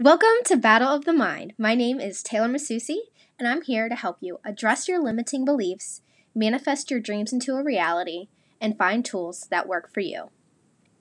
Welcome 0.00 0.42
to 0.46 0.56
Battle 0.56 0.88
of 0.88 1.04
the 1.04 1.12
Mind. 1.12 1.54
My 1.56 1.76
name 1.76 2.00
is 2.00 2.20
Taylor 2.20 2.48
Masusi, 2.48 2.96
and 3.38 3.46
I'm 3.46 3.62
here 3.62 3.88
to 3.88 3.94
help 3.94 4.16
you 4.20 4.40
address 4.44 4.88
your 4.88 5.00
limiting 5.00 5.44
beliefs, 5.44 6.02
manifest 6.34 6.90
your 6.90 6.98
dreams 6.98 7.32
into 7.32 7.54
a 7.54 7.62
reality, 7.62 8.26
and 8.60 8.76
find 8.76 9.04
tools 9.04 9.46
that 9.52 9.68
work 9.68 9.94
for 9.94 10.00
you. 10.00 10.30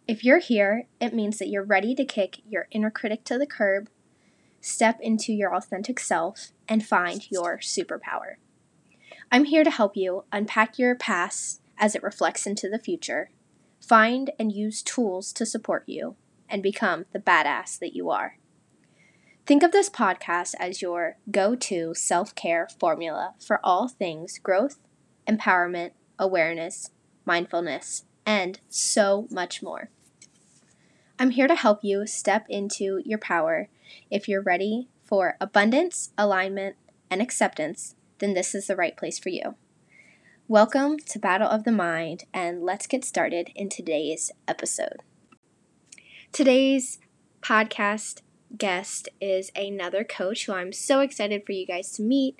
If 0.08 0.24
you're 0.24 0.38
here, 0.38 0.86
it 1.02 1.12
means 1.12 1.40
that 1.40 1.48
you're 1.48 1.64
ready 1.64 1.96
to 1.96 2.06
kick 2.06 2.42
your 2.48 2.68
inner 2.70 2.92
critic 2.92 3.24
to 3.24 3.40
the 3.40 3.48
curb, 3.48 3.90
step 4.62 4.99
into 5.01 5.33
your 5.33 5.55
authentic 5.55 5.99
self, 5.99 6.51
and 6.69 6.85
find 6.85 7.31
your 7.31 7.57
superpower. 7.57 8.35
I'm 9.31 9.46
here 9.46 9.63
to 9.63 9.71
help 9.71 9.97
you 9.97 10.25
unpack 10.31 10.78
your 10.78 10.94
past 10.94 11.62
as 11.79 11.96
it 11.96 12.03
reflects 12.03 12.46
into 12.46 12.69
the 12.69 12.78
future, 12.78 13.31
find 13.81 14.29
and 14.37 14.51
use 14.51 14.83
tools 14.83 15.33
to 15.33 15.47
support 15.47 15.83
you, 15.87 16.16
and 16.48 16.62
become 16.62 17.05
the 17.12 17.20
badass 17.20 17.80
that 17.80 17.95
you 17.95 18.12
are. 18.12 18.38
Think 19.45 19.62
of 19.62 19.73
this 19.73 19.89
podcast 19.89 20.53
as 20.57 20.81
your 20.81 21.17
go 21.29 21.53
to 21.53 21.93
self 21.93 22.34
care 22.34 22.70
formula 22.79 23.34
for 23.45 23.59
all 23.61 23.89
things 23.89 24.39
growth, 24.39 24.79
empowerment, 25.27 25.91
awareness, 26.17 26.91
mindfulness, 27.25 28.05
and 28.25 28.61
so 28.70 29.27
much 29.29 29.61
more. 29.61 29.89
I'm 31.20 31.31
here 31.31 31.49
to 31.49 31.55
help 31.55 31.84
you 31.84 32.07
step 32.07 32.45
into 32.48 33.01
your 33.03 33.17
power. 33.17 33.67
If 34.09 34.29
you're 34.29 34.41
ready 34.41 34.87
for 35.03 35.35
abundance, 35.41 36.12
alignment, 36.17 36.77
and 37.12 37.21
acceptance, 37.21 37.95
then 38.20 38.35
this 38.35 38.55
is 38.55 38.67
the 38.67 38.77
right 38.77 38.95
place 38.95 39.20
for 39.20 39.27
you. 39.27 39.55
Welcome 40.48 40.99
to 40.99 41.20
Battle 41.20 41.49
of 41.49 41.65
the 41.65 41.71
Mind, 41.73 42.23
and 42.34 42.63
let's 42.63 42.87
get 42.87 43.03
started 43.03 43.49
in 43.55 43.67
today's 43.67 44.31
episode. 44.48 45.01
Today's 46.31 46.99
podcast 47.41 48.21
guest 48.57 49.09
is 49.20 49.52
another 49.55 50.03
coach 50.03 50.45
who 50.45 50.53
I'm 50.53 50.71
so 50.71 50.99
excited 50.99 51.45
for 51.45 51.52
you 51.52 51.66
guys 51.66 51.91
to 51.93 52.04
meet. 52.04 52.40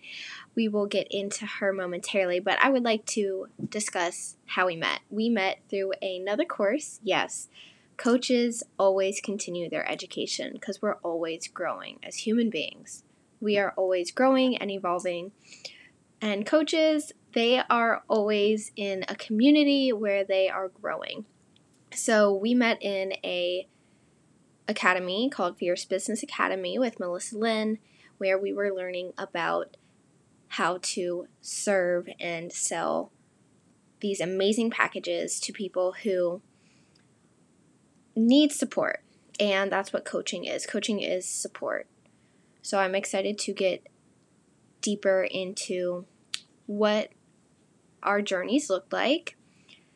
We 0.56 0.68
will 0.68 0.86
get 0.86 1.08
into 1.10 1.46
her 1.46 1.74
momentarily, 1.74 2.40
but 2.40 2.60
I 2.62 2.70
would 2.70 2.84
like 2.84 3.06
to 3.08 3.48
discuss 3.70 4.38
how 4.46 4.68
we 4.68 4.76
met. 4.76 5.00
We 5.10 5.30
met 5.30 5.60
through 5.70 5.94
another 6.02 6.46
course. 6.46 7.00
Yes, 7.04 7.50
coaches 7.98 8.64
always 8.78 9.22
continue 9.22 9.70
their 9.70 9.90
education 9.90 10.54
because 10.54 10.82
we're 10.82 10.98
always 11.04 11.48
growing 11.48 12.00
as 12.04 12.18
human 12.18 12.50
beings. 12.50 13.04
We 13.40 13.58
are 13.58 13.74
always 13.76 14.12
growing 14.12 14.58
and 14.58 14.72
evolving. 14.72 15.32
And 16.22 16.46
coaches, 16.46 17.12
they 17.34 17.62
are 17.70 18.04
always 18.08 18.72
in 18.76 19.04
a 19.08 19.16
community 19.16 19.92
where 19.92 20.24
they 20.24 20.48
are 20.48 20.70
growing. 20.70 21.26
So 21.94 22.34
we 22.34 22.54
met 22.54 22.82
in 22.82 23.14
a 23.24 23.68
academy 24.68 25.30
called 25.30 25.58
Fierce 25.58 25.86
Business 25.86 26.24
Academy 26.24 26.80
with 26.80 27.00
Melissa 27.00 27.38
Lynn, 27.38 27.80
where 28.18 28.38
we 28.38 28.54
were 28.54 28.74
learning 28.74 29.14
about 29.18 29.78
how 30.50 30.80
to 30.82 31.28
serve 31.42 32.08
and 32.20 32.52
sell 32.52 33.12
these 34.00 34.22
amazing 34.22 34.70
packages 34.70 35.40
to 35.40 35.52
people 35.52 35.94
who 36.04 36.42
need 38.16 38.52
support. 38.52 39.04
And 39.40 39.72
that's 39.72 39.92
what 39.92 40.06
coaching 40.06 40.46
is. 40.46 40.66
Coaching 40.66 41.00
is 41.00 41.28
support. 41.28 41.88
So 42.62 42.80
I'm 42.80 42.96
excited 42.96 43.38
to 43.40 43.54
get 43.54 43.88
deeper 44.82 45.24
into 45.24 46.06
what 46.66 47.10
our 48.04 48.22
journeys 48.22 48.70
look 48.70 48.88
like, 48.92 49.38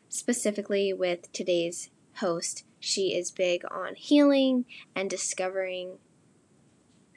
specifically 0.08 0.92
with 0.92 1.30
today's 1.32 1.90
host, 2.16 2.64
she 2.80 3.14
is 3.14 3.30
big 3.30 3.62
on 3.70 3.94
healing 3.94 4.64
and 4.94 5.10
discovering 5.10 5.98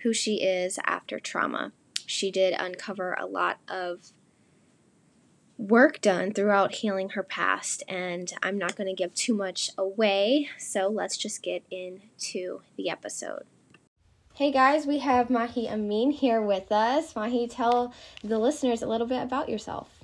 who 0.04 0.14
she 0.14 0.42
is 0.42 0.80
after 0.86 1.20
trauma. 1.20 1.72
She 2.06 2.32
did 2.32 2.54
uncover 2.58 3.14
a 3.14 3.26
lot 3.26 3.60
of 3.68 4.12
work 5.58 6.02
done 6.02 6.34
throughout 6.34 6.76
healing 6.76 7.10
her 7.10 7.24
past, 7.24 7.84
and 7.88 8.34
I'm 8.42 8.58
not 8.58 8.76
going 8.76 8.88
to 8.88 8.96
give 8.96 9.14
too 9.14 9.36
much 9.36 9.70
away, 9.78 10.50
so 10.58 10.88
let's 10.88 11.18
just 11.18 11.44
get 11.44 11.64
into 11.70 12.62
the 12.78 12.90
episode. 12.90 13.44
Hey 14.34 14.52
guys, 14.52 14.88
we 14.88 15.00
have 15.00 15.30
Mahi 15.30 15.70
Amin 15.70 16.12
here 16.12 16.42
with 16.42 16.72
us. 16.72 17.16
Mahi, 17.16 17.48
tell 17.48 17.94
the 18.24 18.40
listeners 18.40 18.82
a 18.82 18.88
little 18.88 19.06
bit 19.06 19.22
about 19.22 19.50
yourself. 19.50 20.01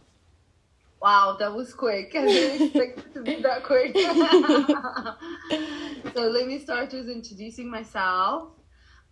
Wow, 1.01 1.37
that 1.39 1.53
was 1.53 1.73
quick. 1.73 2.11
I 2.15 2.25
didn't 2.25 2.67
expect 2.67 2.99
it 2.99 3.13
to 3.13 3.21
be 3.21 3.41
that 3.41 3.63
quick. 3.63 3.95
so 6.13 6.21
let 6.21 6.47
me 6.47 6.59
start 6.59 6.91
with 6.91 7.09
introducing 7.09 7.69
myself. 7.69 8.49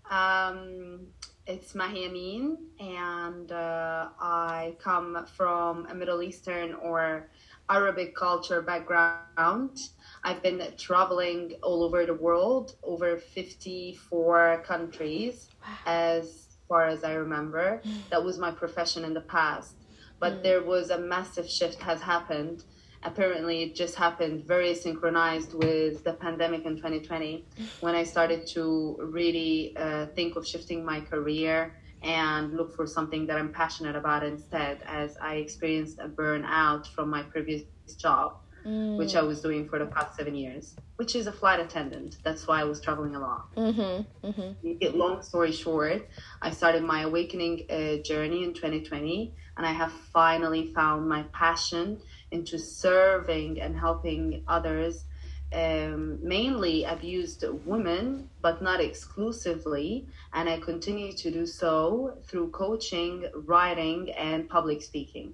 Um, 0.09 1.07
it's 1.47 1.75
Mahi 1.75 2.05
Amin, 2.05 2.57
and 2.79 3.51
uh, 3.51 4.09
I 4.19 4.75
come 4.79 5.25
from 5.35 5.85
a 5.87 5.93
Middle 5.93 6.23
Eastern 6.23 6.73
or 6.73 7.29
Arabic 7.69 8.15
culture 8.15 8.63
background. 8.63 9.77
I've 10.23 10.41
been 10.41 10.63
traveling 10.77 11.53
all 11.61 11.83
over 11.83 12.03
the 12.05 12.15
world, 12.15 12.75
over 12.83 13.17
54 13.17 14.63
countries, 14.65 15.49
wow. 15.61 15.77
as 15.85 16.57
far 16.67 16.87
as 16.87 17.03
I 17.03 17.13
remember. 17.13 17.81
That 18.09 18.23
was 18.23 18.39
my 18.39 18.49
profession 18.49 19.05
in 19.05 19.13
the 19.13 19.21
past 19.21 19.75
but 20.19 20.33
mm. 20.33 20.43
there 20.43 20.63
was 20.63 20.89
a 20.89 20.97
massive 20.97 21.49
shift 21.49 21.81
has 21.81 22.01
happened 22.01 22.63
apparently 23.03 23.61
it 23.63 23.75
just 23.75 23.95
happened 23.95 24.43
very 24.45 24.73
synchronized 24.73 25.53
with 25.53 26.03
the 26.03 26.13
pandemic 26.13 26.65
in 26.65 26.75
2020 26.75 27.45
when 27.81 27.95
i 27.95 28.03
started 28.03 28.45
to 28.47 28.97
really 28.99 29.75
uh, 29.77 30.07
think 30.15 30.35
of 30.35 30.45
shifting 30.45 30.83
my 30.83 30.99
career 30.99 31.75
and 32.01 32.53
look 32.53 32.75
for 32.75 32.87
something 32.87 33.25
that 33.27 33.37
i'm 33.37 33.51
passionate 33.51 33.95
about 33.95 34.23
instead 34.23 34.81
as 34.87 35.17
i 35.21 35.35
experienced 35.35 35.99
a 35.99 36.07
burnout 36.07 36.87
from 36.87 37.09
my 37.09 37.21
previous 37.23 37.63
job 37.97 38.39
mm. 38.65 38.97
which 38.97 39.15
i 39.15 39.21
was 39.21 39.41
doing 39.41 39.67
for 39.67 39.79
the 39.79 39.85
past 39.85 40.15
seven 40.17 40.35
years 40.35 40.75
which 40.95 41.15
is 41.15 41.27
a 41.27 41.31
flight 41.31 41.59
attendant 41.59 42.17
that's 42.23 42.47
why 42.47 42.59
i 42.59 42.63
was 42.63 42.81
traveling 42.81 43.15
a 43.15 43.19
lot 43.19 43.55
mm-hmm. 43.55 44.27
Mm-hmm. 44.27 44.97
long 44.97 45.21
story 45.21 45.51
short 45.51 46.07
i 46.41 46.49
started 46.49 46.83
my 46.83 47.01
awakening 47.01 47.65
uh, 47.69 48.01
journey 48.03 48.43
in 48.43 48.53
2020 48.53 49.33
and 49.57 49.65
I 49.65 49.71
have 49.71 49.91
finally 49.91 50.73
found 50.73 51.07
my 51.07 51.23
passion 51.33 51.99
into 52.31 52.59
serving 52.59 53.61
and 53.61 53.77
helping 53.77 54.43
others, 54.47 55.05
um, 55.53 56.19
mainly 56.21 56.83
abused 56.83 57.45
women, 57.65 58.29
but 58.41 58.61
not 58.61 58.81
exclusively. 58.81 60.07
And 60.33 60.49
I 60.49 60.59
continue 60.59 61.13
to 61.13 61.31
do 61.31 61.45
so 61.45 62.17
through 62.27 62.49
coaching, 62.49 63.27
writing, 63.45 64.11
and 64.11 64.49
public 64.49 64.81
speaking. 64.81 65.33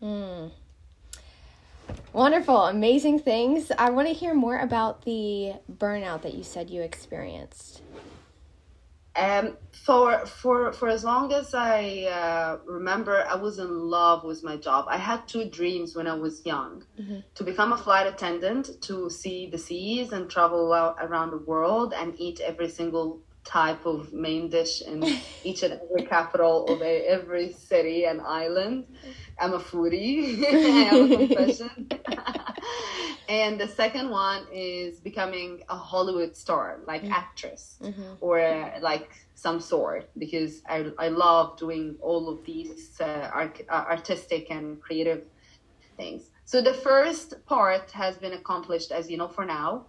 Mm. 0.00 0.52
Wonderful, 2.12 2.64
amazing 2.64 3.18
things. 3.18 3.70
I 3.78 3.90
want 3.90 4.08
to 4.08 4.14
hear 4.14 4.32
more 4.32 4.58
about 4.58 5.04
the 5.04 5.54
burnout 5.70 6.22
that 6.22 6.34
you 6.34 6.42
said 6.42 6.70
you 6.70 6.80
experienced. 6.80 7.82
Um, 9.14 9.56
for 9.72 10.26
for 10.26 10.72
for 10.72 10.88
as 10.88 11.02
long 11.02 11.32
as 11.32 11.54
I 11.54 12.06
uh, 12.10 12.58
remember, 12.66 13.24
I 13.26 13.34
was 13.34 13.58
in 13.58 13.88
love 13.88 14.24
with 14.24 14.44
my 14.44 14.56
job. 14.56 14.86
I 14.88 14.98
had 14.98 15.26
two 15.26 15.48
dreams 15.48 15.96
when 15.96 16.06
I 16.06 16.14
was 16.14 16.44
young: 16.44 16.84
mm-hmm. 17.00 17.20
to 17.34 17.44
become 17.44 17.72
a 17.72 17.76
flight 17.78 18.06
attendant, 18.06 18.82
to 18.82 19.08
see 19.08 19.46
the 19.46 19.58
seas 19.58 20.12
and 20.12 20.28
travel 20.28 20.72
around 20.74 21.30
the 21.30 21.38
world 21.38 21.94
and 21.94 22.14
eat 22.18 22.40
every 22.40 22.68
single 22.68 23.20
type 23.46 23.86
of 23.86 24.12
main 24.12 24.48
dish 24.48 24.82
in 24.82 25.02
each 25.44 25.62
and 25.62 25.72
every 25.74 26.06
capital 26.06 26.66
of 26.66 26.82
a, 26.82 27.06
every 27.08 27.52
city 27.52 28.04
and 28.04 28.20
island. 28.20 28.84
I'm 29.40 29.54
a 29.54 29.58
foodie. 29.58 30.44
I 30.48 30.56
have 30.90 31.10
a 31.10 31.16
confession. 31.16 31.88
and 33.28 33.60
the 33.60 33.68
second 33.68 34.10
one 34.10 34.42
is 34.52 34.98
becoming 35.00 35.62
a 35.68 35.76
Hollywood 35.76 36.36
star, 36.36 36.80
like 36.86 37.02
mm-hmm. 37.02 37.12
actress 37.12 37.76
mm-hmm. 37.82 38.14
or 38.20 38.40
uh, 38.40 38.78
like 38.80 39.10
some 39.34 39.60
sort, 39.60 40.10
because 40.18 40.62
I, 40.68 40.90
I 40.98 41.08
love 41.08 41.58
doing 41.58 41.96
all 42.00 42.28
of 42.28 42.44
these 42.44 43.00
uh, 43.00 43.30
art, 43.32 43.60
uh, 43.68 43.84
artistic 43.88 44.50
and 44.50 44.80
creative 44.80 45.22
things. 45.96 46.30
So 46.44 46.62
the 46.62 46.74
first 46.74 47.34
part 47.46 47.90
has 47.90 48.16
been 48.16 48.32
accomplished, 48.32 48.92
as 48.92 49.10
you 49.10 49.16
know, 49.16 49.28
for 49.28 49.44
now. 49.44 49.86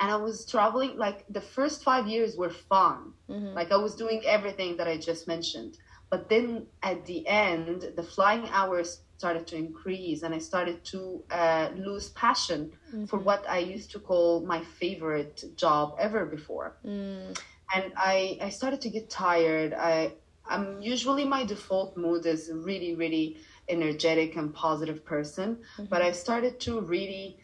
And 0.00 0.10
I 0.10 0.16
was 0.16 0.44
traveling, 0.44 0.96
like 0.96 1.24
the 1.28 1.40
first 1.40 1.84
five 1.84 2.06
years 2.08 2.36
were 2.36 2.50
fun. 2.50 3.12
Mm-hmm. 3.30 3.54
Like 3.54 3.70
I 3.72 3.76
was 3.76 3.94
doing 3.94 4.22
everything 4.26 4.76
that 4.78 4.88
I 4.88 4.96
just 4.96 5.28
mentioned. 5.28 5.78
But 6.10 6.28
then 6.28 6.66
at 6.82 7.06
the 7.06 7.26
end, 7.26 7.92
the 7.96 8.02
flying 8.02 8.48
hours 8.50 9.00
started 9.16 9.46
to 9.46 9.56
increase 9.56 10.22
and 10.22 10.34
I 10.34 10.38
started 10.38 10.84
to 10.86 11.22
uh, 11.30 11.70
lose 11.76 12.10
passion 12.10 12.72
mm-hmm. 12.88 13.06
for 13.06 13.18
what 13.18 13.48
I 13.48 13.58
used 13.58 13.90
to 13.92 13.98
call 13.98 14.44
my 14.44 14.60
favorite 14.60 15.44
job 15.56 15.96
ever 15.98 16.26
before. 16.26 16.76
Mm. 16.84 17.38
And 17.74 17.92
I, 17.96 18.38
I 18.40 18.48
started 18.50 18.80
to 18.82 18.90
get 18.90 19.08
tired. 19.08 19.72
I, 19.72 20.12
I'm 20.46 20.82
usually 20.82 21.24
my 21.24 21.44
default 21.44 21.96
mood 21.96 22.26
is 22.26 22.50
really, 22.52 22.94
really 22.94 23.38
energetic 23.68 24.36
and 24.36 24.52
positive 24.54 25.04
person, 25.04 25.56
mm-hmm. 25.56 25.84
but 25.86 26.02
I 26.02 26.12
started 26.12 26.60
to 26.60 26.80
really 26.80 27.38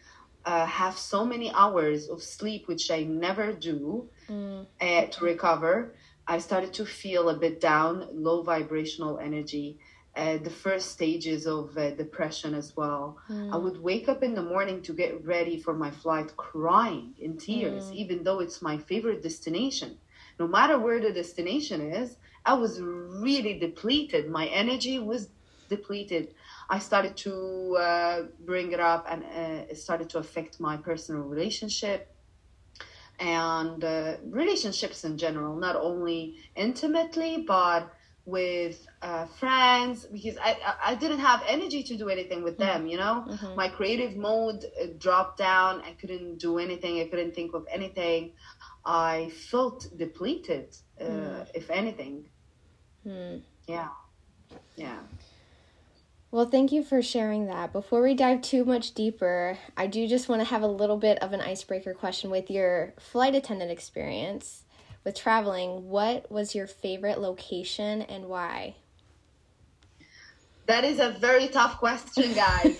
uh, 0.45 0.65
have 0.65 0.97
so 0.97 1.25
many 1.25 1.51
hours 1.51 2.09
of 2.09 2.21
sleep, 2.21 2.67
which 2.67 2.89
I 2.91 3.03
never 3.03 3.53
do, 3.53 4.09
mm. 4.29 4.65
uh, 4.79 5.05
to 5.05 5.25
recover. 5.25 5.93
I 6.27 6.39
started 6.39 6.73
to 6.73 6.85
feel 6.85 7.29
a 7.29 7.37
bit 7.37 7.59
down, 7.59 8.07
low 8.11 8.41
vibrational 8.41 9.19
energy. 9.19 9.79
Uh, 10.13 10.37
the 10.37 10.49
first 10.49 10.91
stages 10.91 11.47
of 11.47 11.77
uh, 11.77 11.91
depression 11.91 12.53
as 12.53 12.75
well. 12.75 13.17
Mm. 13.29 13.53
I 13.53 13.57
would 13.57 13.81
wake 13.81 14.09
up 14.09 14.23
in 14.23 14.35
the 14.35 14.43
morning 14.43 14.81
to 14.83 14.93
get 14.93 15.25
ready 15.25 15.57
for 15.57 15.73
my 15.73 15.89
flight 15.89 16.35
crying 16.35 17.13
in 17.19 17.37
tears, 17.37 17.85
mm. 17.85 17.95
even 17.95 18.23
though 18.23 18.39
it's 18.39 18.61
my 18.61 18.77
favorite 18.77 19.23
destination. 19.23 19.97
No 20.37 20.47
matter 20.47 20.77
where 20.77 20.99
the 20.99 21.13
destination 21.13 21.79
is, 21.79 22.17
I 22.45 22.55
was 22.55 22.81
really 22.81 23.57
depleted. 23.59 24.29
My 24.29 24.47
energy 24.47 24.99
was 24.99 25.29
depleted. 25.69 26.33
I 26.71 26.79
started 26.79 27.17
to 27.17 27.75
uh, 27.77 28.21
bring 28.45 28.71
it 28.71 28.79
up 28.79 29.05
and 29.09 29.23
uh, 29.23 29.71
it 29.71 29.77
started 29.77 30.09
to 30.11 30.19
affect 30.19 30.61
my 30.61 30.77
personal 30.77 31.23
relationship 31.23 32.15
and 33.19 33.83
uh, 33.83 34.15
relationships 34.23 35.03
in 35.03 35.17
general, 35.17 35.57
not 35.57 35.75
only 35.75 36.37
intimately, 36.55 37.43
but 37.45 37.91
with 38.23 38.87
uh, 39.01 39.25
friends 39.25 40.05
because 40.05 40.37
I, 40.37 40.55
I 40.85 40.95
didn't 40.95 41.19
have 41.19 41.43
energy 41.45 41.83
to 41.83 41.97
do 41.97 42.07
anything 42.07 42.43
with 42.43 42.57
them 42.59 42.85
you 42.85 42.97
know? 42.97 43.25
Mm-hmm. 43.27 43.55
my 43.55 43.67
creative 43.67 44.15
mode 44.15 44.63
uh, 44.63 44.85
dropped 44.97 45.39
down. 45.39 45.81
I 45.81 45.91
couldn't 45.99 46.37
do 46.37 46.57
anything. 46.57 47.01
I 47.01 47.07
couldn't 47.09 47.35
think 47.35 47.53
of 47.53 47.65
anything. 47.69 48.31
I 48.85 49.29
felt 49.51 49.89
depleted 49.97 50.77
uh, 51.01 51.03
mm. 51.03 51.47
if 51.53 51.69
anything. 51.69 52.29
Mm. 53.05 53.41
yeah. 53.67 53.89
Yeah 54.77 54.99
well, 56.31 56.45
thank 56.45 56.71
you 56.71 56.83
for 56.83 57.01
sharing 57.01 57.47
that. 57.47 57.73
Before 57.73 58.01
we 58.01 58.15
dive 58.15 58.41
too 58.41 58.65
much 58.65 58.93
deeper, 58.93 59.57
I 59.75 59.87
do 59.87 60.07
just 60.07 60.29
want 60.29 60.41
to 60.41 60.45
have 60.45 60.61
a 60.61 60.67
little 60.67 60.97
bit 60.97 61.19
of 61.19 61.33
an 61.33 61.41
icebreaker 61.41 61.93
question 61.93 62.31
with 62.31 62.49
your 62.49 62.93
flight 62.97 63.35
attendant 63.35 63.69
experience 63.69 64.63
with 65.03 65.15
traveling, 65.15 65.89
what 65.89 66.31
was 66.31 66.53
your 66.55 66.67
favorite 66.67 67.19
location 67.19 68.01
and 68.03 68.25
why? 68.25 68.75
That 70.67 70.83
is 70.83 70.99
a 70.99 71.09
very 71.19 71.47
tough 71.47 71.77
question, 71.79 72.33
guys. 72.35 72.75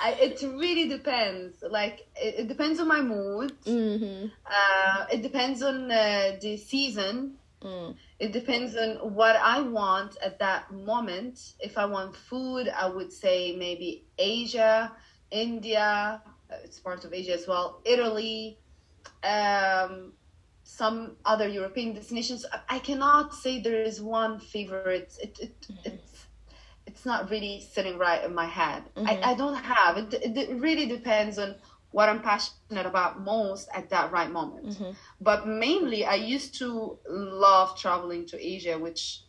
I, 0.00 0.12
it 0.20 0.42
really 0.42 0.88
depends. 0.88 1.62
Like 1.62 2.06
it, 2.16 2.34
it 2.40 2.48
depends 2.48 2.80
on 2.80 2.88
my 2.88 3.00
mood. 3.00 3.52
Mm-hmm. 3.64 4.26
Uh, 4.46 5.06
it 5.12 5.22
depends 5.22 5.62
on 5.62 5.90
uh, 5.90 6.36
the 6.40 6.56
season. 6.56 7.36
Mm. 7.64 7.96
It 8.18 8.32
depends 8.32 8.76
on 8.76 9.14
what 9.14 9.36
I 9.36 9.60
want 9.60 10.16
at 10.22 10.38
that 10.38 10.72
moment. 10.72 11.54
If 11.60 11.78
I 11.78 11.86
want 11.86 12.14
food, 12.14 12.68
I 12.68 12.88
would 12.88 13.12
say 13.12 13.56
maybe 13.56 14.04
Asia, 14.18 14.92
India. 15.30 16.22
Uh, 16.50 16.56
it's 16.62 16.78
part 16.78 17.04
of 17.04 17.12
Asia 17.14 17.32
as 17.32 17.48
well. 17.48 17.80
Italy, 17.84 18.58
um, 19.22 20.12
some 20.62 21.16
other 21.24 21.48
European 21.48 21.94
destinations. 21.94 22.44
I 22.68 22.78
cannot 22.78 23.34
say 23.34 23.60
there 23.60 23.82
is 23.82 24.00
one 24.00 24.38
favorite. 24.38 25.16
It, 25.22 25.38
it 25.40 25.60
mm-hmm. 25.62 25.88
it's 25.88 26.26
it's 26.86 27.06
not 27.06 27.30
really 27.30 27.60
sitting 27.60 27.98
right 27.98 28.22
in 28.22 28.34
my 28.34 28.46
head. 28.46 28.84
Mm-hmm. 28.96 29.08
I, 29.08 29.32
I 29.32 29.34
don't 29.34 29.56
have 29.56 29.96
it, 29.96 30.14
it. 30.14 30.60
really 30.60 30.86
depends 30.86 31.38
on 31.38 31.54
what 31.94 32.08
I'm 32.08 32.22
passionate 32.22 32.86
about 32.86 33.20
most 33.20 33.68
at 33.72 33.88
that 33.90 34.10
right 34.10 34.28
moment. 34.28 34.70
Mm-hmm. 34.70 34.90
But 35.20 35.46
mainly, 35.46 36.04
I 36.04 36.16
used 36.16 36.58
to 36.58 36.98
love 37.08 37.78
traveling 37.78 38.26
to 38.26 38.36
Asia, 38.44 38.76
which 38.76 39.20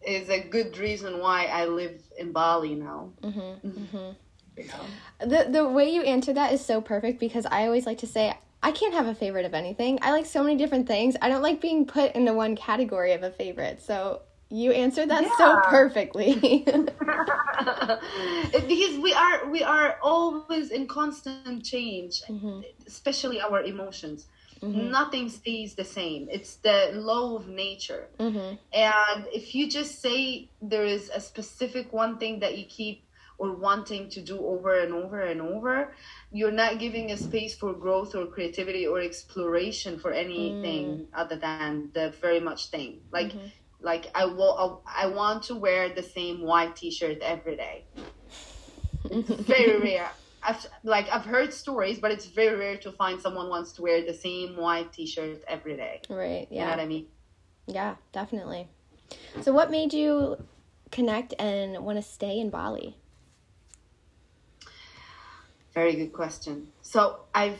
is 0.00 0.30
a 0.30 0.40
good 0.40 0.78
reason 0.78 1.20
why 1.20 1.44
I 1.44 1.66
live 1.66 2.00
in 2.16 2.32
Bali 2.32 2.76
now. 2.76 3.10
Mm-hmm. 3.22 3.68
Mm-hmm. 3.68 3.96
mm-hmm. 3.96 5.28
The 5.28 5.48
the 5.50 5.68
way 5.68 5.92
you 5.92 6.00
answer 6.02 6.32
that 6.32 6.54
is 6.54 6.64
so 6.64 6.80
perfect 6.80 7.20
because 7.20 7.44
I 7.44 7.66
always 7.66 7.84
like 7.84 7.98
to 7.98 8.06
say 8.06 8.34
I 8.62 8.72
can't 8.72 8.94
have 8.94 9.06
a 9.06 9.14
favorite 9.14 9.44
of 9.44 9.52
anything. 9.52 9.98
I 10.00 10.12
like 10.12 10.24
so 10.24 10.42
many 10.42 10.56
different 10.56 10.86
things. 10.86 11.14
I 11.20 11.28
don't 11.28 11.42
like 11.42 11.60
being 11.60 11.84
put 11.84 12.14
into 12.14 12.32
one 12.32 12.56
category 12.56 13.12
of 13.12 13.22
a 13.22 13.30
favorite. 13.30 13.82
So 13.82 14.22
you 14.52 14.70
answered 14.72 15.08
that 15.08 15.22
yeah. 15.22 15.36
so 15.38 15.60
perfectly. 15.64 16.34
because 18.68 18.98
we 18.98 19.14
are 19.14 19.48
we 19.48 19.62
are 19.62 19.98
always 20.02 20.70
in 20.70 20.86
constant 20.86 21.64
change, 21.64 22.22
mm-hmm. 22.28 22.60
especially 22.86 23.40
our 23.40 23.62
emotions. 23.62 24.26
Mm-hmm. 24.60 24.90
Nothing 24.90 25.28
stays 25.28 25.74
the 25.74 25.84
same. 25.84 26.28
It's 26.30 26.56
the 26.56 26.90
law 26.94 27.34
of 27.34 27.48
nature. 27.48 28.08
Mm-hmm. 28.20 28.56
And 28.72 29.26
if 29.32 29.54
you 29.54 29.68
just 29.68 30.00
say 30.00 30.48
there 30.60 30.84
is 30.84 31.10
a 31.12 31.20
specific 31.20 31.92
one 31.92 32.18
thing 32.18 32.40
that 32.40 32.58
you 32.58 32.64
keep 32.66 33.02
or 33.38 33.56
wanting 33.56 34.08
to 34.10 34.20
do 34.20 34.38
over 34.38 34.78
and 34.78 34.92
over 34.92 35.22
and 35.22 35.40
over, 35.40 35.92
you're 36.30 36.52
not 36.52 36.78
giving 36.78 37.10
a 37.10 37.16
space 37.16 37.56
for 37.56 37.72
growth 37.72 38.14
or 38.14 38.26
creativity 38.26 38.86
or 38.86 39.00
exploration 39.00 39.98
for 39.98 40.12
anything 40.12 40.86
mm. 40.86 41.06
other 41.12 41.34
than 41.34 41.90
the 41.92 42.14
very 42.20 42.38
much 42.38 42.68
thing. 42.68 43.00
Like, 43.10 43.32
mm-hmm. 43.32 43.46
Like 43.82 44.10
I 44.14 44.24
will, 44.24 44.82
I 44.86 45.06
want 45.06 45.44
to 45.44 45.54
wear 45.54 45.88
the 45.88 46.02
same 46.02 46.42
white 46.42 46.76
T-shirt 46.76 47.18
every 47.20 47.56
day. 47.56 47.84
It's 49.04 49.28
very 49.46 49.78
rare. 49.80 50.10
I've 50.42 50.66
like 50.82 51.08
I've 51.12 51.24
heard 51.24 51.52
stories, 51.52 52.00
but 52.00 52.10
it's 52.10 52.26
very 52.26 52.56
rare 52.56 52.76
to 52.78 52.90
find 52.90 53.20
someone 53.20 53.48
wants 53.48 53.72
to 53.74 53.82
wear 53.82 54.04
the 54.04 54.14
same 54.14 54.56
white 54.56 54.92
T-shirt 54.92 55.42
every 55.46 55.76
day. 55.76 56.00
Right. 56.08 56.48
Yeah. 56.50 56.60
You 56.60 56.64
know 56.64 56.70
what 56.70 56.80
I 56.80 56.86
mean? 56.86 57.06
Yeah, 57.66 57.94
definitely. 58.12 58.68
So, 59.42 59.52
what 59.52 59.70
made 59.70 59.92
you 59.92 60.36
connect 60.90 61.34
and 61.38 61.84
want 61.84 61.98
to 61.98 62.02
stay 62.02 62.40
in 62.40 62.50
Bali? 62.50 62.96
Very 65.74 65.94
good 65.94 66.12
question. 66.12 66.68
So 66.82 67.20
I've 67.34 67.58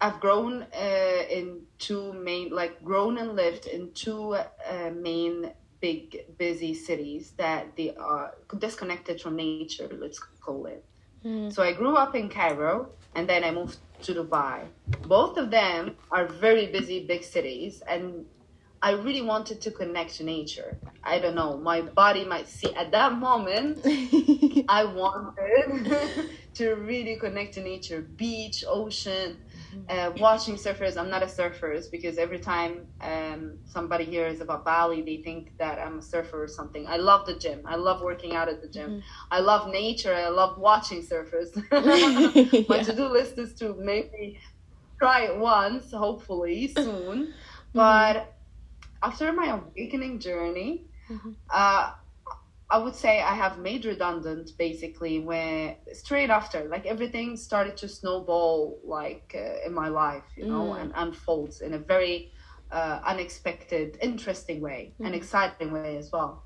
I've 0.00 0.20
grown 0.20 0.62
uh, 0.62 1.22
in 1.30 1.62
two 1.78 2.12
main, 2.12 2.50
like 2.50 2.82
grown 2.84 3.18
and 3.18 3.34
lived 3.34 3.66
in 3.66 3.92
two 3.92 4.34
uh, 4.34 4.90
main 4.94 5.52
big 5.80 6.36
busy 6.38 6.74
cities 6.74 7.32
that 7.36 7.76
they 7.76 7.94
are 7.96 8.34
disconnected 8.58 9.20
from 9.20 9.36
nature. 9.36 9.88
Let's 9.90 10.18
call 10.18 10.66
it. 10.66 10.84
Mm. 11.24 11.52
So 11.52 11.62
I 11.62 11.72
grew 11.72 11.96
up 11.96 12.14
in 12.14 12.28
Cairo 12.28 12.90
and 13.14 13.28
then 13.28 13.44
I 13.44 13.50
moved 13.50 13.78
to 14.02 14.14
Dubai. 14.14 14.66
Both 15.06 15.36
of 15.36 15.50
them 15.50 15.96
are 16.10 16.26
very 16.26 16.66
busy 16.66 17.06
big 17.06 17.24
cities 17.24 17.82
and 17.88 18.24
I 18.80 18.92
really 18.92 19.22
wanted 19.22 19.60
to 19.62 19.70
connect 19.72 20.16
to 20.16 20.24
nature. 20.24 20.78
I 21.02 21.18
don't 21.18 21.34
know, 21.34 21.56
my 21.56 21.80
body 21.80 22.24
might 22.24 22.46
see 22.46 22.72
at 22.74 22.92
that 22.92 23.12
moment 23.14 23.80
I 24.68 24.84
wanted 24.84 25.96
to 26.54 26.74
really 26.74 27.16
connect 27.16 27.54
to 27.54 27.60
nature, 27.60 28.02
beach, 28.02 28.64
ocean. 28.68 29.38
Uh, 29.88 30.12
watching 30.18 30.56
surfers. 30.56 30.96
I'm 30.96 31.10
not 31.10 31.22
a 31.22 31.28
surfer 31.28 31.78
because 31.90 32.18
every 32.18 32.38
time 32.38 32.86
um, 33.00 33.58
somebody 33.64 34.04
hears 34.04 34.40
about 34.40 34.64
Bali, 34.64 35.02
they 35.02 35.18
think 35.18 35.56
that 35.58 35.78
I'm 35.78 35.98
a 35.98 36.02
surfer 36.02 36.44
or 36.44 36.48
something. 36.48 36.86
I 36.86 36.96
love 36.96 37.26
the 37.26 37.34
gym. 37.34 37.62
I 37.64 37.76
love 37.76 38.02
working 38.02 38.34
out 38.34 38.48
at 38.48 38.60
the 38.62 38.68
gym. 38.68 38.90
Mm-hmm. 38.90 39.00
I 39.30 39.40
love 39.40 39.70
nature. 39.70 40.14
I 40.14 40.28
love 40.28 40.58
watching 40.58 41.02
surfers. 41.02 41.54
My 42.68 42.76
yeah. 42.76 42.82
to-do 42.82 43.08
list 43.08 43.38
is 43.38 43.54
to 43.54 43.74
maybe 43.74 44.38
try 44.98 45.22
it 45.22 45.36
once, 45.38 45.92
hopefully 45.92 46.68
soon. 46.68 47.34
Mm-hmm. 47.68 47.80
But 47.80 48.34
after 49.02 49.30
my 49.30 49.48
awakening 49.48 50.20
journey, 50.20 50.86
mm-hmm. 51.10 51.32
uh, 51.50 51.92
I 52.70 52.76
would 52.76 52.94
say 52.94 53.22
I 53.22 53.34
have 53.34 53.58
made 53.58 53.86
redundant 53.86 54.50
basically 54.58 55.20
when 55.20 55.76
straight 55.92 56.28
after, 56.28 56.68
like 56.68 56.84
everything 56.84 57.36
started 57.36 57.78
to 57.78 57.88
snowball 57.88 58.78
like 58.84 59.34
uh, 59.34 59.66
in 59.66 59.72
my 59.72 59.88
life, 59.88 60.24
you 60.36 60.46
know, 60.46 60.72
mm. 60.72 60.80
and 60.80 60.92
unfolds 60.94 61.62
in 61.62 61.72
a 61.72 61.78
very 61.78 62.30
uh, 62.70 63.00
unexpected, 63.06 63.96
interesting 64.02 64.60
way, 64.60 64.92
mm. 65.00 65.06
an 65.06 65.14
exciting 65.14 65.72
way 65.72 65.96
as 65.96 66.12
well. 66.12 66.44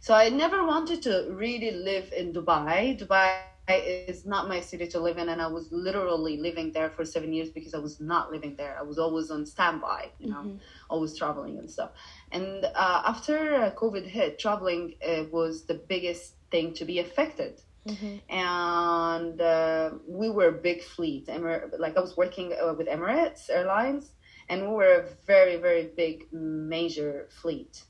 So 0.00 0.14
I 0.14 0.30
never 0.30 0.64
wanted 0.64 1.02
to 1.02 1.28
really 1.32 1.72
live 1.72 2.10
in 2.16 2.32
Dubai. 2.32 2.98
Dubai 2.98 3.42
is 3.74 4.24
not 4.24 4.48
my 4.48 4.60
city 4.60 4.86
to 4.88 5.00
live 5.00 5.18
in, 5.18 5.28
and 5.28 5.40
I 5.40 5.46
was 5.46 5.70
literally 5.70 6.36
living 6.38 6.72
there 6.72 6.90
for 6.90 7.04
seven 7.04 7.32
years 7.32 7.50
because 7.50 7.74
I 7.74 7.78
was 7.78 8.00
not 8.00 8.30
living 8.30 8.56
there. 8.56 8.76
I 8.78 8.82
was 8.82 8.98
always 8.98 9.30
on 9.30 9.44
standby, 9.46 10.10
you 10.18 10.30
know, 10.30 10.38
mm-hmm. 10.38 10.56
always 10.88 11.16
traveling 11.16 11.58
and 11.58 11.70
stuff. 11.70 11.90
And 12.32 12.64
uh, 12.64 13.02
after 13.06 13.72
COVID 13.76 14.06
hit, 14.06 14.38
traveling 14.38 14.94
uh, 15.06 15.24
was 15.30 15.64
the 15.64 15.74
biggest 15.74 16.34
thing 16.50 16.74
to 16.74 16.84
be 16.84 16.98
affected. 16.98 17.60
Mm-hmm. 17.86 18.34
And 18.34 19.40
uh, 19.40 19.90
we 20.06 20.30
were 20.30 20.48
a 20.48 20.52
big 20.52 20.82
fleet. 20.82 21.28
Emir- 21.28 21.70
like 21.78 21.96
I 21.96 22.00
was 22.00 22.16
working 22.16 22.54
uh, 22.62 22.74
with 22.74 22.86
Emirates 22.86 23.48
Airlines, 23.50 24.12
and 24.48 24.62
we 24.62 24.68
were 24.68 24.92
a 24.92 25.06
very, 25.26 25.56
very 25.56 25.90
big 25.96 26.32
major 26.32 27.28
fleet. 27.30 27.84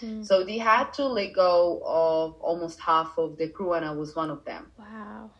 Mm. 0.00 0.24
So 0.24 0.44
they 0.44 0.58
had 0.58 0.92
to 0.94 1.06
let 1.06 1.32
go 1.34 1.82
of 1.84 2.34
almost 2.40 2.80
half 2.80 3.18
of 3.18 3.36
the 3.36 3.48
crew, 3.48 3.72
and 3.72 3.84
I 3.84 3.92
was 3.92 4.14
one 4.14 4.30
of 4.30 4.44
them. 4.44 4.70
Wow. 4.78 5.30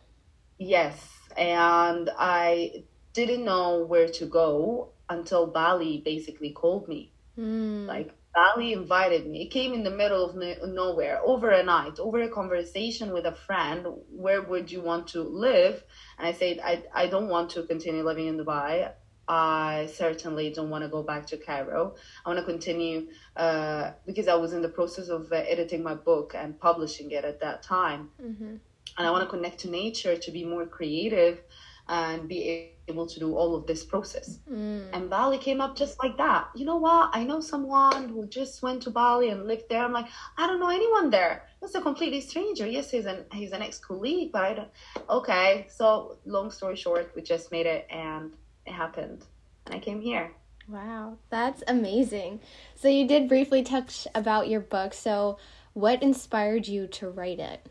Yes, 0.57 1.07
and 1.37 2.09
I 2.17 2.83
didn't 3.13 3.45
know 3.45 3.85
where 3.85 4.07
to 4.07 4.25
go 4.25 4.89
until 5.09 5.47
Bali 5.47 6.01
basically 6.03 6.51
called 6.51 6.87
me. 6.87 7.11
Mm. 7.37 7.87
Like 7.87 8.11
Bali 8.35 8.73
invited 8.73 9.27
me. 9.27 9.43
It 9.43 9.51
came 9.51 9.73
in 9.73 9.83
the 9.83 9.89
middle 9.91 10.23
of 10.23 10.35
no- 10.35 10.65
nowhere, 10.65 11.19
over 11.23 11.49
a 11.49 11.63
night, 11.63 11.99
over 11.99 12.21
a 12.21 12.29
conversation 12.29 13.11
with 13.11 13.25
a 13.25 13.31
friend. 13.31 13.87
Where 14.11 14.41
would 14.41 14.71
you 14.71 14.81
want 14.81 15.07
to 15.09 15.23
live? 15.23 15.83
And 16.17 16.27
I 16.27 16.33
said, 16.33 16.59
I, 16.63 16.83
I 16.93 17.07
don't 17.07 17.29
want 17.29 17.51
to 17.51 17.63
continue 17.63 18.03
living 18.03 18.27
in 18.27 18.37
Dubai. 18.37 18.91
I 19.29 19.87
certainly 19.93 20.49
don't 20.49 20.71
want 20.71 20.83
to 20.83 20.89
go 20.89 21.03
back 21.03 21.27
to 21.27 21.37
Cairo. 21.37 21.95
I 22.25 22.29
want 22.29 22.39
to 22.39 22.45
continue 22.45 23.07
uh, 23.35 23.91
because 24.07 24.27
I 24.27 24.33
was 24.33 24.53
in 24.53 24.63
the 24.63 24.69
process 24.69 25.07
of 25.09 25.31
uh, 25.31 25.35
editing 25.35 25.83
my 25.83 25.93
book 25.93 26.33
and 26.35 26.59
publishing 26.59 27.11
it 27.11 27.23
at 27.23 27.39
that 27.41 27.61
time. 27.61 28.09
Mm-hmm. 28.21 28.55
And 28.97 29.07
I 29.07 29.11
want 29.11 29.23
to 29.23 29.29
connect 29.29 29.59
to 29.59 29.69
nature 29.69 30.17
to 30.17 30.31
be 30.31 30.43
more 30.43 30.65
creative 30.65 31.43
and 31.87 32.27
be 32.27 32.71
able 32.87 33.05
to 33.05 33.19
do 33.19 33.35
all 33.35 33.55
of 33.55 33.67
this 33.67 33.83
process. 33.83 34.39
Mm. 34.51 34.89
And 34.93 35.09
Bali 35.09 35.37
came 35.37 35.61
up 35.61 35.75
just 35.75 36.01
like 36.03 36.17
that. 36.17 36.49
You 36.55 36.65
know 36.65 36.77
what? 36.77 37.11
I 37.13 37.23
know 37.23 37.39
someone 37.39 38.09
who 38.09 38.27
just 38.27 38.61
went 38.61 38.81
to 38.83 38.89
Bali 38.89 39.29
and 39.29 39.47
lived 39.47 39.65
there. 39.69 39.83
I'm 39.83 39.93
like, 39.93 40.07
I 40.37 40.47
don't 40.47 40.59
know 40.59 40.69
anyone 40.69 41.09
there. 41.11 41.45
It's 41.61 41.75
a 41.75 41.81
completely 41.81 42.21
stranger. 42.21 42.67
Yes, 42.67 42.91
he's 42.91 43.05
an 43.05 43.25
he's 43.31 43.51
an 43.51 43.61
ex 43.61 43.79
colleague, 43.79 44.31
but 44.31 44.43
I 44.43 44.53
don't. 44.53 44.69
Okay, 45.09 45.67
so 45.69 46.17
long 46.25 46.51
story 46.51 46.75
short, 46.75 47.11
we 47.15 47.21
just 47.21 47.51
made 47.51 47.65
it, 47.65 47.87
and 47.89 48.31
it 48.69 48.73
happened, 48.73 49.25
and 49.65 49.75
I 49.75 49.79
came 49.79 49.99
here. 49.99 50.31
Wow, 50.67 51.17
that's 51.29 51.63
amazing. 51.67 52.41
So 52.75 52.87
you 52.87 53.07
did 53.07 53.27
briefly 53.27 53.63
touch 53.63 54.07
about 54.13 54.47
your 54.47 54.59
book. 54.59 54.93
So 54.93 55.39
what 55.73 56.03
inspired 56.03 56.67
you 56.67 56.85
to 56.87 57.09
write 57.09 57.39
it? 57.39 57.65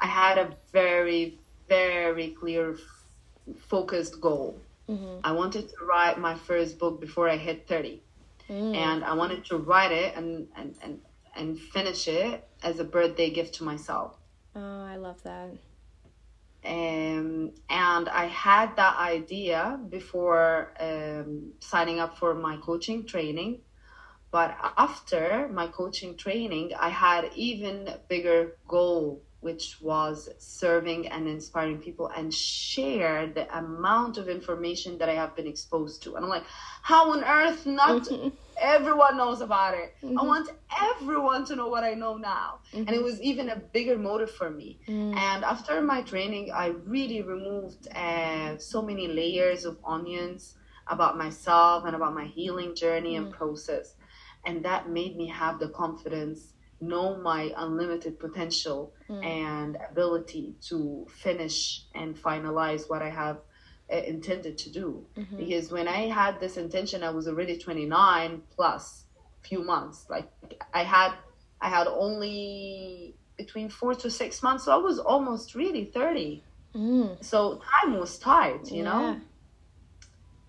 I 0.00 0.06
had 0.06 0.38
a 0.38 0.56
very 0.72 1.38
very 1.68 2.30
clear 2.30 2.76
focused 3.68 4.20
goal. 4.20 4.60
Mm-hmm. 4.88 5.20
I 5.22 5.32
wanted 5.32 5.68
to 5.68 5.84
write 5.84 6.18
my 6.18 6.34
first 6.34 6.78
book 6.78 7.00
before 7.00 7.28
I 7.28 7.36
hit 7.36 7.68
30. 7.68 8.02
Mm. 8.48 8.74
And 8.74 9.04
I 9.04 9.14
wanted 9.14 9.44
to 9.46 9.56
write 9.56 9.92
it 9.92 10.16
and, 10.16 10.48
and, 10.56 10.74
and, 10.82 11.00
and 11.36 11.58
finish 11.58 12.08
it 12.08 12.44
as 12.64 12.80
a 12.80 12.84
birthday 12.84 13.30
gift 13.30 13.54
to 13.56 13.64
myself. 13.64 14.16
Oh, 14.56 14.84
I 14.84 14.96
love 14.96 15.22
that. 15.22 15.50
Um, 16.64 17.52
and 17.68 18.08
I 18.08 18.26
had 18.26 18.76
that 18.76 18.96
idea 18.98 19.80
before 19.88 20.74
um, 20.78 21.52
signing 21.60 22.00
up 22.00 22.18
for 22.18 22.34
my 22.34 22.56
coaching 22.58 23.06
training. 23.06 23.60
But 24.30 24.56
after 24.76 25.48
my 25.52 25.66
coaching 25.66 26.16
training, 26.16 26.72
I 26.78 26.90
had 26.90 27.30
even 27.34 27.88
bigger 28.08 28.56
goal 28.68 29.22
which 29.40 29.78
was 29.80 30.28
serving 30.38 31.08
and 31.08 31.26
inspiring 31.26 31.78
people 31.78 32.10
and 32.14 32.32
share 32.32 33.26
the 33.26 33.58
amount 33.58 34.18
of 34.18 34.28
information 34.28 34.98
that 34.98 35.08
I 35.08 35.14
have 35.14 35.34
been 35.34 35.46
exposed 35.46 36.02
to. 36.02 36.16
And 36.16 36.24
I'm 36.24 36.30
like, 36.30 36.44
how 36.82 37.12
on 37.12 37.24
earth 37.24 37.64
not 37.64 38.02
mm-hmm. 38.02 38.28
everyone 38.60 39.16
knows 39.16 39.40
about 39.40 39.74
it? 39.74 39.94
Mm-hmm. 40.02 40.18
I 40.18 40.22
want 40.24 40.50
everyone 40.78 41.46
to 41.46 41.56
know 41.56 41.68
what 41.68 41.84
I 41.84 41.94
know 41.94 42.16
now. 42.16 42.58
Mm-hmm. 42.74 42.86
And 42.86 42.90
it 42.90 43.02
was 43.02 43.20
even 43.22 43.48
a 43.48 43.56
bigger 43.56 43.96
motive 43.96 44.30
for 44.30 44.50
me. 44.50 44.78
Mm. 44.86 45.16
And 45.16 45.44
after 45.44 45.80
my 45.80 46.02
training, 46.02 46.50
I 46.52 46.74
really 46.84 47.22
removed 47.22 47.88
uh, 47.94 48.58
so 48.58 48.82
many 48.82 49.08
layers 49.08 49.64
of 49.64 49.78
onions 49.84 50.56
about 50.86 51.16
myself 51.16 51.84
and 51.86 51.96
about 51.96 52.14
my 52.14 52.26
healing 52.26 52.74
journey 52.74 53.16
and 53.16 53.28
mm. 53.28 53.32
process. 53.32 53.94
And 54.44 54.62
that 54.64 54.90
made 54.90 55.16
me 55.16 55.28
have 55.28 55.58
the 55.58 55.68
confidence 55.68 56.52
know 56.80 57.16
my 57.16 57.52
unlimited 57.56 58.18
potential 58.18 58.92
mm. 59.08 59.24
and 59.24 59.76
ability 59.90 60.54
to 60.68 61.06
finish 61.10 61.84
and 61.94 62.16
finalize 62.16 62.88
what 62.88 63.02
I 63.02 63.10
have 63.10 63.38
uh, 63.92 63.96
intended 63.96 64.56
to 64.58 64.70
do. 64.70 65.04
Mm-hmm. 65.16 65.36
Because 65.36 65.70
when 65.70 65.88
I 65.88 66.08
had 66.08 66.40
this 66.40 66.56
intention, 66.56 67.02
I 67.02 67.10
was 67.10 67.28
already 67.28 67.58
29 67.58 68.42
plus 68.54 69.04
few 69.42 69.62
months. 69.62 70.06
Like 70.08 70.30
I 70.72 70.84
had, 70.84 71.12
I 71.60 71.68
had 71.68 71.86
only 71.86 73.14
between 73.36 73.68
four 73.68 73.94
to 73.94 74.10
six 74.10 74.42
months, 74.42 74.64
so 74.64 74.72
I 74.72 74.76
was 74.76 74.98
almost 74.98 75.54
really 75.54 75.86
30. 75.86 76.42
Mm. 76.74 77.24
So 77.24 77.60
time 77.82 77.98
was 77.98 78.18
tight, 78.18 78.70
you 78.70 78.78
yeah. 78.78 78.84
know. 78.84 79.20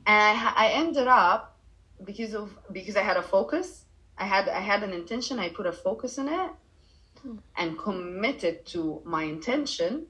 And 0.06 0.38
I, 0.40 0.54
I 0.56 0.68
ended 0.74 1.08
up 1.08 1.58
because 2.04 2.34
of 2.34 2.58
because 2.72 2.96
I 2.96 3.04
had 3.04 3.18
a 3.18 3.22
focus 3.22 3.81
I 4.22 4.26
had 4.26 4.48
I 4.48 4.60
had 4.60 4.84
an 4.84 4.94
intention. 4.94 5.40
I 5.40 5.50
put 5.50 5.66
a 5.66 5.72
focus 5.72 6.20
in 6.20 6.28
it 6.28 6.52
and 7.58 7.78
committed 7.78 8.66
to 8.68 9.02
my 9.04 9.24
intention. 9.24 10.06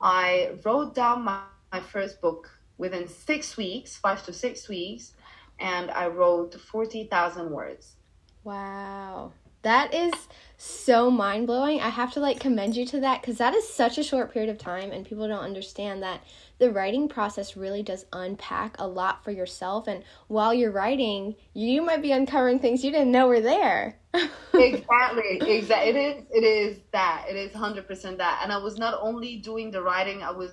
I 0.00 0.52
wrote 0.64 0.94
down 0.94 1.22
my, 1.22 1.42
my 1.70 1.80
first 1.80 2.20
book 2.22 2.50
within 2.78 3.06
six 3.06 3.56
weeks, 3.58 3.96
five 3.96 4.24
to 4.24 4.32
six 4.32 4.68
weeks, 4.68 5.12
and 5.60 5.90
I 5.90 6.06
wrote 6.08 6.54
forty 6.72 7.04
thousand 7.04 7.50
words. 7.50 7.96
Wow. 8.42 9.32
That 9.62 9.94
is 9.94 10.12
so 10.56 11.10
mind 11.10 11.46
blowing. 11.46 11.80
I 11.80 11.90
have 11.90 12.12
to 12.14 12.20
like 12.20 12.40
commend 12.40 12.74
you 12.74 12.86
to 12.86 13.00
that 13.00 13.20
because 13.20 13.38
that 13.38 13.54
is 13.54 13.68
such 13.68 13.98
a 13.98 14.02
short 14.02 14.32
period 14.32 14.50
of 14.50 14.58
time, 14.58 14.90
and 14.92 15.06
people 15.06 15.28
don't 15.28 15.44
understand 15.44 16.02
that 16.02 16.22
the 16.62 16.70
writing 16.70 17.08
process 17.08 17.56
really 17.56 17.82
does 17.82 18.06
unpack 18.12 18.76
a 18.78 18.86
lot 18.86 19.24
for 19.24 19.32
yourself. 19.32 19.88
And 19.88 20.04
while 20.28 20.54
you're 20.54 20.70
writing, 20.70 21.34
you 21.54 21.82
might 21.82 22.02
be 22.02 22.12
uncovering 22.12 22.60
things 22.60 22.84
you 22.84 22.92
didn't 22.92 23.10
know 23.10 23.26
were 23.26 23.40
there. 23.40 23.98
exactly, 24.54 25.40
exactly. 25.40 25.90
It 25.90 25.96
is. 25.96 26.24
It 26.30 26.44
is 26.44 26.78
that. 26.92 27.26
It 27.28 27.34
is 27.34 27.52
hundred 27.52 27.88
percent 27.88 28.18
that. 28.18 28.42
And 28.44 28.52
I 28.52 28.58
was 28.58 28.78
not 28.78 28.96
only 29.02 29.38
doing 29.38 29.72
the 29.72 29.82
writing, 29.82 30.22
I 30.22 30.30
was 30.30 30.52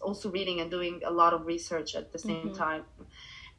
also 0.00 0.30
reading 0.30 0.60
and 0.62 0.70
doing 0.70 1.02
a 1.04 1.10
lot 1.10 1.34
of 1.34 1.44
research 1.44 1.94
at 1.94 2.10
the 2.10 2.18
same 2.18 2.46
mm-hmm. 2.46 2.54
time 2.54 2.84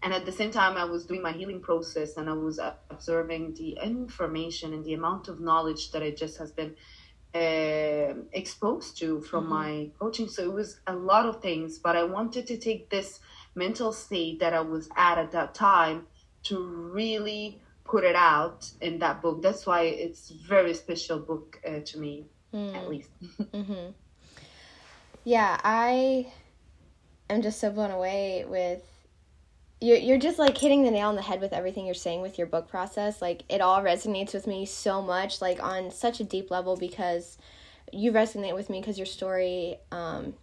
and 0.04 0.12
at 0.12 0.26
the 0.26 0.32
same 0.32 0.50
time 0.50 0.76
i 0.76 0.84
was 0.84 1.06
doing 1.06 1.22
my 1.22 1.32
healing 1.32 1.62
process 1.62 2.18
and 2.18 2.28
i 2.28 2.34
was 2.34 2.60
observing 2.90 3.54
the 3.54 3.78
information 3.84 4.74
and 4.74 4.84
the 4.84 4.96
amount 4.96 5.28
of 5.28 5.40
knowledge 5.40 5.92
that 5.92 6.02
i 6.02 6.10
just 6.10 6.40
has 6.40 6.52
been 6.52 6.74
uh, 7.34 8.14
exposed 8.34 8.98
to 8.98 9.22
from 9.22 9.46
mm-hmm. 9.46 9.54
my 9.54 9.90
coaching 10.00 10.28
so 10.28 10.44
it 10.44 10.54
was 10.54 10.82
a 10.88 10.96
lot 10.96 11.26
of 11.26 11.42
things 11.42 11.80
but 11.80 11.96
i 11.96 12.04
wanted 12.04 12.46
to 12.46 12.58
take 12.58 12.90
this 12.90 13.20
mental 13.56 13.94
state 13.94 14.40
that 14.40 14.54
i 14.54 14.60
was 14.60 14.90
at 14.98 15.18
at 15.18 15.32
that 15.32 15.56
time 15.56 16.06
to 16.44 16.66
really 16.94 17.62
put 17.86 18.04
it 18.04 18.16
out 18.16 18.70
in 18.82 19.00
that 19.00 19.22
book 19.22 19.42
that's 19.42 19.66
why 19.66 19.84
it's 19.84 20.30
very 20.30 20.74
special 20.74 21.20
book 21.20 21.60
uh, 21.66 21.80
to 21.86 22.00
me 22.00 22.26
mm. 22.54 22.76
at 22.76 22.90
least 22.90 23.10
mm-hmm. 23.42 23.92
yeah 25.24 25.58
i 25.64 26.28
am 27.30 27.42
just 27.42 27.62
so 27.62 27.70
blown 27.70 27.92
away 27.92 28.44
with 28.46 28.91
you're, 29.82 29.98
you're 29.98 30.20
just 30.20 30.38
like 30.38 30.58
hitting 30.58 30.84
the 30.84 30.92
nail 30.92 31.10
on 31.10 31.16
the 31.16 31.22
head 31.24 31.42
with 31.42 31.54
everything 31.54 31.86
you're 31.86 31.96
saying 31.96 32.22
with 32.22 32.38
your 32.38 32.48
book 32.48 32.70
process. 32.70 33.22
Like 33.22 33.44
it 33.50 33.62
all 33.62 33.82
resonates 33.82 34.34
with 34.34 34.46
me 34.46 34.66
so 34.66 35.02
much 35.02 35.42
like 35.42 35.62
on 35.62 35.90
such 35.90 36.20
a 36.20 36.24
deep 36.24 36.52
level 36.52 36.78
because 36.78 37.38
you 37.92 38.12
resonate 38.12 38.54
with 38.54 38.70
me 38.70 38.80
because 38.80 38.98
your 38.98 39.08
story 39.08 39.78
um, 39.92 40.36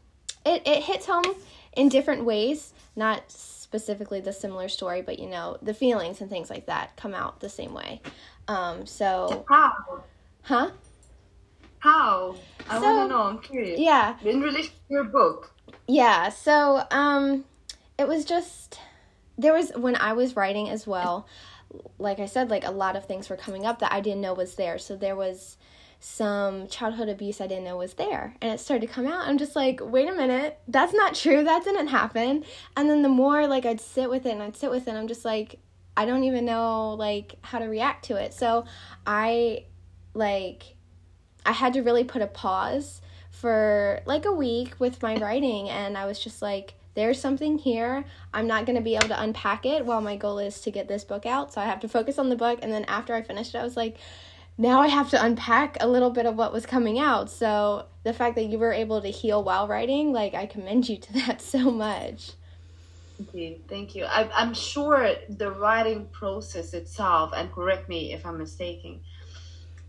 it, 0.44 0.66
it 0.66 0.82
hits 0.82 1.06
home 1.06 1.34
in 1.76 1.88
different 1.88 2.24
ways 2.24 2.74
not 2.96 3.30
specifically 3.30 4.20
the 4.20 4.32
similar 4.32 4.68
story 4.68 5.00
but 5.02 5.18
you 5.18 5.28
know 5.28 5.56
the 5.62 5.72
feelings 5.72 6.20
and 6.20 6.28
things 6.28 6.50
like 6.50 6.66
that 6.66 6.96
come 6.96 7.14
out 7.14 7.38
the 7.40 7.48
same 7.48 7.72
way. 7.72 8.02
Um, 8.48 8.86
so 8.86 9.46
how? 9.48 9.72
Huh? 10.42 10.70
How? 11.78 12.34
I 12.68 12.80
so, 12.80 12.82
want 12.82 13.08
to 13.10 13.14
know 13.14 13.22
i'm 13.22 13.38
curious. 13.38 13.78
yeah. 13.78 14.16
In 14.24 14.40
relation 14.40 14.72
to 14.72 14.80
your 14.90 15.04
book. 15.04 15.52
Yeah 15.86 16.28
so 16.30 16.82
um 16.90 17.44
it 17.98 18.08
was 18.08 18.24
just 18.24 18.80
there 19.38 19.54
was 19.54 19.70
when 19.76 19.96
I 19.96 20.12
was 20.12 20.36
writing 20.36 20.68
as 20.68 20.86
well, 20.86 21.26
like 21.98 22.18
I 22.18 22.26
said, 22.26 22.50
like 22.50 22.66
a 22.66 22.70
lot 22.70 22.96
of 22.96 23.06
things 23.06 23.30
were 23.30 23.36
coming 23.36 23.64
up 23.64 23.78
that 23.78 23.92
I 23.92 24.00
didn't 24.00 24.20
know 24.20 24.34
was 24.34 24.56
there. 24.56 24.78
So 24.78 24.96
there 24.96 25.16
was 25.16 25.56
some 26.00 26.68
childhood 26.68 27.08
abuse 27.08 27.40
I 27.40 27.46
didn't 27.46 27.64
know 27.64 27.76
was 27.76 27.94
there. 27.94 28.34
And 28.40 28.52
it 28.52 28.60
started 28.60 28.86
to 28.86 28.92
come 28.92 29.06
out. 29.06 29.26
I'm 29.26 29.38
just 29.38 29.56
like, 29.56 29.80
wait 29.82 30.08
a 30.08 30.12
minute, 30.12 30.58
that's 30.68 30.92
not 30.92 31.14
true. 31.14 31.42
That 31.44 31.64
didn't 31.64 31.88
happen. 31.88 32.44
And 32.76 32.90
then 32.90 33.02
the 33.02 33.08
more 33.08 33.46
like 33.46 33.66
I'd 33.66 33.80
sit 33.80 34.10
with 34.10 34.26
it 34.26 34.32
and 34.32 34.42
I'd 34.42 34.56
sit 34.56 34.70
with 34.70 34.86
it, 34.86 34.92
I'm 34.92 35.08
just 35.08 35.24
like, 35.24 35.58
I 35.96 36.04
don't 36.04 36.24
even 36.24 36.44
know 36.44 36.94
like 36.94 37.34
how 37.42 37.58
to 37.58 37.66
react 37.66 38.04
to 38.06 38.16
it. 38.16 38.32
So 38.32 38.64
I 39.06 39.64
like 40.14 40.76
I 41.44 41.52
had 41.52 41.72
to 41.74 41.82
really 41.82 42.04
put 42.04 42.22
a 42.22 42.26
pause 42.26 43.00
for 43.30 44.00
like 44.06 44.24
a 44.24 44.32
week 44.32 44.76
with 44.78 45.02
my 45.02 45.16
writing 45.16 45.68
and 45.68 45.96
I 45.96 46.06
was 46.06 46.18
just 46.18 46.42
like 46.42 46.74
there's 46.98 47.20
something 47.20 47.58
here. 47.58 48.04
I'm 48.34 48.48
not 48.48 48.66
going 48.66 48.76
to 48.76 48.82
be 48.82 48.96
able 48.96 49.08
to 49.08 49.22
unpack 49.22 49.64
it 49.64 49.86
while 49.86 50.00
my 50.00 50.16
goal 50.16 50.40
is 50.40 50.60
to 50.62 50.70
get 50.72 50.88
this 50.88 51.04
book 51.04 51.26
out. 51.26 51.52
So 51.52 51.60
I 51.60 51.64
have 51.64 51.80
to 51.80 51.88
focus 51.88 52.18
on 52.18 52.28
the 52.28 52.36
book. 52.36 52.58
And 52.60 52.72
then 52.72 52.84
after 52.86 53.14
I 53.14 53.22
finished 53.22 53.54
it, 53.54 53.58
I 53.58 53.62
was 53.62 53.76
like, 53.76 53.98
now 54.58 54.80
I 54.80 54.88
have 54.88 55.08
to 55.10 55.24
unpack 55.24 55.76
a 55.80 55.86
little 55.86 56.10
bit 56.10 56.26
of 56.26 56.34
what 56.34 56.52
was 56.52 56.66
coming 56.66 56.98
out. 56.98 57.30
So 57.30 57.86
the 58.02 58.12
fact 58.12 58.34
that 58.34 58.46
you 58.46 58.58
were 58.58 58.72
able 58.72 59.00
to 59.00 59.08
heal 59.08 59.44
while 59.44 59.68
writing, 59.68 60.12
like, 60.12 60.34
I 60.34 60.46
commend 60.46 60.88
you 60.88 60.96
to 60.96 61.12
that 61.26 61.40
so 61.40 61.70
much. 61.70 62.32
Thank 63.16 63.34
you. 63.34 63.60
Thank 63.68 63.94
you. 63.94 64.04
I, 64.04 64.28
I'm 64.34 64.54
sure 64.54 65.14
the 65.28 65.52
writing 65.52 66.06
process 66.12 66.74
itself, 66.74 67.32
and 67.34 67.52
correct 67.52 67.88
me 67.88 68.12
if 68.12 68.26
I'm 68.26 68.38
mistaken, 68.38 69.00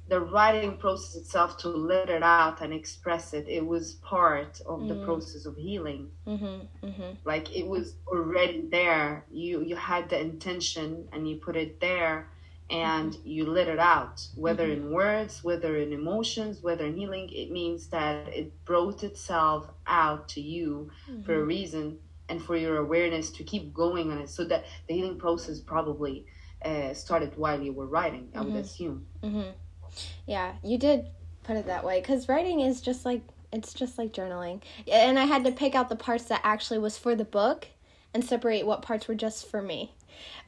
the 0.09 0.19
writing 0.19 0.75
process 0.77 1.15
itself 1.15 1.57
to 1.57 1.69
let 1.69 2.09
it 2.09 2.23
out 2.23 2.61
and 2.61 2.73
express 2.73 3.33
it 3.33 3.47
it 3.47 3.65
was 3.65 3.93
part 3.93 4.59
of 4.65 4.81
mm. 4.81 4.87
the 4.87 5.05
process 5.05 5.45
of 5.45 5.55
healing 5.55 6.09
mm-hmm, 6.27 6.85
mm-hmm. 6.85 7.11
like 7.25 7.55
it 7.55 7.65
was 7.65 7.95
already 8.07 8.67
there 8.71 9.25
you 9.31 9.61
you 9.61 9.75
had 9.75 10.09
the 10.09 10.19
intention 10.19 11.07
and 11.13 11.29
you 11.29 11.37
put 11.37 11.55
it 11.55 11.79
there 11.79 12.27
and 12.71 13.13
mm-hmm. 13.13 13.27
you 13.27 13.45
let 13.45 13.67
it 13.67 13.79
out 13.79 14.25
whether 14.35 14.67
mm-hmm. 14.67 14.87
in 14.87 14.91
words 14.91 15.43
whether 15.43 15.77
in 15.77 15.93
emotions 15.93 16.61
whether 16.63 16.85
in 16.85 16.97
healing 16.97 17.29
it 17.31 17.51
means 17.51 17.87
that 17.87 18.27
it 18.29 18.51
brought 18.65 19.03
itself 19.03 19.67
out 19.85 20.27
to 20.27 20.41
you 20.41 20.89
for 21.23 21.35
a 21.35 21.37
mm-hmm. 21.37 21.47
reason 21.47 21.97
and 22.29 22.41
for 22.41 22.55
your 22.55 22.77
awareness 22.77 23.31
to 23.31 23.43
keep 23.43 23.73
going 23.73 24.11
on 24.11 24.17
it 24.19 24.29
so 24.29 24.43
that 24.43 24.65
the 24.87 24.93
healing 24.95 25.17
process 25.17 25.59
probably 25.59 26.25
uh, 26.63 26.93
started 26.93 27.31
while 27.37 27.61
you 27.61 27.73
were 27.73 27.87
writing 27.87 28.27
i 28.35 28.39
would 28.39 28.49
Mm-hmm. 28.49 28.57
assume 28.57 29.05
Yeah, 30.25 30.53
you 30.63 30.77
did 30.77 31.07
put 31.43 31.57
it 31.57 31.65
that 31.67 31.83
way 31.83 31.99
because 32.01 32.29
writing 32.29 32.59
is 32.59 32.81
just 32.81 33.05
like 33.05 33.21
it's 33.51 33.73
just 33.73 33.97
like 33.97 34.13
journaling. 34.13 34.61
And 34.91 35.17
I 35.17 35.25
had 35.25 35.43
to 35.45 35.51
pick 35.51 35.75
out 35.75 35.89
the 35.89 35.95
parts 35.95 36.25
that 36.25 36.41
actually 36.43 36.79
was 36.79 36.97
for 36.97 37.15
the 37.15 37.25
book 37.25 37.67
and 38.13 38.23
separate 38.23 38.65
what 38.65 38.81
parts 38.81 39.07
were 39.07 39.15
just 39.15 39.49
for 39.49 39.61
me. 39.61 39.93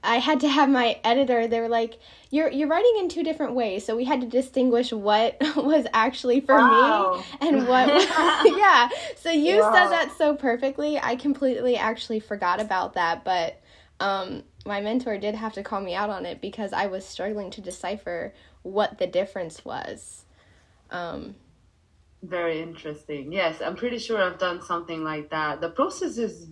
I 0.04 0.18
had 0.18 0.40
to 0.42 0.50
have 0.50 0.70
my 0.70 1.00
editor. 1.04 1.48
They 1.48 1.60
were 1.62 1.70
like, 1.70 2.00
"You're 2.30 2.50
you're 2.52 2.68
writing 2.68 2.96
in 3.00 3.08
two 3.10 3.24
different 3.24 3.54
ways," 3.54 3.86
so 3.86 3.96
we 3.96 4.04
had 4.06 4.20
to 4.22 4.28
distinguish 4.28 4.92
what 4.92 5.38
was 5.56 5.86
actually 5.94 6.42
for 6.42 6.58
Wow. 6.58 7.14
me 7.14 7.38
and 7.40 7.68
what. 7.68 7.88
Was, 7.88 8.06
yeah, 8.58 8.90
so 9.16 9.32
you 9.32 9.62
Wow. 9.62 9.72
said 9.72 9.88
that 9.92 10.12
so 10.18 10.36
perfectly. 10.36 11.00
I 11.00 11.16
completely 11.16 11.78
actually 11.78 12.20
forgot 12.20 12.60
about 12.60 12.94
that, 12.94 13.24
but 13.24 13.62
um, 14.00 14.44
my 14.66 14.82
mentor 14.82 15.18
did 15.18 15.36
have 15.36 15.54
to 15.54 15.64
call 15.64 15.80
me 15.80 15.94
out 15.94 16.10
on 16.10 16.26
it 16.26 16.42
because 16.42 16.74
I 16.74 16.88
was 16.88 17.06
struggling 17.06 17.50
to 17.52 17.62
decipher 17.62 18.34
what 18.64 18.98
the 18.98 19.08
difference 19.08 19.66
was. 19.66 20.26
Um, 20.90 21.36
Very 22.24 22.62
interesting. 22.62 23.32
Yes, 23.32 23.62
I'm 23.62 23.76
pretty 23.76 23.98
sure 23.98 24.22
I've 24.22 24.38
done 24.38 24.62
something 24.62 25.04
like 25.04 25.30
that. 25.32 25.62
The 25.62 25.70
process 25.70 26.18
is 26.18 26.48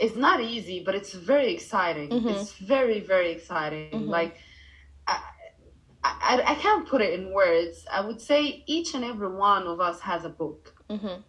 it's 0.00 0.16
not 0.16 0.40
easy, 0.40 0.82
but 0.84 0.94
it's 0.94 1.12
very 1.12 1.52
exciting. 1.52 2.10
Mm-hmm. 2.10 2.28
It's 2.28 2.52
very 2.54 3.00
very 3.00 3.30
exciting. 3.32 3.90
Mm-hmm. 3.92 4.08
Like 4.08 4.36
I, 5.06 5.20
I 6.02 6.42
I 6.46 6.54
can't 6.56 6.88
put 6.88 7.00
it 7.00 7.18
in 7.18 7.32
words. 7.32 7.86
I 7.90 8.00
would 8.00 8.20
say 8.20 8.64
each 8.66 8.94
and 8.94 9.04
every 9.04 9.28
one 9.28 9.66
of 9.66 9.80
us 9.80 10.00
has 10.00 10.24
a 10.24 10.30
book. 10.30 10.74
Mm-hmm. 10.90 11.20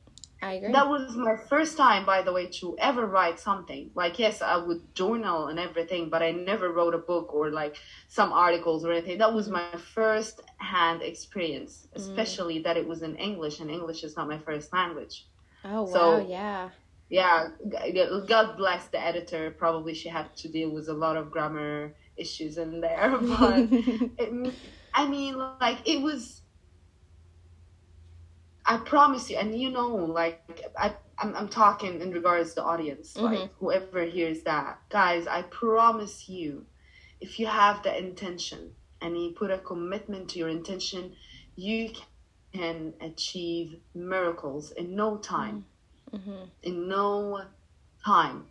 I 0.46 0.54
agree. 0.54 0.72
That 0.74 0.88
was 0.88 1.16
my 1.16 1.36
first 1.36 1.76
time, 1.76 2.06
by 2.06 2.22
the 2.22 2.32
way, 2.32 2.46
to 2.60 2.78
ever 2.78 3.08
write 3.08 3.40
something. 3.40 3.90
Like, 3.96 4.20
yes, 4.20 4.44
I 4.44 4.58
would 4.58 4.82
journal 4.94 5.48
and 5.48 5.58
everything, 5.60 6.10
but 6.10 6.22
I 6.22 6.32
never 6.32 6.72
wrote 6.72 6.94
a 6.94 7.00
book 7.00 7.34
or 7.34 7.50
like 7.50 7.78
some 8.10 8.32
articles 8.32 8.86
or 8.86 8.92
anything. 8.92 9.18
That 9.18 9.34
was 9.34 9.50
my 9.50 9.72
first 9.96 10.42
hand 10.58 11.02
experience, 11.02 11.88
mm. 11.88 11.98
especially 12.00 12.60
that 12.60 12.78
it 12.78 12.88
was 12.88 13.02
in 13.02 13.16
English, 13.16 13.60
and 13.60 13.72
English 13.72 14.04
is 14.04 14.16
not 14.16 14.28
my 14.28 14.38
first 14.38 14.72
language. 14.72 15.26
oh 15.64 15.82
wow, 15.82 15.94
so- 15.96 16.26
yeah. 16.28 16.70
Yeah, 17.08 17.50
God 18.28 18.58
bless 18.58 18.88
the 18.88 19.00
editor. 19.00 19.52
Probably 19.52 19.94
she 19.94 20.10
had 20.10 20.36
to 20.38 20.48
deal 20.48 20.72
with 20.72 20.90
a 20.90 20.94
lot 20.94 21.16
of 21.18 21.30
grammar 21.30 21.94
issues 22.18 22.58
in 22.58 22.82
there, 22.82 23.16
but 23.22 23.68
it, 23.72 24.54
I 24.94 25.08
mean, 25.08 25.38
like 25.62 25.88
it 25.88 26.02
was. 26.02 26.42
I 28.66 28.78
promise 28.78 29.30
you, 29.30 29.38
and 29.38 29.60
you 29.60 29.70
know, 29.70 29.94
like 29.96 30.42
I, 30.78 30.94
I'm, 31.18 31.36
I'm 31.36 31.50
talking 31.50 32.02
in 32.02 32.12
regards 32.12 32.50
to 32.50 32.56
the 32.56 32.64
audience, 32.64 33.14
mm-hmm. 33.14 33.26
like 33.26 33.54
whoever 33.60 34.04
hears 34.04 34.42
that, 34.44 34.80
guys. 34.90 35.28
I 35.28 35.44
promise 35.44 36.28
you, 36.28 36.66
if 37.22 37.40
you 37.40 37.46
have 37.48 37.84
the 37.84 37.96
intention 37.96 38.72
and 39.02 39.22
you 39.22 39.32
put 39.32 39.52
a 39.52 39.60
commitment 39.60 40.30
to 40.30 40.40
your 40.40 40.50
intention, 40.50 41.16
you 41.56 41.92
can 42.54 42.94
achieve 43.02 43.78
miracles 43.94 44.72
in 44.72 44.96
no 44.96 45.18
time. 45.18 45.66
Mm-hmm. 46.12 46.46
In 46.64 46.88
no 46.88 47.42
time. 48.04 48.46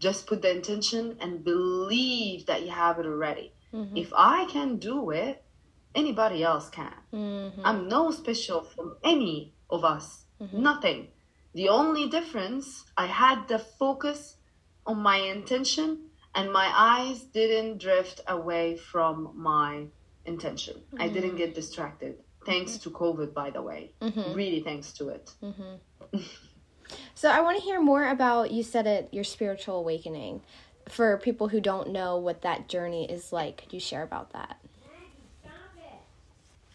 Just 0.00 0.26
put 0.26 0.42
the 0.42 0.50
intention 0.50 1.16
and 1.20 1.44
believe 1.44 2.46
that 2.46 2.62
you 2.62 2.70
have 2.70 2.98
it 2.98 3.06
already. 3.06 3.52
Mm-hmm. 3.72 3.96
If 3.96 4.12
I 4.16 4.46
can 4.46 4.78
do 4.78 5.10
it, 5.10 5.43
anybody 5.94 6.42
else 6.42 6.68
can. 6.70 6.92
Mm-hmm. 7.12 7.60
I'm 7.64 7.88
no 7.88 8.10
special 8.10 8.62
from 8.62 8.96
any 9.04 9.54
of 9.70 9.84
us. 9.84 10.24
Mm-hmm. 10.40 10.62
Nothing. 10.62 11.08
The 11.54 11.68
only 11.68 12.08
difference, 12.08 12.84
I 12.96 13.06
had 13.06 13.46
the 13.48 13.58
focus 13.58 14.36
on 14.86 14.98
my 14.98 15.16
intention 15.16 16.10
and 16.34 16.52
my 16.52 16.70
eyes 16.74 17.22
didn't 17.22 17.78
drift 17.78 18.20
away 18.26 18.76
from 18.76 19.30
my 19.34 19.86
intention. 20.24 20.82
I 20.98 21.08
didn't 21.08 21.30
mm-hmm. 21.30 21.38
get 21.38 21.54
distracted. 21.54 22.16
Thanks 22.44 22.76
to 22.78 22.90
COVID, 22.90 23.32
by 23.32 23.50
the 23.50 23.62
way. 23.62 23.92
Really 24.34 24.60
thanks 24.60 24.92
to 24.94 25.08
it. 25.08 25.30
So 27.14 27.30
I 27.30 27.40
want 27.40 27.58
to 27.58 27.62
hear 27.62 27.80
more 27.80 28.08
about 28.08 28.50
you 28.50 28.62
said 28.62 28.86
it 28.86 29.08
your 29.12 29.24
spiritual 29.24 29.78
awakening. 29.78 30.42
For 30.88 31.16
people 31.16 31.48
who 31.48 31.60
don't 31.60 31.90
know 31.90 32.18
what 32.18 32.42
that 32.42 32.68
journey 32.68 33.10
is 33.10 33.32
like, 33.32 33.56
could 33.56 33.72
you 33.72 33.80
share 33.80 34.02
about 34.02 34.32
that? 34.32 34.58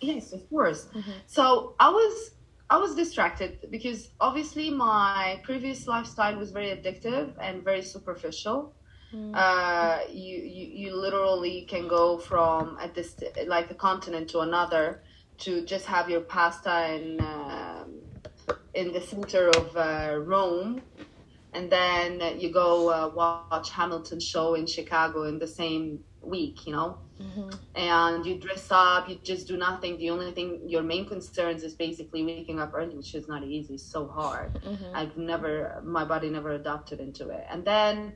Yes, 0.02 0.34
of 0.34 0.48
course. 0.50 0.88
So 1.28 1.76
I 1.80 1.90
was 1.90 2.32
I 2.70 2.78
was 2.78 2.96
distracted 2.96 3.60
because 3.72 4.12
obviously 4.20 4.70
my 4.72 5.42
previous 5.44 5.88
lifestyle 5.88 6.38
was 6.38 6.52
very 6.52 6.68
addictive 6.68 7.34
and 7.42 7.64
very 7.64 7.82
superficial. 7.82 8.76
Uh, 9.34 10.00
you, 10.12 10.38
you 10.38 10.66
you 10.82 10.96
literally 10.96 11.66
can 11.70 11.88
go 11.88 12.18
from 12.18 12.78
a 12.80 12.88
dist- 12.88 13.24
like 13.48 13.70
a 13.72 13.76
continent 13.76 14.30
to 14.30 14.40
another 14.40 15.04
to 15.40 15.66
just 15.66 15.86
have 15.88 16.10
your 16.10 16.22
pasta 16.22 16.96
in 16.96 17.20
um 17.22 18.02
in 18.74 18.92
the 18.94 19.02
center 19.02 19.50
of 19.50 19.76
uh, 19.78 20.16
Rome, 20.20 20.84
and 21.54 21.72
then 21.72 22.40
you 22.40 22.52
go 22.52 22.90
uh, 22.90 23.12
watch 23.16 23.46
Hamilton 23.50 24.20
show 24.20 24.56
in 24.56 24.66
Chicago 24.68 25.24
in 25.24 25.40
the 25.40 25.48
same 25.48 26.04
week. 26.22 26.66
You 26.66 26.74
know 26.74 26.98
mm-hmm. 27.22 27.50
and 27.76 28.26
you 28.26 28.36
dress 28.36 28.68
up, 28.72 29.10
you 29.10 29.16
just 29.24 29.48
do 29.48 29.58
nothing. 29.58 29.98
The 29.98 30.10
only 30.10 30.32
thing, 30.32 30.62
your 30.66 30.84
main 30.84 31.06
concerns 31.06 31.64
is 31.64 31.74
basically 31.74 32.24
waking 32.24 32.60
up 32.60 32.72
early, 32.74 32.96
which 32.96 33.14
is 33.16 33.28
not 33.28 33.44
easy, 33.44 33.76
it's 33.76 33.84
so 33.84 34.08
hard. 34.08 34.54
Mm-hmm. 34.62 34.96
I've 34.96 35.18
never, 35.18 35.82
my 35.84 36.06
body 36.06 36.30
never 36.30 36.52
adapted 36.52 37.00
into 37.00 37.30
it. 37.30 37.46
And 37.50 37.66
then 37.66 38.14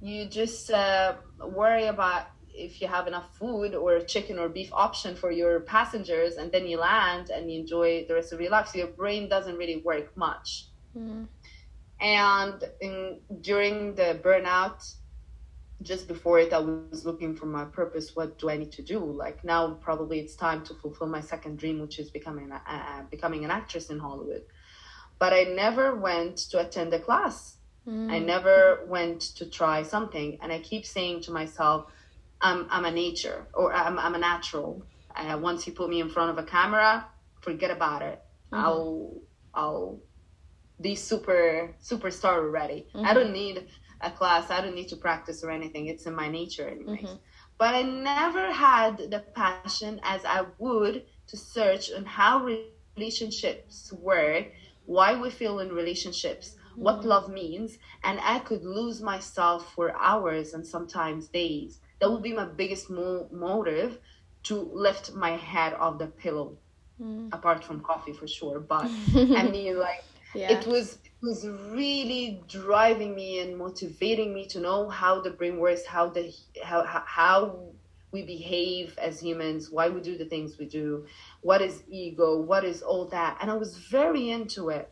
you 0.00 0.26
just 0.26 0.70
uh, 0.70 1.14
worry 1.44 1.86
about 1.86 2.28
if 2.50 2.80
you 2.80 2.88
have 2.88 3.06
enough 3.06 3.36
food 3.36 3.74
or 3.74 4.00
chicken 4.00 4.38
or 4.38 4.48
beef 4.48 4.70
option 4.72 5.14
for 5.14 5.30
your 5.30 5.60
passengers, 5.60 6.36
and 6.36 6.50
then 6.50 6.66
you 6.66 6.78
land 6.78 7.30
and 7.30 7.50
you 7.50 7.60
enjoy 7.60 8.04
the 8.08 8.14
rest 8.14 8.32
of 8.32 8.40
your 8.40 8.50
life. 8.50 8.68
So 8.68 8.78
your 8.78 8.88
brain 8.88 9.28
doesn't 9.28 9.56
really 9.56 9.76
work 9.76 10.16
much. 10.16 10.66
Mm-hmm. 10.96 11.24
And 12.00 12.64
in, 12.80 13.20
during 13.40 13.94
the 13.94 14.20
burnout, 14.22 14.94
just 15.82 16.08
before 16.08 16.38
it, 16.40 16.52
I 16.52 16.58
was 16.58 17.04
looking 17.06 17.34
for 17.34 17.46
my 17.46 17.64
purpose. 17.64 18.16
What 18.16 18.38
do 18.38 18.50
I 18.50 18.56
need 18.56 18.72
to 18.72 18.82
do? 18.82 18.98
Like 18.98 19.44
now, 19.44 19.74
probably 19.74 20.18
it's 20.20 20.34
time 20.34 20.64
to 20.64 20.74
fulfill 20.74 21.06
my 21.08 21.20
second 21.20 21.58
dream, 21.58 21.80
which 21.80 21.98
is 21.98 22.10
becoming 22.10 22.50
a, 22.50 22.60
uh, 22.66 23.02
becoming 23.10 23.44
an 23.44 23.50
actress 23.50 23.90
in 23.90 23.98
Hollywood. 23.98 24.42
But 25.18 25.32
I 25.32 25.44
never 25.44 25.94
went 25.96 26.36
to 26.50 26.60
attend 26.60 26.92
a 26.94 26.98
class. 27.00 27.56
I 28.10 28.18
never 28.18 28.84
went 28.86 29.20
to 29.38 29.46
try 29.48 29.82
something, 29.82 30.38
and 30.42 30.52
I 30.52 30.60
keep 30.60 30.84
saying 30.84 31.22
to 31.22 31.30
myself, 31.32 31.86
"I'm 32.40 32.66
I'm 32.70 32.84
a 32.84 32.90
nature, 32.90 33.46
or 33.54 33.72
I'm 33.72 33.98
I'm 33.98 34.14
a 34.14 34.18
natural. 34.18 34.82
Uh, 35.16 35.38
once 35.40 35.66
you 35.66 35.72
put 35.72 35.88
me 35.88 36.00
in 36.00 36.08
front 36.10 36.30
of 36.30 36.38
a 36.38 36.42
camera, 36.44 37.06
forget 37.40 37.70
about 37.70 38.02
it. 38.02 38.22
I'll 38.52 39.22
I'll 39.54 40.00
be 40.80 40.94
super 40.94 41.74
superstar 41.82 42.36
already. 42.36 42.86
I 43.02 43.14
don't 43.14 43.32
need 43.32 43.66
a 44.00 44.10
class. 44.10 44.50
I 44.50 44.60
don't 44.60 44.74
need 44.74 44.88
to 44.88 44.96
practice 44.96 45.42
or 45.42 45.50
anything. 45.50 45.86
It's 45.86 46.06
in 46.06 46.14
my 46.14 46.28
nature, 46.28 46.68
anyways. 46.68 47.00
Mm-hmm. 47.00 47.16
But 47.58 47.74
I 47.74 47.82
never 47.82 48.52
had 48.52 49.10
the 49.10 49.20
passion 49.34 50.00
as 50.04 50.24
I 50.24 50.46
would 50.58 51.04
to 51.26 51.36
search 51.36 51.90
on 51.92 52.04
how 52.04 52.48
relationships 52.96 53.92
work, 53.92 54.46
why 54.86 55.20
we 55.20 55.30
feel 55.30 55.58
in 55.58 55.72
relationships, 55.72 56.56
what 56.76 57.00
mm-hmm. 57.00 57.08
love 57.08 57.28
means, 57.28 57.78
and 58.04 58.20
I 58.22 58.38
could 58.38 58.64
lose 58.64 59.02
myself 59.02 59.74
for 59.74 59.96
hours 59.98 60.54
and 60.54 60.64
sometimes 60.64 61.26
days. 61.28 61.80
That 62.00 62.10
would 62.10 62.22
be 62.22 62.32
my 62.32 62.44
biggest 62.44 62.88
mo- 62.90 63.28
motive 63.32 63.98
to 64.44 64.70
lift 64.72 65.14
my 65.14 65.36
head 65.36 65.74
off 65.74 65.98
the 65.98 66.06
pillow, 66.06 66.56
mm-hmm. 67.00 67.28
apart 67.32 67.64
from 67.64 67.80
coffee 67.80 68.12
for 68.12 68.28
sure. 68.28 68.60
But 68.60 68.84
I 69.14 69.48
mean, 69.50 69.78
like, 69.78 70.04
Yeah. 70.38 70.58
it 70.58 70.66
was 70.66 70.98
it 71.04 71.12
was 71.22 71.46
really 71.48 72.42
driving 72.48 73.14
me 73.14 73.40
and 73.40 73.56
motivating 73.56 74.34
me 74.34 74.46
to 74.48 74.60
know 74.60 74.88
how 74.88 75.20
the 75.20 75.30
brain 75.30 75.58
works, 75.58 75.86
how 75.86 76.08
the 76.08 76.32
how 76.62 76.82
how- 76.84 77.64
we 78.10 78.22
behave 78.22 78.98
as 78.98 79.20
humans, 79.20 79.70
why 79.70 79.88
we 79.90 80.00
do 80.00 80.16
the 80.16 80.24
things 80.24 80.58
we 80.58 80.66
do, 80.66 81.04
what 81.42 81.60
is 81.60 81.82
ego, 81.88 82.40
what 82.40 82.64
is 82.64 82.82
all 82.82 83.06
that, 83.08 83.36
and 83.40 83.50
I 83.50 83.54
was 83.54 83.76
very 83.76 84.30
into 84.30 84.70
it. 84.70 84.90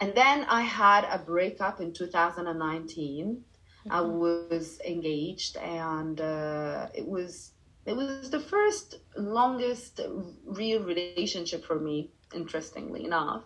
And 0.00 0.14
then 0.14 0.44
I 0.48 0.62
had 0.62 1.04
a 1.04 1.18
breakup 1.18 1.80
in 1.80 1.92
2019. 1.92 3.44
I 3.90 4.00
was 4.02 4.80
engaged, 4.86 5.56
and 5.56 6.20
uh, 6.20 6.88
it 6.94 7.06
was 7.08 7.52
it 7.86 7.96
was 7.96 8.30
the 8.30 8.40
first 8.40 9.00
longest 9.16 10.00
real 10.44 10.82
relationship 10.82 11.64
for 11.64 11.78
me. 11.78 12.10
Interestingly 12.32 13.04
enough, 13.04 13.42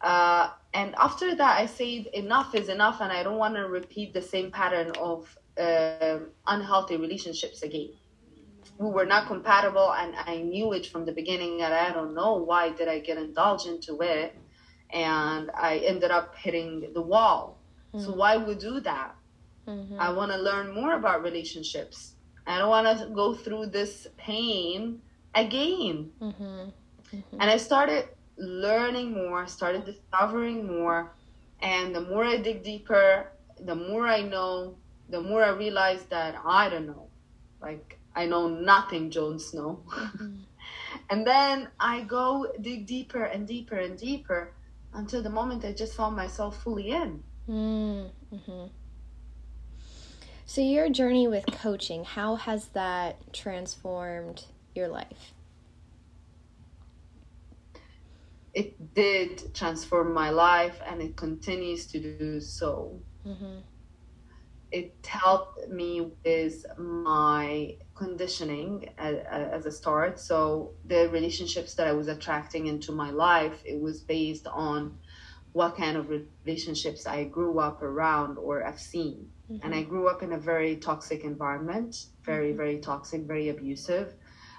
uh, 0.00 0.50
and 0.74 0.94
after 0.96 1.34
that, 1.34 1.60
I 1.60 1.66
said 1.66 2.06
enough 2.12 2.54
is 2.54 2.68
enough, 2.68 3.00
and 3.00 3.12
I 3.12 3.22
don't 3.22 3.38
want 3.38 3.54
to 3.54 3.68
repeat 3.68 4.12
the 4.12 4.22
same 4.22 4.50
pattern 4.50 4.90
of 4.98 5.36
uh, 5.58 6.18
unhealthy 6.46 6.96
relationships 6.96 7.62
again. 7.62 7.90
We 8.78 8.90
were 8.90 9.04
not 9.04 9.26
compatible, 9.26 9.92
and 9.92 10.14
I 10.16 10.38
knew 10.38 10.72
it 10.72 10.86
from 10.86 11.04
the 11.04 11.12
beginning. 11.12 11.62
And 11.62 11.72
I 11.72 11.92
don't 11.92 12.14
know 12.14 12.34
why 12.34 12.70
did 12.70 12.88
I 12.88 12.98
get 12.98 13.18
indulged 13.18 13.66
into 13.66 14.00
it, 14.00 14.34
and 14.90 15.50
I 15.54 15.78
ended 15.78 16.10
up 16.10 16.34
hitting 16.34 16.90
the 16.94 17.02
wall. 17.02 17.58
Mm-hmm. 17.94 18.04
So 18.04 18.12
why 18.12 18.36
would 18.36 18.58
do 18.58 18.80
that? 18.80 19.14
Mm-hmm. 19.68 20.00
I 20.00 20.10
want 20.12 20.32
to 20.32 20.38
learn 20.38 20.74
more 20.74 20.94
about 20.94 21.22
relationships. 21.22 22.14
I 22.46 22.58
don't 22.58 22.70
want 22.70 22.98
to 22.98 23.06
go 23.06 23.34
through 23.34 23.66
this 23.66 24.08
pain 24.16 25.02
again. 25.34 26.10
Mm-hmm. 26.20 26.70
Mm-hmm. 27.12 27.40
And 27.40 27.50
I 27.50 27.56
started 27.56 28.08
learning 28.36 29.12
more, 29.12 29.46
started 29.46 29.84
discovering 29.84 30.66
more. 30.66 31.12
And 31.60 31.94
the 31.94 32.00
more 32.00 32.24
I 32.24 32.38
dig 32.38 32.62
deeper, 32.62 33.32
the 33.58 33.74
more 33.74 34.06
I 34.06 34.22
know, 34.22 34.76
the 35.08 35.20
more 35.20 35.44
I 35.44 35.50
realize 35.50 36.04
that 36.04 36.36
I 36.44 36.70
don't 36.70 36.86
know. 36.86 37.08
Like, 37.60 37.98
I 38.14 38.26
know 38.26 38.48
nothing, 38.48 39.10
Jon 39.10 39.38
Snow. 39.38 39.82
Mm-hmm. 39.90 40.36
and 41.10 41.26
then 41.26 41.68
I 41.78 42.02
go 42.02 42.46
dig 42.60 42.86
deeper 42.86 43.24
and 43.24 43.46
deeper 43.46 43.76
and 43.76 43.98
deeper 43.98 44.52
until 44.94 45.22
the 45.22 45.30
moment 45.30 45.64
I 45.64 45.72
just 45.72 45.94
found 45.94 46.16
myself 46.16 46.62
fully 46.62 46.90
in. 46.90 47.22
Mm-hmm. 47.48 48.66
So, 50.46 50.60
your 50.60 50.88
journey 50.88 51.28
with 51.28 51.46
coaching, 51.46 52.04
how 52.04 52.34
has 52.34 52.68
that 52.68 53.32
transformed 53.32 54.46
your 54.74 54.88
life? 54.88 55.32
It 58.52 58.94
did 58.94 59.54
transform 59.54 60.12
my 60.12 60.30
life 60.30 60.80
and 60.86 61.00
it 61.00 61.16
continues 61.16 61.86
to 61.86 62.00
do 62.00 62.40
so. 62.40 63.00
Mm-hmm. 63.26 63.58
It 64.72 64.94
helped 65.04 65.68
me 65.68 66.12
with 66.24 66.64
my 66.78 67.76
conditioning 67.94 68.90
as, 68.98 69.66
a 69.66 69.70
start. 69.70 70.20
So, 70.20 70.72
the 70.86 71.08
relationships 71.08 71.74
that 71.74 71.88
I 71.88 71.92
was 71.92 72.06
attracting 72.06 72.66
into 72.68 72.92
my 72.92 73.10
life, 73.10 73.60
it 73.64 73.80
was 73.80 74.00
based 74.00 74.46
on 74.46 74.96
what 75.52 75.76
kind 75.76 75.96
of 75.96 76.08
relationships 76.46 77.06
I 77.06 77.24
grew 77.24 77.58
up 77.58 77.82
around 77.82 78.38
or 78.38 78.64
I've 78.64 78.80
seen. 78.80 79.28
Mm-hmm. 79.50 79.64
And 79.64 79.74
I 79.74 79.82
grew 79.82 80.08
up 80.08 80.22
in 80.22 80.32
a 80.32 80.38
very 80.38 80.76
toxic 80.76 81.24
environment, 81.24 82.06
very, 82.22 82.48
mm-hmm. 82.48 82.56
very 82.56 82.78
toxic, 82.78 83.22
very 83.22 83.48
abusive. 83.48 84.14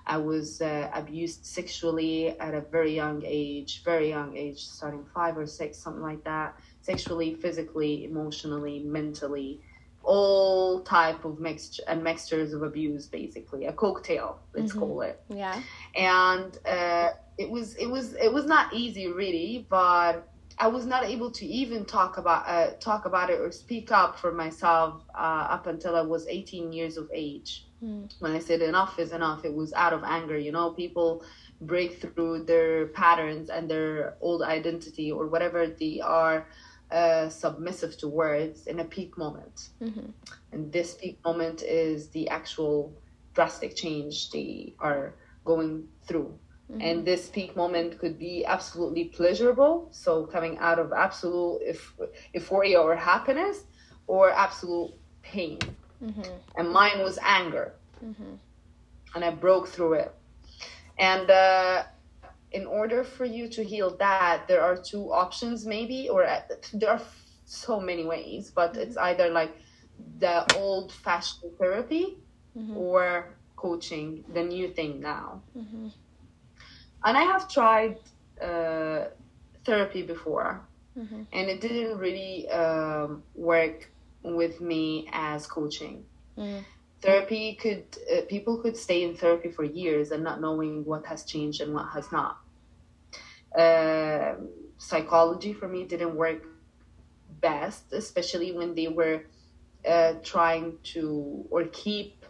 I 0.06 0.18
was 0.18 0.62
uh, 0.62 0.90
abused 0.94 1.46
sexually 1.46 2.40
at 2.40 2.54
a 2.54 2.62
very 2.62 2.96
young 2.96 3.24
age, 3.26 3.84
very 3.84 4.10
young 4.10 4.36
age, 4.36 4.66
starting 4.66 5.06
five 5.14 5.38
or 5.38 5.46
six, 5.46 5.78
something 5.78 6.02
like 6.02 6.24
that. 6.24 6.60
Sexually, 6.82 7.36
physically, 7.36 8.06
emotionally, 8.06 8.80
mentally, 8.80 9.62
all 10.04 10.82
type 10.82 11.26
of 11.26 11.40
mixture 11.40 11.84
and 11.88 12.04
mixtures 12.04 12.54
of 12.54 12.64
abuse, 12.64 13.06
basically 13.06 13.66
a 13.66 13.74
cocktail, 13.74 14.40
let's 14.54 14.72
mm-hmm. 14.72 14.80
call 14.80 15.02
it. 15.02 15.22
Yeah. 15.30 15.62
And 15.96 16.58
uh, 16.66 17.10
it 17.38 17.50
was 17.50 17.76
it 17.76 17.88
was 17.88 18.14
it 18.16 18.32
was 18.32 18.46
not 18.46 18.74
easy, 18.74 19.08
really, 19.08 19.66
but 19.70 20.28
I 20.58 20.68
was 20.68 20.86
not 20.86 21.06
able 21.06 21.32
to 21.32 21.46
even 21.46 21.86
talk 21.86 22.18
about 22.18 22.48
uh, 22.48 22.72
talk 22.80 23.06
about 23.06 23.30
it 23.30 23.40
or 23.40 23.52
speak 23.52 23.92
up 23.92 24.20
for 24.20 24.32
myself 24.32 25.04
uh, 25.14 25.48
up 25.50 25.68
until 25.68 25.96
I 25.96 26.02
was 26.02 26.28
18 26.28 26.74
years 26.74 26.98
of 26.98 27.10
age. 27.14 27.66
Mm. 27.84 28.12
When 28.20 28.32
I 28.32 28.40
said 28.40 28.62
enough 28.62 29.00
is 29.00 29.12
enough, 29.12 29.46
it 29.46 29.54
was 29.54 29.74
out 29.74 29.94
of 29.94 30.04
anger. 30.04 30.38
You 30.38 30.52
know, 30.52 30.72
people 30.72 31.24
break 31.62 32.02
through 32.02 32.44
their 32.44 32.88
patterns 32.88 33.50
and 33.50 33.70
their 33.70 34.16
old 34.22 34.42
identity 34.42 35.12
or 35.12 35.28
whatever 35.28 35.68
they 35.68 36.00
are 36.00 36.48
uh, 36.92 37.30
submissive 37.30 37.98
to 37.98 38.08
words 38.08 38.68
in 38.68 38.80
a 38.80 38.86
peak 38.86 39.18
moment. 39.18 39.70
Mm-hmm. 39.82 40.10
And 40.52 40.72
this 40.72 40.96
peak 40.96 41.20
moment 41.24 41.64
is 41.64 42.10
the 42.10 42.30
actual 42.30 42.94
drastic 43.34 43.76
change 43.76 44.30
they 44.32 44.74
are 44.80 45.14
going 45.46 45.88
through. 46.06 46.38
Mm-hmm. 46.72 46.82
And 46.82 47.06
this 47.06 47.30
peak 47.30 47.56
moment 47.56 48.00
could 48.00 48.20
be 48.20 48.46
absolutely 48.46 49.06
pleasurable, 49.06 49.88
so 49.92 50.26
coming 50.26 50.58
out 50.60 50.80
of 50.80 50.94
absolute 50.94 51.62
euphoria 52.34 52.80
or 52.80 52.96
happiness, 52.96 53.64
or 54.08 54.30
absolute 54.32 54.94
pain. 55.22 55.60
Mm-hmm. 56.04 56.32
And 56.58 56.70
mine 56.70 57.00
was 57.00 57.20
anger. 57.22 57.74
Mm-hmm. 58.04 58.34
And 59.16 59.26
I 59.26 59.32
broke 59.32 59.68
through 59.68 59.94
it. 59.94 60.14
And 60.98 61.30
uh, 61.30 61.84
in 62.52 62.66
order 62.66 63.04
for 63.04 63.26
you 63.26 63.48
to 63.50 63.64
heal 63.64 63.96
that, 63.98 64.48
there 64.48 64.62
are 64.62 64.78
two 64.78 65.12
options, 65.12 65.66
maybe, 65.66 66.10
or 66.10 66.26
uh, 66.26 66.42
there 66.74 66.92
are 66.92 67.02
so 67.46 67.80
many 67.80 68.06
ways, 68.06 68.52
but 68.54 68.78
it's 68.78 68.96
mm-hmm. 68.96 69.06
either 69.06 69.30
like 69.30 69.56
the 70.20 70.46
old 70.58 70.92
fashioned 70.92 71.58
therapy 71.58 72.18
mm-hmm. 72.58 72.78
or 72.78 73.30
coaching, 73.56 74.24
the 74.34 74.44
new 74.44 74.68
thing 74.70 75.00
now. 75.00 75.42
Mm-hmm 75.58 75.90
and 77.04 77.18
I 77.18 77.24
have 77.24 77.48
tried 77.48 77.98
uh, 78.42 79.06
therapy 79.66 80.04
before, 80.04 80.62
mm-hmm. 80.98 81.24
and 81.34 81.50
it 81.50 81.62
didn't 81.62 81.98
really 81.98 82.50
um, 82.50 83.24
work 83.36 83.90
with 84.24 84.62
me 84.62 85.10
as 85.12 85.48
coaching. 85.48 86.06
Mm. 86.38 86.64
Therapy 87.02 87.56
could 87.56 87.86
uh, 88.14 88.22
people 88.30 88.58
could 88.58 88.78
stay 88.78 89.04
in 89.04 89.16
therapy 89.16 89.50
for 89.50 89.64
years 89.64 90.12
and 90.12 90.24
not 90.24 90.40
knowing 90.40 90.86
what 90.86 91.06
has 91.08 91.24
changed 91.24 91.62
and 91.62 91.74
what 91.74 91.88
has 91.94 92.12
not. 92.12 92.38
Uh, 93.58 94.36
psychology 94.78 95.54
for 95.54 95.68
me 95.68 95.84
didn't 95.84 96.16
work 96.16 96.46
best, 97.42 97.92
especially 97.92 98.52
when 98.52 98.76
they 98.76 98.88
were 98.88 99.24
uh, 99.88 100.14
trying 100.24 100.78
to 100.84 101.46
or 101.50 101.66
keep 101.66 102.26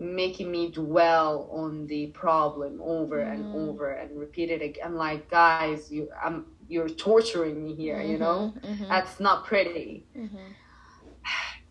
making 0.00 0.50
me 0.50 0.70
dwell 0.70 1.48
on 1.52 1.86
the 1.86 2.06
problem 2.08 2.80
over 2.82 3.18
mm. 3.18 3.32
and 3.32 3.54
over 3.54 3.92
and 3.92 4.18
repeat 4.18 4.50
it 4.50 4.62
again. 4.62 4.84
I'm 4.84 4.96
like, 4.96 5.28
guys, 5.30 5.90
you, 5.90 6.08
I'm, 6.22 6.46
you're 6.68 6.88
torturing 6.88 7.64
me 7.64 7.74
here. 7.74 7.96
Mm-hmm, 7.96 8.10
you 8.10 8.18
know, 8.18 8.54
mm-hmm. 8.62 8.84
that's 8.84 9.18
not 9.18 9.44
pretty. 9.44 10.06
Mm-hmm. 10.16 10.36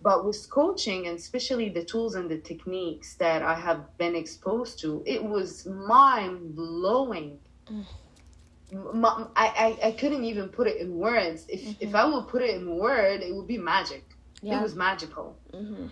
But 0.07 0.23
with 0.23 0.49
coaching, 0.49 1.07
and 1.07 1.19
especially 1.19 1.67
the 1.67 1.83
tools 1.83 2.15
and 2.15 2.31
the 2.31 2.37
techniques 2.37 3.15
that 3.15 3.41
I 3.43 3.55
have 3.55 3.81
been 3.97 4.15
exposed 4.15 4.79
to, 4.79 5.03
it 5.05 5.21
was 5.21 5.65
mind 5.65 6.55
blowing. 6.55 7.39
Mm. 7.69 9.29
I, 9.35 9.47
I, 9.65 9.87
I 9.87 9.91
couldn't 9.91 10.23
even 10.23 10.47
put 10.47 10.65
it 10.65 10.77
in 10.77 10.97
words. 10.97 11.45
If 11.49 11.61
if 11.81 11.89
mm-hmm. 11.89 11.95
I 11.97 12.05
would 12.05 12.29
put 12.29 12.41
it 12.41 12.55
in 12.55 12.77
word, 12.77 13.19
it 13.21 13.35
would 13.35 13.47
be 13.47 13.57
magic. 13.57 14.05
Yeah. 14.41 14.59
It 14.59 14.63
was 14.63 14.75
magical. 14.75 15.35
Mm-hmm. 15.51 15.87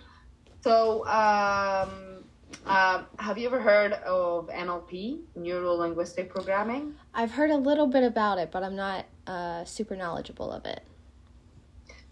So 0.62 1.06
um, 1.08 2.24
um, 2.66 3.08
have 3.20 3.38
you 3.38 3.48
ever 3.48 3.60
heard 3.60 3.92
of 3.92 4.48
NLP, 4.48 5.24
Neuro 5.36 5.74
Linguistic 5.74 6.30
Programming? 6.30 6.96
I've 7.14 7.32
heard 7.32 7.52
a 7.52 7.58
little 7.58 7.88
bit 7.88 8.04
about 8.04 8.38
it, 8.38 8.50
but 8.50 8.64
I'm 8.64 8.78
not 8.78 9.08
uh, 9.28 9.66
super 9.66 9.98
knowledgeable 9.98 10.54
of 10.54 10.64
it. 10.64 10.84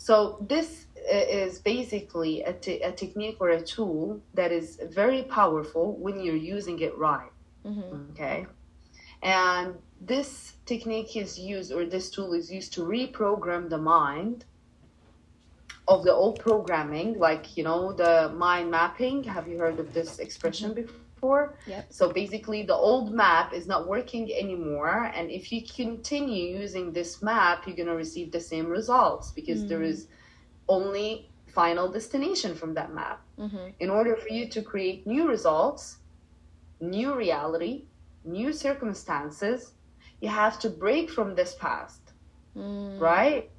So, 0.03 0.45
this 0.49 0.87
is 1.09 1.59
basically 1.59 2.41
a, 2.43 2.55
a 2.81 2.91
technique 2.91 3.37
or 3.39 3.49
a 3.49 3.61
tool 3.61 4.21
that 4.33 4.51
is 4.51 4.79
very 4.91 5.23
powerful 5.23 5.95
when 5.97 6.19
you're 6.19 6.35
using 6.35 6.79
it 6.79 6.97
right. 6.97 7.31
Mm-hmm. 7.65 8.11
Okay. 8.11 8.45
And 9.21 9.75
this 10.01 10.53
technique 10.65 11.15
is 11.15 11.39
used, 11.39 11.71
or 11.71 11.85
this 11.85 12.09
tool 12.09 12.33
is 12.33 12.51
used 12.51 12.73
to 12.73 12.81
reprogram 12.81 13.69
the 13.69 13.77
mind 13.77 14.45
of 15.87 16.03
the 16.03 16.13
old 16.13 16.39
programming, 16.39 17.17
like 17.19 17.57
you 17.57 17.63
know 17.63 17.93
the 17.93 18.31
mind 18.35 18.69
mapping. 18.69 19.23
Have 19.23 19.47
you 19.47 19.57
heard 19.57 19.79
of 19.79 19.93
this 19.93 20.19
expression 20.19 20.71
mm-hmm. 20.71 20.91
before? 21.15 21.55
Yep. 21.67 21.87
So 21.89 22.11
basically, 22.11 22.63
the 22.63 22.75
old 22.75 23.13
map 23.13 23.53
is 23.53 23.65
not 23.65 23.87
working 23.87 24.33
anymore, 24.33 25.11
and 25.15 25.31
if 25.31 25.51
you 25.53 25.61
continue 25.63 26.57
using 26.59 26.91
this 26.91 27.21
map, 27.21 27.65
you're 27.65 27.77
gonna 27.77 27.95
receive 27.95 28.31
the 28.31 28.41
same 28.41 28.67
results 28.67 29.31
because 29.31 29.59
mm-hmm. 29.59 29.69
there 29.69 29.83
is 29.83 30.07
only 30.67 31.29
final 31.47 31.91
destination 31.91 32.55
from 32.55 32.73
that 32.73 32.93
map. 32.93 33.21
Mm-hmm. 33.39 33.69
In 33.79 33.89
order 33.89 34.15
for 34.15 34.29
you 34.29 34.47
to 34.49 34.61
create 34.61 35.05
new 35.05 35.27
results, 35.27 35.97
new 36.79 37.15
reality, 37.15 37.85
new 38.23 38.51
circumstances, 38.53 39.73
you 40.21 40.29
have 40.29 40.59
to 40.59 40.69
break 40.69 41.09
from 41.09 41.35
this 41.35 41.55
past, 41.55 42.13
mm. 42.55 42.99
right? 42.99 43.49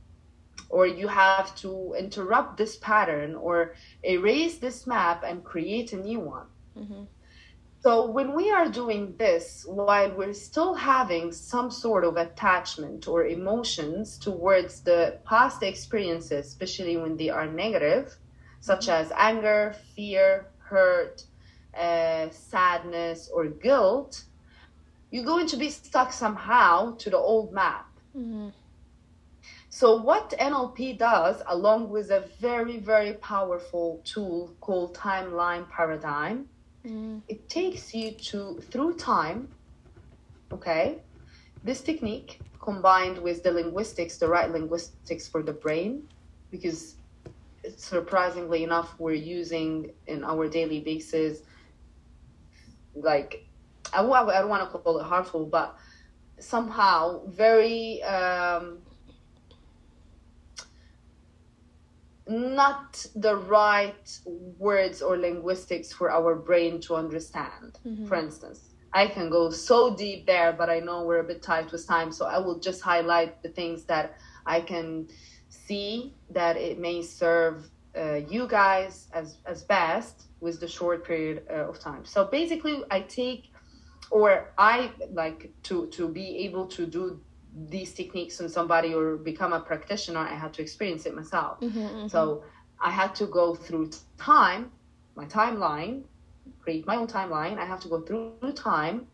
or 0.74 0.86
you 0.86 1.08
have 1.08 1.54
to 1.54 1.94
interrupt 1.98 2.56
this 2.56 2.76
pattern 2.76 3.34
or 3.34 3.74
erase 4.02 4.58
this 4.58 4.86
map 4.86 5.22
and 5.24 5.44
create 5.44 5.92
a 5.92 5.96
new 5.96 6.20
one. 6.20 6.46
Mm-hmm. 6.76 7.02
So, 7.84 8.06
when 8.06 8.32
we 8.34 8.50
are 8.50 8.70
doing 8.70 9.14
this 9.18 9.66
while 9.68 10.10
we're 10.16 10.32
still 10.32 10.72
having 10.72 11.32
some 11.32 11.70
sort 11.70 12.06
of 12.06 12.16
attachment 12.16 13.06
or 13.06 13.26
emotions 13.26 14.16
towards 14.16 14.80
the 14.80 15.18
past 15.26 15.62
experiences, 15.62 16.46
especially 16.46 16.96
when 16.96 17.18
they 17.18 17.28
are 17.28 17.46
negative, 17.46 18.16
such 18.60 18.86
mm-hmm. 18.86 19.02
as 19.02 19.12
anger, 19.14 19.76
fear, 19.94 20.46
hurt, 20.60 21.24
uh, 21.78 22.30
sadness, 22.30 23.28
or 23.30 23.48
guilt, 23.48 24.24
you're 25.10 25.26
going 25.26 25.46
to 25.48 25.58
be 25.58 25.68
stuck 25.68 26.10
somehow 26.10 26.96
to 26.96 27.10
the 27.10 27.18
old 27.18 27.52
map. 27.52 27.86
Mm-hmm. 28.16 28.48
So, 29.68 30.00
what 30.00 30.30
NLP 30.40 30.96
does, 30.96 31.42
along 31.46 31.90
with 31.90 32.10
a 32.10 32.30
very, 32.40 32.78
very 32.78 33.12
powerful 33.12 34.00
tool 34.04 34.56
called 34.62 34.96
Timeline 34.96 35.68
Paradigm, 35.68 36.48
mm. 36.86 37.20
it 37.28 37.48
takes 37.48 37.94
you 37.94 38.12
to 38.12 38.60
through 38.70 38.96
time. 38.96 39.48
Okay, 40.52 40.98
this 41.64 41.80
technique 41.80 42.40
combined 42.60 43.18
with 43.18 43.42
the 43.42 43.52
linguistics, 43.52 44.16
the 44.16 44.28
right 44.28 44.50
linguistics 44.50 45.28
for 45.28 45.42
the 45.42 45.52
brain, 45.52 46.08
because 46.50 46.96
surprisingly 47.76 48.62
enough, 48.64 48.94
we're 48.98 49.12
using 49.12 49.90
in 50.06 50.24
our 50.24 50.48
daily 50.48 50.80
basis. 50.80 51.40
Like, 52.94 53.46
I, 53.92 54.02
I 54.02 54.40
don't 54.40 54.48
want 54.48 54.70
to 54.70 54.78
call 54.78 54.98
it 54.98 55.04
harmful, 55.04 55.46
but 55.46 55.76
somehow 56.38 57.26
very 57.26 58.02
um, 58.02 58.78
not 62.26 63.04
the 63.14 63.36
right 63.36 64.18
words 64.58 65.02
or 65.02 65.16
linguistics 65.16 65.92
for 65.92 66.10
our 66.10 66.34
brain 66.34 66.80
to 66.82 66.94
understand. 66.94 67.78
Mm-hmm. 67.86 68.06
For 68.06 68.16
instance, 68.16 68.74
I 68.92 69.08
can 69.08 69.28
go 69.28 69.50
so 69.50 69.94
deep 69.94 70.26
there, 70.26 70.52
but 70.52 70.70
I 70.70 70.78
know 70.80 71.04
we're 71.04 71.18
a 71.18 71.24
bit 71.24 71.42
tight 71.42 71.70
with 71.72 71.86
time, 71.86 72.12
so 72.12 72.26
I 72.26 72.38
will 72.38 72.58
just 72.58 72.80
highlight 72.80 73.42
the 73.42 73.48
things 73.48 73.84
that 73.84 74.16
I 74.46 74.60
can 74.60 75.08
see 75.48 76.14
that 76.30 76.56
it 76.56 76.78
may 76.78 77.02
serve 77.02 77.68
uh, 77.96 78.20
you 78.28 78.46
guys 78.48 79.08
as 79.12 79.36
as 79.46 79.62
best 79.62 80.24
with 80.40 80.60
the 80.60 80.68
short 80.68 81.04
period 81.04 81.42
uh, 81.50 81.68
of 81.68 81.78
time. 81.78 82.04
So 82.04 82.24
basically, 82.24 82.82
I 82.90 83.00
take 83.00 83.52
or 84.10 84.52
I 84.58 84.92
like 85.12 85.52
to 85.64 85.86
to 85.88 86.08
be 86.08 86.38
able 86.38 86.66
to 86.68 86.86
do 86.86 87.20
these 87.68 87.92
techniques 87.92 88.40
on 88.40 88.48
somebody 88.48 88.94
or 88.94 89.16
become 89.16 89.52
a 89.52 89.60
practitioner. 89.60 90.20
I 90.20 90.34
had 90.34 90.52
to 90.54 90.62
experience 90.62 91.06
it 91.06 91.14
myself. 91.14 91.60
Mm-hmm, 91.60 91.78
mm-hmm. 91.78 92.08
So 92.08 92.44
I 92.80 92.90
had 92.90 93.14
to 93.16 93.26
go 93.26 93.54
through 93.54 93.90
time, 94.18 94.72
my 95.14 95.24
timeline, 95.26 96.02
create 96.60 96.86
my 96.86 96.96
own 96.96 97.06
timeline. 97.06 97.58
I 97.58 97.64
have 97.64 97.80
to 97.80 97.88
go 97.88 98.00
through 98.00 98.52
time 98.52 99.06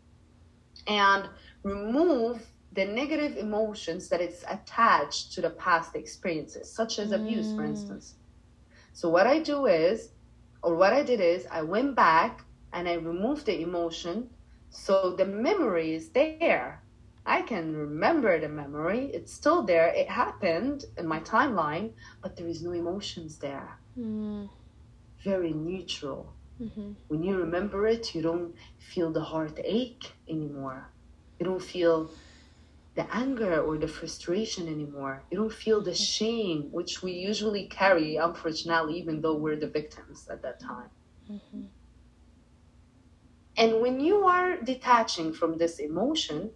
and 0.87 1.29
remove 1.63 2.45
the 2.73 2.85
negative 2.85 3.37
emotions 3.37 4.07
that 4.09 4.21
it's 4.21 4.43
attached 4.49 5.33
to 5.33 5.41
the 5.41 5.49
past 5.51 5.95
experiences, 5.95 6.71
such 6.71 6.99
as 6.99 7.11
abuse, 7.11 7.47
mm. 7.47 7.57
for 7.57 7.65
instance. 7.65 8.15
So 8.93 9.09
what 9.09 9.27
I 9.27 9.39
do 9.39 9.65
is, 9.65 10.09
or 10.63 10.75
what 10.75 10.93
I 10.93 11.03
did 11.03 11.19
is, 11.19 11.45
I 11.51 11.61
went 11.61 11.95
back 11.95 12.45
and 12.73 12.87
I 12.87 12.93
removed 12.93 13.45
the 13.45 13.61
emotion, 13.61 14.29
so 14.69 15.15
the 15.17 15.25
memory 15.25 15.93
is 15.93 16.09
there. 16.09 16.80
I 17.25 17.41
can 17.43 17.75
remember 17.75 18.39
the 18.39 18.49
memory; 18.49 19.11
it's 19.13 19.31
still 19.31 19.61
there. 19.63 19.87
It 19.87 20.09
happened 20.09 20.85
in 20.97 21.07
my 21.07 21.19
timeline, 21.19 21.91
but 22.21 22.35
there 22.35 22.47
is 22.47 22.61
no 22.61 22.71
emotions 22.71 23.37
there. 23.37 23.77
Mm. 23.97 24.49
Very 25.23 25.53
neutral. 25.53 26.33
Mm-hmm. 26.61 26.91
When 27.07 27.23
you 27.23 27.37
remember 27.37 27.87
it, 27.87 28.15
you 28.15 28.21
don't 28.21 28.55
feel 28.77 29.11
the 29.11 29.21
heartache 29.21 30.13
anymore. 30.27 30.89
You 31.39 31.45
don't 31.45 31.61
feel 31.61 32.11
the 32.95 33.07
anger 33.15 33.61
or 33.61 33.77
the 33.77 33.87
frustration 33.87 34.67
anymore. 34.67 35.23
You 35.31 35.37
don't 35.37 35.53
feel 35.53 35.81
the 35.81 35.95
shame, 35.95 36.69
which 36.71 37.01
we 37.01 37.13
usually 37.13 37.67
carry, 37.67 38.17
unfortunately, 38.17 38.97
even 38.99 39.21
though 39.21 39.35
we're 39.35 39.55
the 39.55 39.67
victims 39.67 40.27
at 40.29 40.41
that 40.41 40.59
time. 40.59 40.89
Mm-hmm. 41.31 41.63
And 43.57 43.81
when 43.81 43.99
you 43.99 44.25
are 44.25 44.57
detaching 44.57 45.33
from 45.33 45.57
this 45.57 45.79
emotion, 45.79 46.51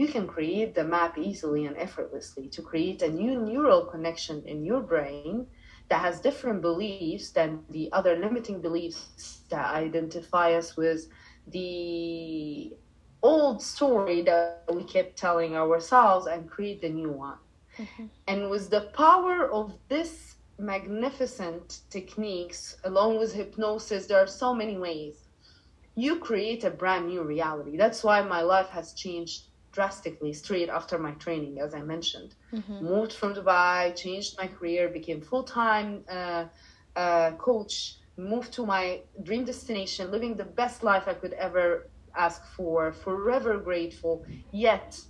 you 0.00 0.08
can 0.08 0.26
create 0.26 0.74
the 0.74 0.82
map 0.82 1.18
easily 1.18 1.66
and 1.66 1.76
effortlessly 1.76 2.48
to 2.48 2.62
create 2.62 3.02
a 3.02 3.10
new 3.22 3.38
neural 3.38 3.84
connection 3.84 4.42
in 4.46 4.64
your 4.64 4.80
brain 4.80 5.46
that 5.90 6.00
has 6.00 6.22
different 6.22 6.62
beliefs 6.62 7.32
than 7.32 7.62
the 7.68 7.86
other 7.92 8.16
limiting 8.16 8.62
beliefs 8.62 9.42
that 9.50 9.66
identify 9.74 10.54
us 10.54 10.74
with 10.74 11.06
the 11.48 12.72
old 13.22 13.60
story 13.60 14.22
that 14.22 14.64
we 14.72 14.82
kept 14.84 15.18
telling 15.18 15.54
ourselves 15.54 16.26
and 16.26 16.48
create 16.48 16.80
the 16.80 16.88
new 16.88 17.12
one. 17.12 17.36
Mm-hmm. 17.76 18.06
And 18.26 18.48
with 18.48 18.70
the 18.70 18.88
power 19.04 19.52
of 19.52 19.74
this 19.90 20.36
magnificent 20.58 21.80
techniques, 21.90 22.78
along 22.84 23.18
with 23.18 23.34
hypnosis, 23.34 24.06
there 24.06 24.22
are 24.24 24.34
so 24.42 24.54
many 24.54 24.78
ways. 24.78 25.26
You 25.94 26.16
create 26.16 26.64
a 26.64 26.70
brand 26.70 27.06
new 27.08 27.22
reality. 27.22 27.76
That's 27.76 28.02
why 28.02 28.22
my 28.22 28.40
life 28.40 28.70
has 28.70 28.94
changed 28.94 29.49
drastically 29.72 30.32
straight 30.32 30.68
after 30.68 30.98
my 30.98 31.12
training, 31.12 31.58
as 31.60 31.74
I 31.74 31.82
mentioned. 31.82 32.34
Mm-hmm. 32.52 32.84
Moved 32.84 33.12
from 33.12 33.34
Dubai, 33.34 33.94
changed 33.94 34.36
my 34.38 34.46
career, 34.46 34.88
became 34.88 35.20
full 35.20 35.44
time 35.44 36.04
uh, 36.10 36.44
uh, 36.96 37.32
coach, 37.32 37.96
moved 38.16 38.52
to 38.54 38.66
my 38.66 39.00
dream 39.22 39.44
destination, 39.44 40.10
living 40.10 40.36
the 40.36 40.44
best 40.44 40.82
life 40.82 41.04
I 41.06 41.14
could 41.14 41.34
ever 41.34 41.88
ask 42.16 42.44
for, 42.56 42.92
forever 42.92 43.58
grateful. 43.58 44.24
Yet, 44.50 45.00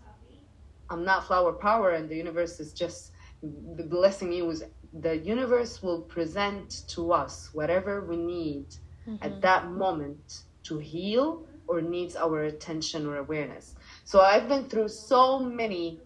I'm 0.91 1.05
not 1.05 1.27
flower 1.27 1.53
power, 1.53 1.91
and 1.91 2.09
the 2.09 2.17
universe 2.17 2.61
is 2.61 2.73
just 2.73 3.13
blessing 3.43 4.29
me 4.31 4.43
with 4.43 4.65
the 4.93 5.17
universe 5.19 5.83
will 5.83 6.03
present 6.03 6.83
to 6.89 7.13
us 7.13 7.51
whatever 7.53 8.05
we 8.05 8.17
need 8.17 8.67
mm-hmm. 9.09 9.17
at 9.23 9.41
that 9.41 9.71
moment 9.71 10.43
to 10.65 10.79
heal 10.79 11.47
or 11.69 11.81
needs 11.81 12.17
our 12.17 12.45
attention 12.45 13.07
or 13.07 13.19
awareness. 13.19 13.77
So 14.11 14.21
I've 14.21 14.49
been 14.49 14.65
through 14.65 14.89
so 14.89 15.39
many 15.39 16.01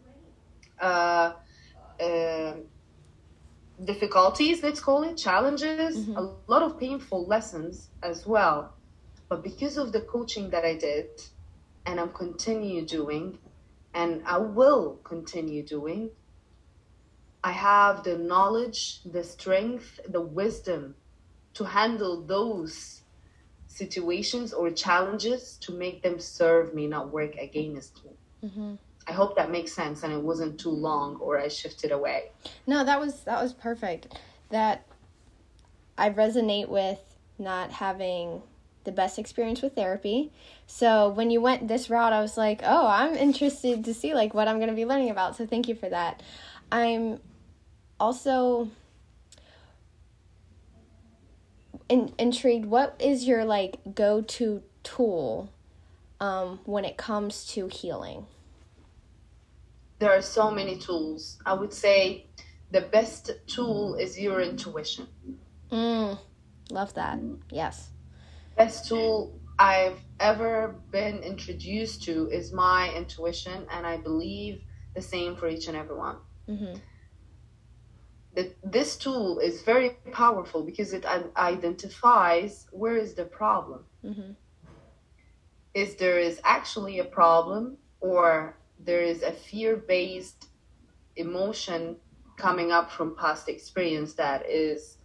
uh, 0.78 1.32
uh, 1.98 2.52
difficulties, 3.82 4.62
let's 4.62 4.78
call 4.78 5.04
it, 5.04 5.16
challenges, 5.16 5.96
mm-hmm. 5.96 6.18
a 6.18 6.34
lot 6.46 6.62
of 6.62 6.78
painful 6.78 7.24
lessons 7.24 7.88
as 8.02 8.26
well. 8.26 8.74
But 9.30 9.42
because 9.42 9.78
of 9.78 9.92
the 9.92 10.02
coaching 10.02 10.50
that 10.50 10.66
I 10.66 10.74
did, 10.76 11.06
and 11.86 11.98
I'm 11.98 12.10
continue 12.10 12.84
doing, 12.84 13.38
and 13.94 14.22
I 14.26 14.36
will 14.36 15.00
continue 15.02 15.62
doing, 15.62 16.10
I 17.42 17.52
have 17.52 18.04
the 18.04 18.18
knowledge, 18.18 19.00
the 19.06 19.24
strength, 19.24 19.98
the 20.06 20.20
wisdom 20.20 20.94
to 21.54 21.64
handle 21.64 22.20
those 22.20 23.00
situations 23.74 24.52
or 24.52 24.70
challenges 24.70 25.58
to 25.60 25.72
make 25.72 26.00
them 26.02 26.20
serve 26.20 26.74
me, 26.74 26.86
not 26.86 27.12
work 27.12 27.34
against 27.36 28.04
me. 28.04 28.12
Mm-hmm. 28.44 28.74
I 29.08 29.12
hope 29.12 29.34
that 29.36 29.50
makes 29.50 29.72
sense 29.72 30.04
and 30.04 30.12
it 30.12 30.22
wasn't 30.22 30.60
too 30.60 30.70
long 30.70 31.16
or 31.16 31.40
I 31.40 31.48
shifted 31.48 31.90
away. 31.90 32.30
No, 32.66 32.84
that 32.84 33.00
was 33.00 33.22
that 33.24 33.42
was 33.42 33.52
perfect. 33.52 34.18
That 34.50 34.86
I 35.98 36.10
resonate 36.10 36.68
with 36.68 37.00
not 37.38 37.72
having 37.72 38.42
the 38.84 38.92
best 38.92 39.18
experience 39.18 39.60
with 39.60 39.74
therapy. 39.74 40.30
So 40.66 41.08
when 41.08 41.30
you 41.30 41.40
went 41.40 41.66
this 41.66 41.90
route, 41.90 42.12
I 42.12 42.20
was 42.20 42.36
like, 42.36 42.60
"Oh, 42.62 42.86
I'm 42.86 43.14
interested 43.16 43.84
to 43.84 43.92
see 43.92 44.14
like 44.14 44.34
what 44.34 44.46
I'm 44.46 44.58
going 44.58 44.70
to 44.70 44.76
be 44.76 44.86
learning 44.86 45.10
about." 45.10 45.36
So 45.36 45.46
thank 45.46 45.68
you 45.68 45.74
for 45.74 45.88
that. 45.88 46.22
I'm 46.70 47.18
also 47.98 48.70
in, 51.88 52.12
intrigued. 52.18 52.66
What 52.66 52.96
is 52.98 53.24
your 53.26 53.44
like 53.44 53.78
go-to 53.94 54.62
tool 54.82 55.50
um, 56.20 56.60
when 56.64 56.84
it 56.84 56.96
comes 56.96 57.46
to 57.48 57.68
healing? 57.68 58.26
There 59.98 60.10
are 60.10 60.22
so 60.22 60.50
many 60.50 60.76
tools. 60.76 61.38
I 61.46 61.54
would 61.54 61.72
say 61.72 62.26
the 62.70 62.82
best 62.82 63.30
tool 63.46 63.94
is 63.94 64.18
your 64.18 64.40
intuition. 64.40 65.06
Mm, 65.70 66.18
love 66.70 66.94
that. 66.94 67.18
Yes 67.50 67.90
best 68.56 68.88
tool 68.88 69.38
I've 69.58 69.98
ever 70.20 70.76
been 70.90 71.18
introduced 71.18 72.04
to 72.04 72.28
is 72.28 72.52
my 72.52 72.92
intuition, 72.94 73.66
and 73.70 73.86
I 73.86 73.96
believe 73.96 74.62
the 74.94 75.02
same 75.02 75.36
for 75.36 75.48
each 75.48 75.68
and 75.68 75.76
every 75.76 75.96
one. 75.96 76.16
Mm-hmm. 76.48 76.74
The, 78.34 78.52
this 78.64 78.96
tool 78.96 79.38
is 79.38 79.62
very 79.62 79.90
powerful 80.12 80.64
because 80.64 80.92
it 80.92 81.04
identifies 81.36 82.66
where 82.72 82.96
is 82.96 83.14
the 83.14 83.24
problem. 83.24 83.84
Mm-hmm. 84.04 84.32
Is 85.74 85.96
there 85.96 86.18
is 86.18 86.40
actually 86.44 86.98
a 86.98 87.04
problem, 87.04 87.76
or 88.00 88.56
there 88.78 89.02
is 89.02 89.22
a 89.22 89.32
fear-based 89.32 90.48
emotion 91.16 91.96
coming 92.36 92.72
up 92.72 92.90
from 92.90 93.16
past 93.16 93.48
experience 93.48 94.14
that 94.14 94.48
is 94.48 94.98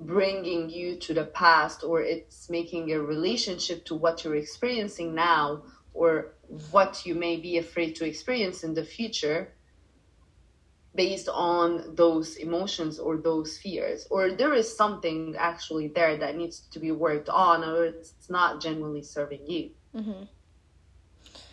bringing 0.00 0.68
you 0.68 0.96
to 0.96 1.14
the 1.14 1.24
past 1.24 1.84
or 1.84 2.02
it's 2.02 2.50
making 2.50 2.92
a 2.92 3.00
relationship 3.00 3.84
to 3.84 3.94
what 3.94 4.24
you're 4.24 4.34
experiencing 4.34 5.14
now 5.14 5.62
or 5.92 6.34
what 6.72 7.06
you 7.06 7.14
may 7.14 7.36
be 7.36 7.58
afraid 7.58 7.94
to 7.94 8.04
experience 8.04 8.64
in 8.64 8.74
the 8.74 8.84
future 8.84 9.52
based 10.94 11.28
on 11.28 11.94
those 11.94 12.36
emotions 12.36 12.98
or 12.98 13.16
those 13.16 13.58
fears 13.58 14.06
or 14.10 14.30
there 14.30 14.54
is 14.54 14.76
something 14.76 15.34
actually 15.38 15.88
there 15.88 16.16
that 16.16 16.36
needs 16.36 16.60
to 16.70 16.78
be 16.78 16.92
worked 16.92 17.28
on 17.28 17.64
or 17.64 17.84
it's 17.86 18.30
not 18.30 18.60
genuinely 18.60 19.02
serving 19.02 19.44
you 19.46 19.70
mm-hmm. 19.94 20.22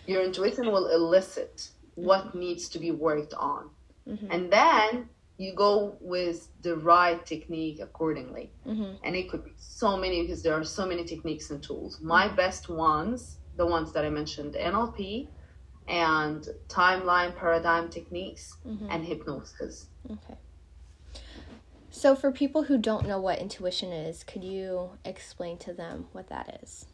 your 0.06 0.24
intuition 0.24 0.68
will 0.68 0.88
elicit 0.88 1.70
what 1.96 2.36
needs 2.36 2.70
to 2.70 2.80
be 2.80 2.92
worked 2.92 3.34
on 3.34 3.70
mm-hmm. 4.08 4.32
and 4.32 4.52
then 4.52 5.10
you 5.42 5.54
go 5.56 5.98
with 6.00 6.50
the 6.62 6.76
right 6.78 7.26
technique 7.26 7.80
accordingly. 7.82 8.52
Mm-hmm. 8.68 8.94
And 9.04 9.16
it 9.16 9.30
could 9.30 9.44
be 9.44 9.54
so 9.58 9.98
many 9.98 10.22
because 10.22 10.44
there 10.44 10.54
are 10.54 10.64
so 10.64 10.86
many 10.86 11.04
techniques 11.04 11.50
and 11.50 11.62
tools. 11.64 12.00
My 12.00 12.28
best 12.28 12.70
ones, 12.70 13.40
the 13.58 13.66
ones 13.66 13.92
that 13.94 14.06
I 14.06 14.10
mentioned, 14.10 14.54
NLP 14.54 15.30
and 15.88 16.48
timeline 16.68 17.36
paradigm 17.36 17.90
techniques 17.90 18.58
mm-hmm. 18.66 18.88
and 18.90 19.06
hypnosis. 19.06 19.88
Okay. 20.10 20.38
So, 21.90 22.16
for 22.16 22.32
people 22.32 22.64
who 22.64 22.78
don't 22.78 23.08
know 23.08 23.20
what 23.20 23.40
intuition 23.40 23.92
is, 23.92 24.24
could 24.24 24.44
you 24.44 24.92
explain 25.04 25.58
to 25.60 25.74
them 25.74 26.08
what 26.14 26.30
that 26.30 26.62
is? 26.64 26.86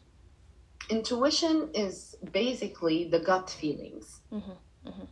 Intuition 0.90 1.70
is 1.74 2.16
basically 2.32 3.08
the 3.08 3.20
gut 3.20 3.48
feelings. 3.48 4.20
Mm-hmm. 4.32 4.88
Mm-hmm. 4.88 5.04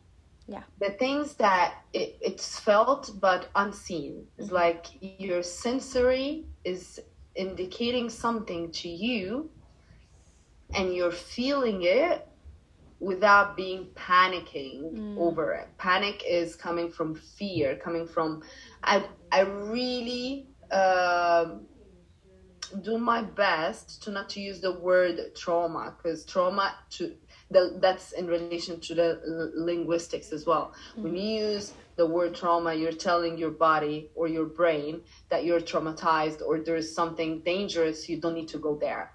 Yeah. 0.48 0.62
The 0.80 0.90
things 0.90 1.34
that 1.34 1.74
it, 1.92 2.18
it's 2.20 2.58
felt 2.58 3.12
but 3.20 3.48
unseen. 3.54 4.26
It's 4.38 4.48
mm-hmm. 4.48 4.56
like 4.56 4.86
your 5.00 5.42
sensory 5.42 6.46
is 6.64 7.00
indicating 7.34 8.08
something 8.08 8.70
to 8.72 8.88
you 8.88 9.50
and 10.74 10.94
you're 10.94 11.12
feeling 11.12 11.82
it 11.82 12.26
without 13.00 13.56
being 13.56 13.86
panicking 13.94 14.92
mm. 14.92 15.18
over 15.18 15.52
it. 15.52 15.68
Panic 15.78 16.22
is 16.26 16.56
coming 16.56 16.90
from 16.90 17.14
fear, 17.14 17.76
coming 17.76 18.06
from 18.06 18.42
I 18.82 19.04
I 19.30 19.40
really 19.40 20.48
uh, 20.70 21.56
do 22.82 22.98
my 22.98 23.22
best 23.22 24.02
to 24.04 24.10
not 24.10 24.28
to 24.30 24.40
use 24.40 24.60
the 24.60 24.72
word 24.72 25.34
trauma 25.36 25.94
because 25.96 26.24
trauma 26.24 26.74
to 26.90 27.14
the, 27.50 27.78
that's 27.80 28.10
in 28.12 28.26
relation 28.26 28.80
to 28.80 28.94
the 28.94 29.52
linguistics 29.54 30.32
as 30.32 30.46
well. 30.46 30.74
Mm. 30.96 31.02
When 31.02 31.16
you 31.16 31.44
use 31.44 31.74
the 31.96 32.06
word 32.06 32.34
trauma, 32.34 32.74
you're 32.74 32.92
telling 32.92 33.38
your 33.38 33.52
body 33.52 34.10
or 34.14 34.26
your 34.26 34.46
brain 34.46 35.02
that 35.28 35.44
you're 35.44 35.60
traumatized 35.60 36.42
or 36.42 36.58
there's 36.58 36.92
something 36.92 37.40
dangerous. 37.40 38.08
You 38.08 38.20
don't 38.20 38.34
need 38.34 38.48
to 38.48 38.58
go 38.58 38.76
there 38.76 39.12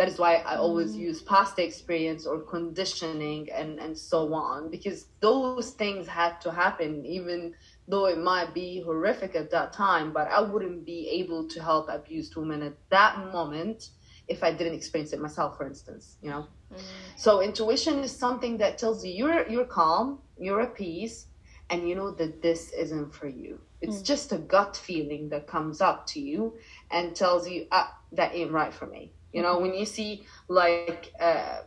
that 0.00 0.08
is 0.08 0.18
why 0.18 0.36
I 0.36 0.56
always 0.56 0.96
mm. 0.96 1.00
use 1.00 1.20
past 1.20 1.58
experience 1.58 2.24
or 2.24 2.40
conditioning 2.40 3.50
and, 3.52 3.78
and 3.78 3.94
so 3.94 4.32
on, 4.32 4.70
because 4.70 5.08
those 5.20 5.72
things 5.72 6.08
had 6.08 6.40
to 6.40 6.50
happen, 6.50 7.04
even 7.04 7.52
though 7.86 8.06
it 8.06 8.16
might 8.16 8.54
be 8.54 8.80
horrific 8.80 9.34
at 9.34 9.50
that 9.50 9.74
time, 9.74 10.10
but 10.10 10.26
I 10.28 10.40
wouldn't 10.40 10.86
be 10.86 11.06
able 11.20 11.46
to 11.48 11.62
help 11.62 11.90
abused 11.90 12.34
women 12.34 12.62
at 12.62 12.76
that 12.88 13.30
moment 13.30 13.90
if 14.26 14.42
I 14.42 14.52
didn't 14.52 14.72
experience 14.72 15.12
it 15.12 15.20
myself, 15.20 15.58
for 15.58 15.66
instance, 15.66 16.16
you 16.22 16.30
know? 16.30 16.46
Mm. 16.72 16.80
So 17.16 17.42
intuition 17.42 17.98
is 17.98 18.10
something 18.10 18.56
that 18.56 18.78
tells 18.78 19.04
you 19.04 19.12
you're, 19.12 19.46
you're 19.50 19.66
calm, 19.66 20.20
you're 20.38 20.62
at 20.62 20.74
peace, 20.74 21.26
and 21.68 21.86
you 21.86 21.94
know 21.94 22.10
that 22.12 22.40
this 22.40 22.72
isn't 22.72 23.12
for 23.14 23.28
you. 23.28 23.60
It's 23.82 23.98
mm. 23.98 24.06
just 24.06 24.32
a 24.32 24.38
gut 24.38 24.78
feeling 24.78 25.28
that 25.28 25.46
comes 25.46 25.82
up 25.82 26.06
to 26.12 26.20
you 26.20 26.54
and 26.90 27.14
tells 27.14 27.46
you, 27.46 27.66
ah, 27.70 27.98
that 28.12 28.34
ain't 28.34 28.50
right 28.50 28.72
for 28.72 28.86
me 28.86 29.12
you 29.32 29.42
know, 29.42 29.58
when 29.58 29.74
you 29.74 29.86
see 29.86 30.24
like 30.48 31.12
uh, 31.20 31.60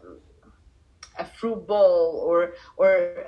a 1.18 1.26
fruit 1.26 1.68
bowl 1.68 2.24
or 2.26 2.54
or 2.78 3.26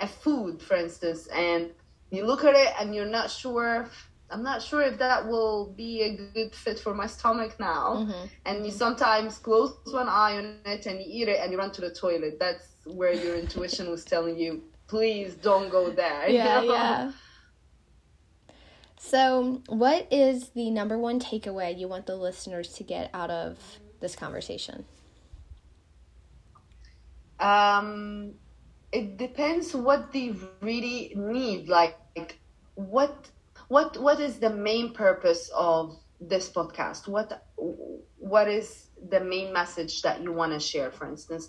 a 0.00 0.06
food, 0.06 0.60
for 0.60 0.76
instance, 0.76 1.26
and 1.28 1.70
you 2.10 2.24
look 2.24 2.44
at 2.44 2.54
it 2.54 2.74
and 2.78 2.94
you're 2.94 3.06
not 3.06 3.30
sure. 3.30 3.88
I'm 4.30 4.42
not 4.42 4.62
sure 4.62 4.80
if 4.80 4.96
that 4.98 5.28
will 5.28 5.74
be 5.76 6.00
a 6.02 6.16
good 6.32 6.54
fit 6.54 6.78
for 6.78 6.94
my 6.94 7.06
stomach 7.06 7.60
now. 7.60 7.96
Mm-hmm. 7.96 8.26
And 8.46 8.64
you 8.64 8.72
sometimes 8.72 9.36
close 9.36 9.76
one 9.84 10.08
eye 10.08 10.38
on 10.38 10.56
it 10.64 10.86
and 10.86 10.98
you 10.98 11.04
eat 11.06 11.28
it 11.28 11.38
and 11.38 11.52
you 11.52 11.58
run 11.58 11.70
to 11.72 11.82
the 11.82 11.90
toilet. 11.90 12.38
That's 12.40 12.68
where 12.86 13.12
your 13.12 13.36
intuition 13.36 13.90
was 13.90 14.06
telling 14.06 14.38
you, 14.38 14.62
please 14.86 15.34
don't 15.34 15.70
go 15.70 15.90
there. 15.90 16.28
Yeah, 16.30 16.62
you 16.62 16.68
know? 16.68 16.74
yeah. 16.74 17.12
So, 19.04 19.60
what 19.66 20.06
is 20.12 20.50
the 20.50 20.70
number 20.70 20.96
one 20.96 21.18
takeaway 21.18 21.76
you 21.76 21.88
want 21.88 22.06
the 22.06 22.14
listeners 22.14 22.72
to 22.74 22.84
get 22.84 23.10
out 23.12 23.30
of 23.30 23.58
this 24.00 24.14
conversation? 24.14 24.84
Um, 27.40 28.34
it 28.92 29.18
depends 29.18 29.74
what 29.74 30.12
they 30.12 30.36
really 30.60 31.12
need. 31.16 31.68
Like, 31.68 31.98
what 32.76 33.28
what 33.66 34.00
what 34.00 34.20
is 34.20 34.38
the 34.38 34.50
main 34.50 34.94
purpose 34.94 35.50
of 35.52 35.98
this 36.20 36.48
podcast? 36.48 37.08
What 37.08 37.44
what 37.56 38.48
is 38.48 38.86
the 39.10 39.20
main 39.20 39.52
message 39.52 40.00
that 40.02 40.22
you 40.22 40.32
want 40.32 40.52
to 40.52 40.60
share? 40.60 40.92
For 40.92 41.08
instance, 41.08 41.48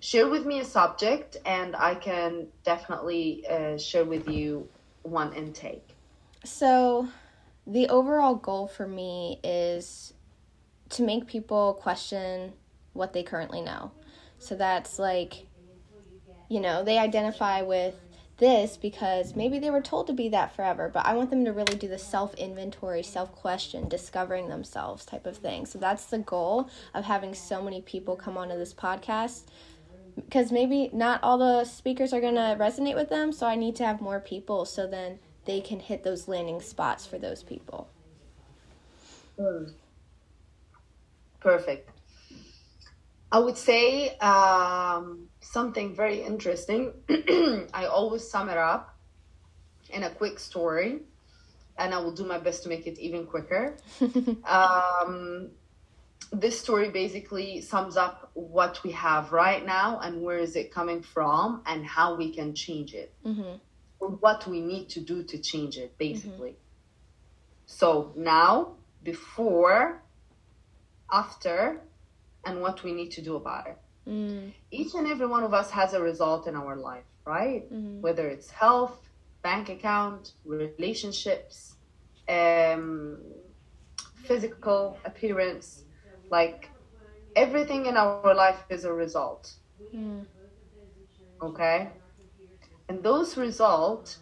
share 0.00 0.28
with 0.28 0.44
me 0.44 0.60
a 0.60 0.64
subject, 0.64 1.36
and 1.46 1.76
I 1.76 1.94
can 1.94 2.48
definitely 2.64 3.46
uh, 3.48 3.78
share 3.78 4.04
with 4.04 4.28
you 4.28 4.68
one 5.02 5.32
intake. 5.32 5.94
So, 6.44 7.08
the 7.66 7.88
overall 7.88 8.34
goal 8.34 8.66
for 8.66 8.88
me 8.88 9.40
is 9.44 10.14
to 10.90 11.02
make 11.02 11.26
people 11.26 11.74
question 11.74 12.54
what 12.94 13.12
they 13.12 13.22
currently 13.22 13.60
know. 13.60 13.92
So 14.38 14.54
that's 14.54 14.98
like, 14.98 15.46
you 16.48 16.60
know, 16.60 16.82
they 16.82 16.98
identify 16.98 17.62
with 17.62 17.94
this 18.38 18.76
because 18.76 19.34
maybe 19.34 19.58
they 19.58 19.70
were 19.70 19.80
told 19.80 20.06
to 20.06 20.12
be 20.12 20.28
that 20.30 20.54
forever, 20.54 20.88
but 20.92 21.04
I 21.04 21.14
want 21.14 21.30
them 21.30 21.44
to 21.44 21.52
really 21.52 21.76
do 21.76 21.88
the 21.88 21.98
self 21.98 22.34
inventory, 22.34 23.02
self 23.02 23.32
question, 23.32 23.88
discovering 23.88 24.48
themselves 24.48 25.04
type 25.04 25.26
of 25.26 25.36
thing. 25.36 25.66
So 25.66 25.78
that's 25.78 26.06
the 26.06 26.18
goal 26.18 26.70
of 26.94 27.04
having 27.04 27.34
so 27.34 27.62
many 27.62 27.82
people 27.82 28.16
come 28.16 28.38
onto 28.38 28.56
this 28.56 28.72
podcast 28.72 29.42
because 30.14 30.50
maybe 30.50 30.88
not 30.92 31.22
all 31.22 31.38
the 31.38 31.64
speakers 31.64 32.12
are 32.12 32.20
going 32.20 32.34
to 32.36 32.56
resonate 32.58 32.94
with 32.94 33.08
them, 33.08 33.32
so 33.32 33.46
I 33.46 33.56
need 33.56 33.76
to 33.76 33.84
have 33.84 34.00
more 34.00 34.20
people 34.20 34.64
so 34.64 34.86
then 34.86 35.18
they 35.48 35.62
can 35.62 35.80
hit 35.80 36.04
those 36.04 36.28
landing 36.28 36.60
spots 36.60 37.06
for 37.06 37.18
those 37.18 37.42
people. 37.42 37.88
Mm. 39.40 39.72
Perfect. 41.40 41.88
I 43.32 43.38
would 43.38 43.56
say 43.56 44.16
um, 44.18 45.28
something 45.40 45.96
very 45.96 46.20
interesting. 46.20 46.92
I 47.72 47.86
always 47.86 48.30
sum 48.30 48.50
it 48.50 48.58
up 48.58 48.94
in 49.88 50.02
a 50.02 50.10
quick 50.10 50.38
story, 50.38 51.00
and 51.78 51.94
I 51.94 51.98
will 51.98 52.12
do 52.12 52.26
my 52.26 52.38
best 52.38 52.64
to 52.64 52.68
make 52.68 52.86
it 52.86 52.98
even 52.98 53.24
quicker. 53.24 53.78
um, 54.44 55.48
this 56.30 56.60
story 56.60 56.90
basically 56.90 57.62
sums 57.62 57.96
up 57.96 58.30
what 58.34 58.84
we 58.84 58.90
have 58.90 59.32
right 59.32 59.64
now 59.64 59.98
and 60.00 60.20
where 60.20 60.38
is 60.38 60.56
it 60.56 60.70
coming 60.70 61.00
from 61.00 61.62
and 61.64 61.86
how 61.86 62.16
we 62.16 62.34
can 62.34 62.54
change 62.54 62.92
it. 62.92 63.14
Mm-hmm 63.24 63.56
what 63.98 64.46
we 64.46 64.60
need 64.60 64.88
to 64.90 65.00
do 65.00 65.22
to 65.24 65.38
change 65.38 65.76
it, 65.76 65.96
basically. 65.98 66.50
Mm-hmm. 66.50 67.66
So 67.66 68.12
now, 68.16 68.74
before, 69.02 70.02
after, 71.10 71.80
and 72.44 72.60
what 72.60 72.82
we 72.82 72.92
need 72.92 73.10
to 73.12 73.22
do 73.22 73.36
about 73.36 73.66
it. 73.66 73.78
Mm. 74.08 74.52
Each 74.70 74.94
and 74.94 75.06
every 75.06 75.26
one 75.26 75.42
of 75.42 75.52
us 75.52 75.70
has 75.70 75.92
a 75.92 76.00
result 76.00 76.46
in 76.46 76.54
our 76.56 76.76
life, 76.76 77.04
right? 77.24 77.70
Mm-hmm. 77.72 78.00
Whether 78.00 78.28
it's 78.28 78.50
health, 78.50 79.08
bank 79.42 79.68
account, 79.68 80.32
relationships, 80.44 81.74
um, 82.28 83.18
physical 84.24 84.98
appearance, 85.04 85.84
like 86.30 86.70
everything 87.36 87.86
in 87.86 87.96
our 87.96 88.34
life 88.34 88.64
is 88.70 88.84
a 88.84 88.92
result. 88.92 89.52
Mm. 89.94 90.24
Okay? 91.42 91.88
And 92.88 93.02
those 93.02 93.36
results 93.36 94.18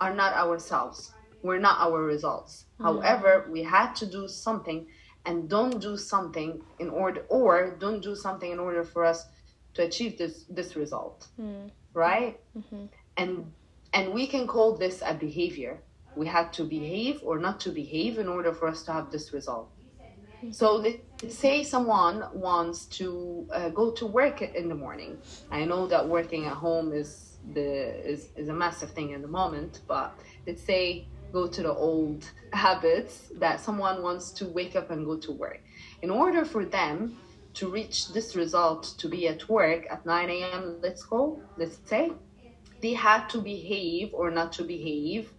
are 0.00 0.14
not 0.14 0.34
ourselves. 0.34 1.12
We're 1.42 1.58
not 1.58 1.80
our 1.80 2.02
results. 2.02 2.66
Mm. 2.78 2.84
However, 2.84 3.46
we 3.50 3.62
had 3.62 3.94
to 3.96 4.06
do 4.06 4.28
something 4.28 4.86
and 5.26 5.48
don't 5.48 5.80
do 5.80 5.96
something 5.96 6.62
in 6.78 6.88
order 6.90 7.24
or 7.28 7.76
don't 7.78 8.02
do 8.02 8.14
something 8.14 8.50
in 8.50 8.58
order 8.58 8.84
for 8.84 9.04
us 9.04 9.26
to 9.74 9.82
achieve 9.82 10.18
this 10.18 10.44
this 10.48 10.76
result. 10.76 11.28
Mm. 11.40 11.70
Right? 11.94 12.40
Mm-hmm. 12.56 12.86
And 13.16 13.52
and 13.92 14.12
we 14.12 14.26
can 14.26 14.46
call 14.46 14.76
this 14.76 15.02
a 15.04 15.14
behavior. 15.14 15.80
We 16.14 16.26
had 16.26 16.52
to 16.54 16.64
behave 16.64 17.20
or 17.24 17.38
not 17.38 17.60
to 17.60 17.70
behave 17.70 18.18
in 18.18 18.28
order 18.28 18.52
for 18.52 18.68
us 18.68 18.82
to 18.84 18.92
have 18.92 19.10
this 19.10 19.32
result. 19.32 19.68
So 20.50 20.74
let's 20.76 21.36
say 21.38 21.62
someone 21.62 22.24
wants 22.34 22.86
to 22.98 23.46
uh, 23.52 23.68
go 23.68 23.92
to 23.92 24.06
work 24.06 24.42
in 24.42 24.68
the 24.68 24.74
morning. 24.74 25.18
I 25.52 25.64
know 25.64 25.86
that 25.86 26.08
working 26.08 26.46
at 26.46 26.54
home 26.54 26.92
is 26.92 27.31
the 27.54 28.08
is, 28.08 28.28
is 28.36 28.48
a 28.48 28.52
massive 28.52 28.90
thing 28.90 29.10
in 29.10 29.22
the 29.22 29.28
moment 29.28 29.80
but 29.88 30.18
let's 30.46 30.62
say 30.62 31.06
go 31.32 31.46
to 31.46 31.62
the 31.62 31.72
old 31.72 32.30
habits 32.52 33.32
that 33.36 33.60
someone 33.60 34.02
wants 34.02 34.30
to 34.30 34.46
wake 34.46 34.76
up 34.76 34.90
and 34.90 35.04
go 35.04 35.16
to 35.16 35.32
work 35.32 35.60
in 36.02 36.10
order 36.10 36.44
for 36.44 36.64
them 36.64 37.16
to 37.54 37.68
reach 37.68 38.12
this 38.12 38.36
result 38.36 38.94
to 38.98 39.08
be 39.08 39.28
at 39.28 39.48
work 39.48 39.86
at 39.90 40.04
9 40.06 40.30
a.m 40.30 40.78
let's 40.82 41.02
go 41.04 41.40
let's 41.56 41.78
say 41.84 42.12
they 42.80 42.92
had 42.92 43.28
to 43.28 43.40
behave 43.40 44.10
or 44.12 44.30
not 44.30 44.52
to 44.52 44.64
behave 44.64 45.32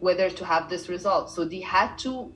whether 0.00 0.30
to 0.30 0.44
have 0.44 0.68
this 0.68 0.88
result 0.88 1.30
so 1.30 1.44
they 1.44 1.60
had 1.60 1.96
to 1.96 2.32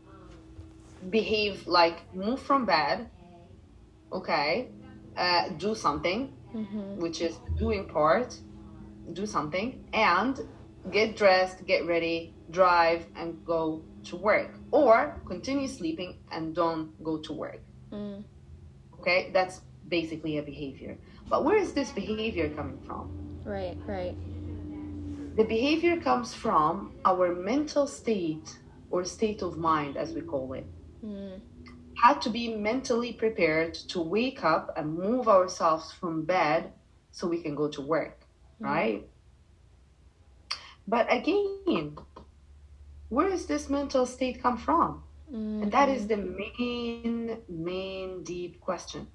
behave 1.10 1.66
like 1.66 2.14
move 2.14 2.40
from 2.40 2.64
bed 2.64 3.08
okay 4.12 4.68
uh, 5.16 5.48
do 5.58 5.74
something 5.74 6.32
mm-hmm. 6.54 6.96
which 7.00 7.20
is 7.20 7.36
doing 7.58 7.86
part 7.86 8.38
do 9.12 9.26
something 9.26 9.84
and 9.92 10.40
get 10.90 11.16
dressed, 11.16 11.64
get 11.66 11.86
ready, 11.86 12.34
drive, 12.50 13.06
and 13.16 13.44
go 13.44 13.82
to 14.04 14.16
work, 14.16 14.50
or 14.70 15.20
continue 15.26 15.68
sleeping 15.68 16.18
and 16.30 16.54
don't 16.54 16.90
go 17.04 17.18
to 17.18 17.32
work. 17.32 17.60
Mm. 17.92 18.24
Okay, 19.00 19.30
that's 19.32 19.60
basically 19.88 20.38
a 20.38 20.42
behavior. 20.42 20.98
But 21.28 21.44
where 21.44 21.56
is 21.56 21.72
this 21.72 21.90
behavior 21.90 22.48
coming 22.50 22.80
from? 22.86 23.10
Right, 23.44 23.76
right. 23.86 24.16
the 25.36 25.44
behavior 25.44 26.00
comes 26.00 26.34
from 26.34 26.92
our 27.04 27.34
mental 27.34 27.86
state 27.86 28.58
or 28.90 29.04
state 29.04 29.42
of 29.42 29.56
mind, 29.56 29.96
as 29.96 30.12
we 30.12 30.20
call 30.20 30.52
it. 30.52 30.66
Mm. 31.04 31.40
Had 32.02 32.20
to 32.22 32.30
be 32.30 32.54
mentally 32.54 33.12
prepared 33.12 33.74
to 33.74 34.00
wake 34.00 34.44
up 34.44 34.72
and 34.76 34.94
move 34.94 35.28
ourselves 35.28 35.92
from 35.92 36.24
bed 36.24 36.72
so 37.10 37.26
we 37.26 37.40
can 37.42 37.54
go 37.54 37.68
to 37.68 37.80
work, 37.80 38.21
mm. 38.62 38.64
right? 38.64 39.08
But 40.86 41.12
again, 41.12 41.96
where 43.08 43.28
does 43.28 43.46
this 43.46 43.68
mental 43.68 44.06
state 44.06 44.42
come 44.42 44.56
from? 44.56 45.02
Mm-hmm. 45.32 45.62
And 45.64 45.72
that 45.72 45.88
is 45.88 46.06
the 46.06 46.16
main, 46.16 47.38
main 47.48 48.22
deep 48.22 48.60
question. 48.60 49.06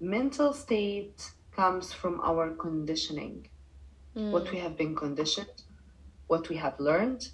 Mental 0.00 0.52
state 0.52 1.30
comes 1.54 1.92
from 1.92 2.20
our 2.20 2.50
conditioning, 2.50 3.48
mm. 4.16 4.30
what 4.30 4.50
we 4.52 4.58
have 4.58 4.76
been 4.76 4.94
conditioned, 4.94 5.62
what 6.26 6.48
we 6.48 6.56
have 6.56 6.78
learned, 6.78 7.28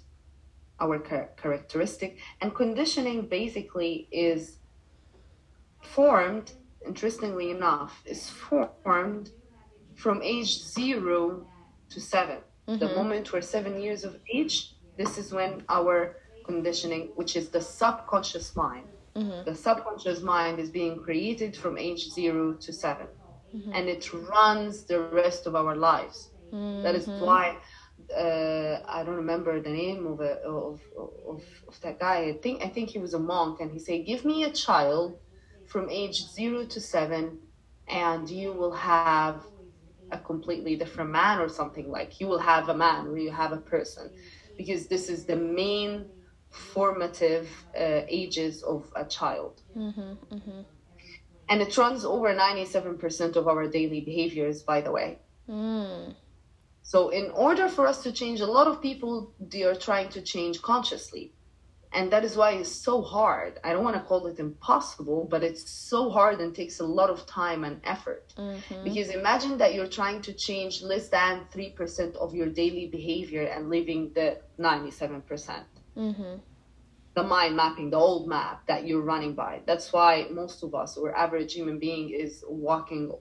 our 0.79 0.97
char- 0.99 1.29
characteristic. 1.37 2.17
And 2.41 2.55
conditioning 2.55 3.27
basically 3.27 4.07
is 4.11 4.59
formed, 5.81 6.53
interestingly 6.85 7.51
enough, 7.51 8.01
is 8.05 8.29
formed 8.29 9.31
from 10.03 10.21
age 10.21 10.51
zero 10.77 11.19
to 11.89 11.99
7 12.01 12.37
mm-hmm. 12.37 12.77
The 12.83 12.89
moment 12.99 13.31
we're 13.31 13.47
seven 13.57 13.73
years 13.85 14.01
of 14.03 14.13
age, 14.37 14.55
this 14.99 15.17
is 15.21 15.27
when 15.37 15.51
our 15.77 15.95
conditioning, 16.49 17.03
which 17.19 17.33
is 17.39 17.45
the 17.55 17.61
subconscious 17.61 18.47
mind, 18.63 18.89
mm-hmm. 19.15 19.41
the 19.49 19.55
subconscious 19.55 20.19
mind 20.21 20.55
is 20.63 20.69
being 20.79 20.95
created 21.07 21.51
from 21.61 21.73
age 21.77 22.03
zero 22.17 22.43
to 22.65 22.69
7 22.73 23.07
mm-hmm. 23.55 23.71
and 23.75 23.83
it 23.95 24.03
runs 24.33 24.83
the 24.91 24.99
rest 25.21 25.41
of 25.47 25.53
our 25.61 25.75
lives. 25.91 26.17
That 26.85 26.95
is 26.99 27.07
mm-hmm. 27.07 27.25
why 27.25 27.45
uh, 28.25 28.75
I 28.97 28.99
don't 29.05 29.21
remember 29.25 29.53
the 29.59 29.75
name 29.83 30.05
of, 30.11 30.19
a, 30.19 30.33
of, 30.43 30.81
of, 31.31 31.41
of 31.69 31.75
that 31.81 31.95
guy. 31.99 32.17
I 32.31 32.33
think 32.43 32.55
I 32.67 32.69
think 32.73 32.89
he 32.95 32.99
was 32.99 33.13
a 33.15 33.23
monk, 33.33 33.53
and 33.61 33.71
he 33.71 33.79
said, 33.79 34.05
"Give 34.05 34.23
me 34.31 34.43
a 34.43 34.51
child 34.51 35.17
from 35.71 35.89
age 35.89 36.17
zero 36.37 36.59
to 36.73 36.79
seven, 36.79 37.39
and 37.87 38.29
you 38.29 38.49
will 38.59 38.75
have 38.93 39.37
a 40.11 40.17
completely 40.17 40.75
different 40.75 41.09
man 41.09 41.39
or 41.39 41.49
something 41.49 41.89
like 41.89 42.19
you 42.19 42.27
will 42.27 42.39
have 42.39 42.69
a 42.69 42.77
man 42.77 43.07
or 43.07 43.17
you 43.17 43.31
have 43.31 43.51
a 43.51 43.57
person 43.57 44.09
because 44.57 44.87
this 44.87 45.09
is 45.09 45.25
the 45.25 45.35
main 45.35 46.05
formative 46.49 47.49
uh, 47.75 48.01
ages 48.07 48.61
of 48.63 48.85
a 48.95 49.05
child 49.05 49.61
mm-hmm, 49.75 50.13
mm-hmm. 50.33 50.61
and 51.49 51.61
it 51.61 51.75
runs 51.77 52.05
over 52.05 52.33
97% 52.33 53.35
of 53.35 53.47
our 53.47 53.67
daily 53.67 54.01
behaviors 54.01 54.61
by 54.61 54.79
the 54.79 54.91
way 54.91 55.17
mm. 55.49 56.13
so 56.83 57.09
in 57.09 57.31
order 57.31 57.67
for 57.67 57.87
us 57.87 58.03
to 58.03 58.11
change 58.11 58.39
a 58.39 58.45
lot 58.45 58.67
of 58.67 58.81
people 58.81 59.33
they 59.39 59.63
are 59.63 59.75
trying 59.75 60.09
to 60.09 60.21
change 60.21 60.61
consciously 60.61 61.33
and 61.93 62.11
that 62.11 62.23
is 62.23 62.35
why 62.35 62.51
it's 62.51 62.71
so 62.71 63.01
hard. 63.01 63.59
I 63.63 63.73
don't 63.73 63.83
want 63.83 63.95
to 63.95 64.01
call 64.01 64.27
it 64.27 64.39
impossible 64.39 65.27
but 65.29 65.43
it's 65.43 65.69
so 65.69 66.09
hard 66.09 66.39
and 66.41 66.53
takes 66.55 66.79
a 66.79 66.85
lot 66.85 67.09
of 67.09 67.25
time 67.25 67.63
and 67.63 67.81
effort. 67.83 68.33
Mm-hmm. 68.37 68.83
because 68.83 69.09
imagine 69.09 69.57
that 69.59 69.73
you're 69.75 69.93
trying 70.01 70.21
to 70.23 70.33
change 70.33 70.81
less 70.81 71.09
than 71.09 71.45
3% 71.53 72.15
of 72.15 72.33
your 72.33 72.49
daily 72.49 72.87
behavior 72.87 73.43
and 73.43 73.69
leaving 73.69 74.11
the 74.13 74.39
97%. 74.59 75.63
Mm 75.97 76.15
hmm 76.15 76.35
the 77.15 77.23
mind 77.23 77.55
mapping 77.55 77.89
the 77.89 77.97
old 77.97 78.27
map 78.27 78.65
that 78.67 78.87
you're 78.87 79.01
running 79.01 79.35
by. 79.35 79.61
That's 79.65 79.93
why 79.93 80.27
most 80.31 80.63
of 80.63 80.73
us 80.73 80.97
or 80.97 81.15
average 81.15 81.53
human 81.53 81.77
being 81.77 82.09
is 82.09 82.43
walking 82.47 83.11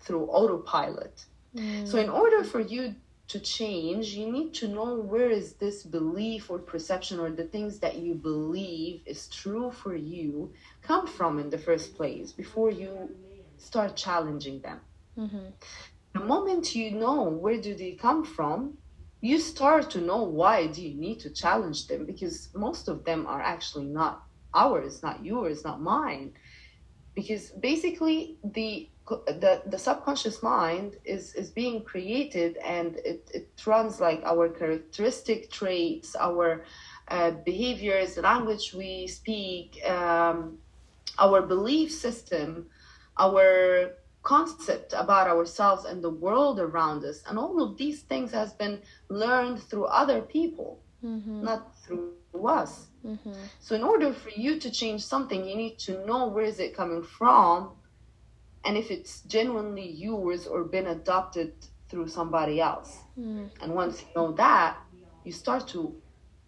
through 0.00 0.26
autopilot. 0.26 1.26
Mm. 1.54 1.86
so 1.86 1.98
in 1.98 2.08
order 2.08 2.44
for 2.44 2.60
you 2.60 2.94
to 3.32 3.40
change, 3.40 4.08
you 4.08 4.30
need 4.30 4.52
to 4.54 4.68
know 4.68 4.96
where 4.96 5.30
is 5.30 5.54
this 5.54 5.82
belief 5.82 6.50
or 6.50 6.58
perception 6.58 7.18
or 7.18 7.30
the 7.30 7.44
things 7.44 7.78
that 7.78 7.96
you 7.96 8.14
believe 8.14 9.00
is 9.06 9.28
true 9.28 9.70
for 9.70 9.94
you 9.96 10.52
come 10.82 11.06
from 11.06 11.38
in 11.38 11.48
the 11.48 11.58
first 11.58 11.96
place 11.96 12.30
before 12.32 12.70
you 12.70 13.10
start 13.56 13.96
challenging 13.96 14.60
them. 14.60 14.80
Mm-hmm. 15.18 15.46
The 16.12 16.20
moment 16.20 16.74
you 16.74 16.90
know 16.90 17.22
where 17.22 17.60
do 17.60 17.74
they 17.74 17.92
come 17.92 18.22
from, 18.22 18.76
you 19.22 19.38
start 19.38 19.88
to 19.90 20.00
know 20.00 20.24
why 20.24 20.66
do 20.66 20.82
you 20.86 20.94
need 20.94 21.20
to 21.20 21.30
challenge 21.30 21.86
them 21.86 22.04
because 22.04 22.50
most 22.54 22.86
of 22.88 23.04
them 23.04 23.26
are 23.26 23.40
actually 23.40 23.86
not 23.86 24.24
ours, 24.52 25.02
not 25.02 25.24
yours, 25.24 25.64
not 25.64 25.80
mine. 25.80 26.34
Because 27.14 27.50
basically 27.50 28.36
the 28.44 28.90
the 29.26 29.62
the 29.66 29.78
subconscious 29.78 30.42
mind 30.42 30.96
is 31.04 31.34
is 31.34 31.50
being 31.50 31.82
created 31.82 32.56
and 32.58 32.96
it, 33.04 33.30
it 33.32 33.48
runs 33.66 34.00
like 34.00 34.22
our 34.24 34.48
characteristic 34.48 35.50
traits 35.50 36.14
our 36.16 36.64
uh, 37.08 37.30
behaviors 37.44 38.14
the 38.14 38.22
language 38.22 38.74
we 38.74 39.06
speak 39.06 39.78
um, 39.88 40.58
our 41.18 41.42
belief 41.42 41.90
system 41.92 42.66
our 43.18 43.92
concept 44.22 44.94
about 44.96 45.26
ourselves 45.26 45.84
and 45.84 46.02
the 46.02 46.10
world 46.10 46.60
around 46.60 47.04
us 47.04 47.22
and 47.28 47.38
all 47.38 47.62
of 47.62 47.76
these 47.76 48.02
things 48.02 48.30
has 48.30 48.52
been 48.52 48.80
learned 49.08 49.60
through 49.60 49.84
other 49.84 50.20
people 50.22 50.80
mm-hmm. 51.04 51.42
not 51.42 51.74
through 51.82 52.12
us 52.46 52.86
mm-hmm. 53.04 53.32
so 53.60 53.74
in 53.74 53.82
order 53.82 54.12
for 54.12 54.30
you 54.30 54.58
to 54.60 54.70
change 54.70 55.02
something 55.04 55.44
you 55.44 55.56
need 55.56 55.78
to 55.78 56.04
know 56.06 56.28
where 56.28 56.44
is 56.44 56.60
it 56.60 56.76
coming 56.76 57.02
from 57.02 57.70
and 58.64 58.76
if 58.76 58.90
it's 58.90 59.22
genuinely 59.22 59.88
yours 59.90 60.46
or 60.46 60.64
been 60.64 60.86
adopted 60.88 61.52
through 61.88 62.08
somebody 62.08 62.60
else. 62.60 62.98
Mm. 63.18 63.50
And 63.60 63.74
once 63.74 64.00
you 64.00 64.08
know 64.16 64.32
that, 64.32 64.78
you 65.24 65.32
start 65.32 65.68
to, 65.68 65.94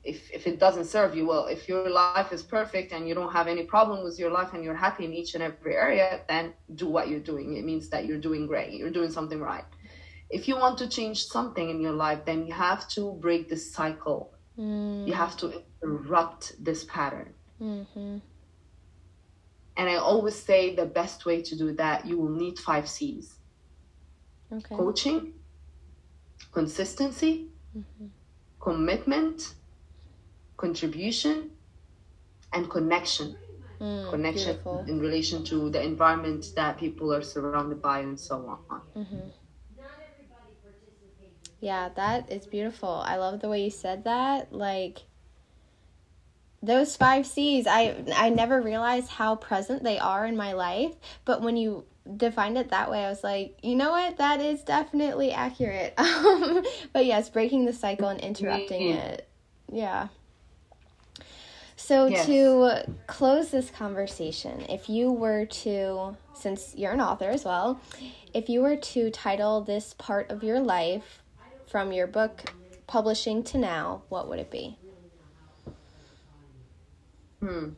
if, 0.03 0.31
if 0.33 0.47
it 0.47 0.59
doesn't 0.59 0.87
serve 0.87 1.15
you 1.15 1.27
well, 1.27 1.47
if 1.47 1.69
your 1.69 1.91
life 1.91 2.33
is 2.33 2.43
perfect 2.43 2.93
and 2.93 3.07
you 3.07 3.15
don't 3.15 3.33
have 3.33 3.47
any 3.47 3.65
problem 3.65 4.03
with 4.03 4.19
your 4.19 4.31
life 4.31 4.55
and 4.55 4.65
you're 4.65 4.75
happy 4.75 5.05
in 5.05 5.13
each 5.13 5.35
and 5.35 5.43
every 5.43 5.75
area, 5.77 6.23
then 6.29 6.55
do 6.75 6.87
what 6.87 7.09
you're 7.09 7.21
doing. 7.21 7.57
It 7.57 7.65
means 7.65 7.91
that 7.91 8.07
you're 8.07 8.19
doing 8.19 8.47
great, 8.47 8.73
you're 8.73 8.91
doing 8.91 9.11
something 9.11 9.41
right. 9.41 9.65
If 10.31 10.49
you 10.49 10.57
want 10.57 10.79
to 10.79 10.89
change 10.89 11.27
something 11.27 11.69
in 11.69 11.81
your 11.81 11.93
life, 11.93 12.25
then 12.25 12.47
you 12.47 12.55
have 12.55 12.89
to 12.89 13.13
break 13.21 13.49
this 13.49 13.71
cycle. 13.71 14.33
Mm. 14.59 15.07
You 15.07 15.13
have 15.13 15.37
to 15.39 15.63
interrupt 15.83 16.65
this 16.65 16.85
pattern. 16.85 17.35
Mm-hmm. 17.61 18.19
And 19.77 19.89
I 19.89 19.97
always 19.97 20.37
say 20.37 20.75
the 20.75 20.87
best 20.87 21.27
way 21.27 21.43
to 21.43 21.57
do 21.57 21.73
that, 21.75 22.07
you 22.07 22.19
will 22.19 22.31
need 22.31 22.59
five 22.59 22.89
C's 22.89 23.39
okay. 24.53 24.75
coaching, 24.75 25.33
consistency, 26.53 27.49
mm-hmm. 27.77 28.07
commitment, 28.61 29.55
contribution, 30.57 31.51
and 32.53 32.71
connection. 32.71 33.37
Mm, 33.81 34.09
connection 34.11 34.53
beautiful. 34.53 34.85
in 34.87 35.01
relation 35.01 35.45
to 35.45 35.69
the 35.69 35.83
environment 35.83 36.47
that 36.55 36.79
people 36.79 37.13
are 37.13 37.23
surrounded 37.23 37.83
by 37.83 37.99
and 37.99 38.19
so 38.19 38.37
on. 38.69 38.81
Mm-hmm. 38.97 39.29
Yeah, 41.61 41.89
that 41.97 42.31
is 42.31 42.45
beautiful. 42.45 43.03
I 43.07 43.17
love 43.17 43.41
the 43.41 43.49
way 43.49 43.65
you 43.65 43.71
said 43.71 44.05
that. 44.05 44.53
Like, 44.53 44.99
those 46.65 46.97
five 46.97 47.27
C's, 47.27 47.67
I 47.67 48.05
I 48.15 48.31
never 48.31 48.61
realized 48.61 49.09
how 49.09 49.37
present 49.37 49.83
they 49.85 49.99
are 49.99 50.27
in 50.27 50.37
my 50.37 50.53
life, 50.53 50.93
but 51.25 51.43
when 51.43 51.57
you 51.57 51.85
defined 52.17 52.59
it 52.59 52.71
that 52.71 52.91
way, 52.91 53.05
I 53.05 53.09
was 53.09 53.25
like, 53.25 53.59
you 53.63 53.75
know 53.77 53.91
what, 53.91 54.19
that 54.19 54.41
is 54.41 54.63
definitely 54.63 55.33
accurate. 55.33 55.95
Um, 56.25 56.65
but 56.93 57.07
yes, 57.07 57.29
breaking 57.29 57.65
the 57.65 57.73
cycle 57.73 58.09
and 58.09 58.21
interrupting 58.21 58.91
it, 58.91 59.29
yeah. 59.71 60.09
So 61.77 62.07
yes. 62.07 62.27
to 62.27 62.95
close 63.07 63.51
this 63.51 63.71
conversation, 63.71 64.65
if 64.69 64.89
you 64.89 65.13
were 65.13 65.45
to, 65.45 66.17
since 66.33 66.75
you're 66.75 66.93
an 66.93 67.01
author 67.01 67.29
as 67.29 67.45
well, 67.45 67.81
if 68.33 68.49
you 68.49 68.63
were 68.63 68.77
to 68.77 69.11
title 69.11 69.61
this 69.61 69.95
part 69.95 70.31
of 70.31 70.43
your 70.43 70.61
life 70.61 71.23
from 71.67 71.93
your 71.93 72.07
book 72.07 72.53
publishing 72.87 73.43
to 73.45 73.59
now, 73.59 74.03
what 74.09 74.29
would 74.29 74.39
it 74.39 74.51
be? 74.51 74.79
Hmm. 77.45 77.69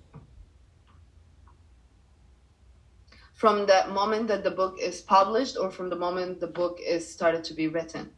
From 3.34 3.66
the 3.66 3.84
moment 3.90 4.28
that 4.28 4.44
the 4.44 4.50
book 4.52 4.78
is 4.80 5.00
published, 5.00 5.56
or 5.60 5.72
from 5.72 5.90
the 5.90 5.96
moment 5.96 6.38
the 6.38 6.46
book 6.46 6.78
is 6.80 7.06
started 7.06 7.42
to 7.44 7.54
be 7.54 7.66
written? 7.66 8.10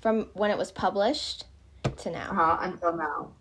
From 0.00 0.28
when 0.34 0.52
it 0.52 0.56
was 0.56 0.70
published 0.70 1.44
to 1.96 2.10
now. 2.10 2.30
Uh-huh, 2.30 2.58
until 2.60 2.96
now. 2.96 3.32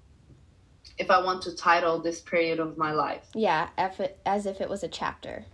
If 0.97 1.11
I 1.11 1.21
want 1.21 1.43
to 1.43 1.55
title 1.55 1.99
this 1.99 2.19
period 2.19 2.59
of 2.59 2.79
my 2.79 2.91
life. 2.93 3.27
Yeah, 3.35 3.69
if 3.77 3.99
it, 3.99 4.17
as 4.25 4.47
if 4.47 4.59
it 4.59 4.67
was 4.67 4.83
a 4.83 4.87
chapter. 4.87 5.45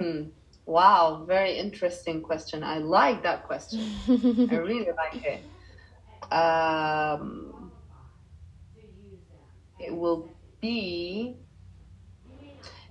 Hmm. 0.00 0.22
Wow, 0.66 1.24
very 1.24 1.56
interesting 1.56 2.20
question. 2.20 2.64
I 2.64 2.78
like 2.78 3.22
that 3.22 3.46
question. 3.46 3.80
I 4.08 4.56
really 4.56 4.88
like 4.96 5.24
it. 5.24 6.32
Um, 6.32 7.70
it 9.78 9.94
will 9.94 10.28
be 10.60 11.36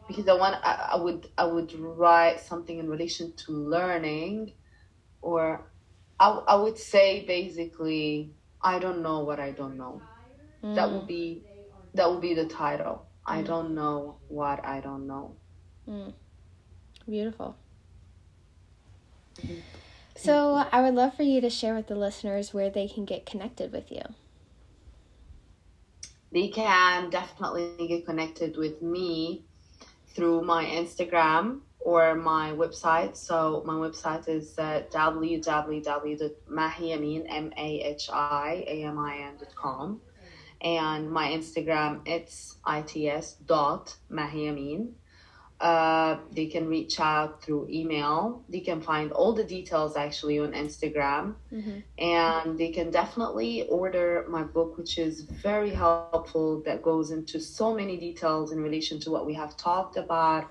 because 0.08 0.28
I 0.28 0.34
want 0.34 0.56
I, 0.64 0.92
I 0.94 0.96
would 0.96 1.28
I 1.38 1.46
would 1.46 1.74
write 1.74 2.40
something 2.40 2.78
in 2.80 2.90
relation 2.90 3.34
to 3.34 3.52
learning 3.52 4.54
or 5.22 5.70
I, 6.20 6.30
I 6.30 6.56
would 6.56 6.78
say 6.78 7.26
basically, 7.26 8.32
I 8.62 8.80
don't 8.80 9.02
know 9.02 9.20
what 9.20 9.40
I 9.40 9.52
don't 9.52 9.78
know. 9.78 10.04
Mm. 10.64 10.76
That 10.76 10.92
would 10.92 11.08
be 11.08 11.44
that 11.94 12.10
would 12.10 12.22
be 12.22 12.34
the 12.34 12.46
title. 12.46 13.06
Mm. 13.28 13.34
I 13.34 13.42
don't 13.44 13.76
know 13.76 14.18
what 14.28 14.66
I 14.66 14.80
don't 14.80 15.08
know. 15.08 15.36
Mm. 15.88 16.14
Beautiful. 17.08 17.56
Mm-hmm. 19.42 19.60
So, 20.16 20.66
I 20.72 20.82
would 20.82 20.96
love 20.96 21.14
for 21.16 21.22
you 21.22 21.42
to 21.42 21.50
share 21.50 21.76
with 21.76 21.86
the 21.86 21.96
listeners 21.96 22.52
where 22.52 22.72
they 22.72 22.88
can 22.88 23.06
get 23.06 23.28
connected 23.28 23.72
with 23.72 23.92
you. 23.92 24.02
They 26.32 26.50
can 26.50 27.10
definitely 27.10 27.88
get 27.88 28.06
connected 28.06 28.58
with 28.58 28.82
me 28.82 29.46
through 30.08 30.42
my 30.42 30.66
Instagram 30.66 31.62
or 31.80 32.16
my 32.16 32.52
website. 32.52 33.16
So 33.16 33.64
my 33.66 33.76
website 33.76 34.28
is 34.28 34.60
uh, 34.60 34.84
www.mahiamin, 34.92 36.34
And 40.60 41.12
my 41.12 41.30
Instagram, 41.30 42.02
it's 42.06 42.58
its 42.66 43.34
dot 43.46 43.96
mahiamin. 44.12 44.96
Uh, 45.60 46.18
they 46.32 46.46
can 46.46 46.68
reach 46.68 47.00
out 47.00 47.42
through 47.42 47.68
email. 47.70 48.44
They 48.48 48.60
can 48.60 48.80
find 48.80 49.12
all 49.12 49.34
the 49.34 49.44
details 49.44 49.98
actually 49.98 50.38
on 50.38 50.52
Instagram. 50.52 51.34
Mm-hmm. 51.52 51.80
And 51.98 52.58
they 52.60 52.70
can 52.70 52.92
definitely 52.92 53.68
order 53.68 54.26
my 54.30 54.44
book, 54.44 54.78
which 54.78 55.00
is 55.00 55.22
very 55.22 55.72
helpful, 55.72 56.62
that 56.66 56.84
goes 56.84 57.10
into 57.10 57.40
so 57.40 57.74
many 57.74 57.98
details 57.98 58.52
in 58.52 58.62
relation 58.62 59.00
to 59.00 59.10
what 59.10 59.26
we 59.26 59.34
have 59.34 59.58
talked 59.58 59.98
about. 59.98 60.48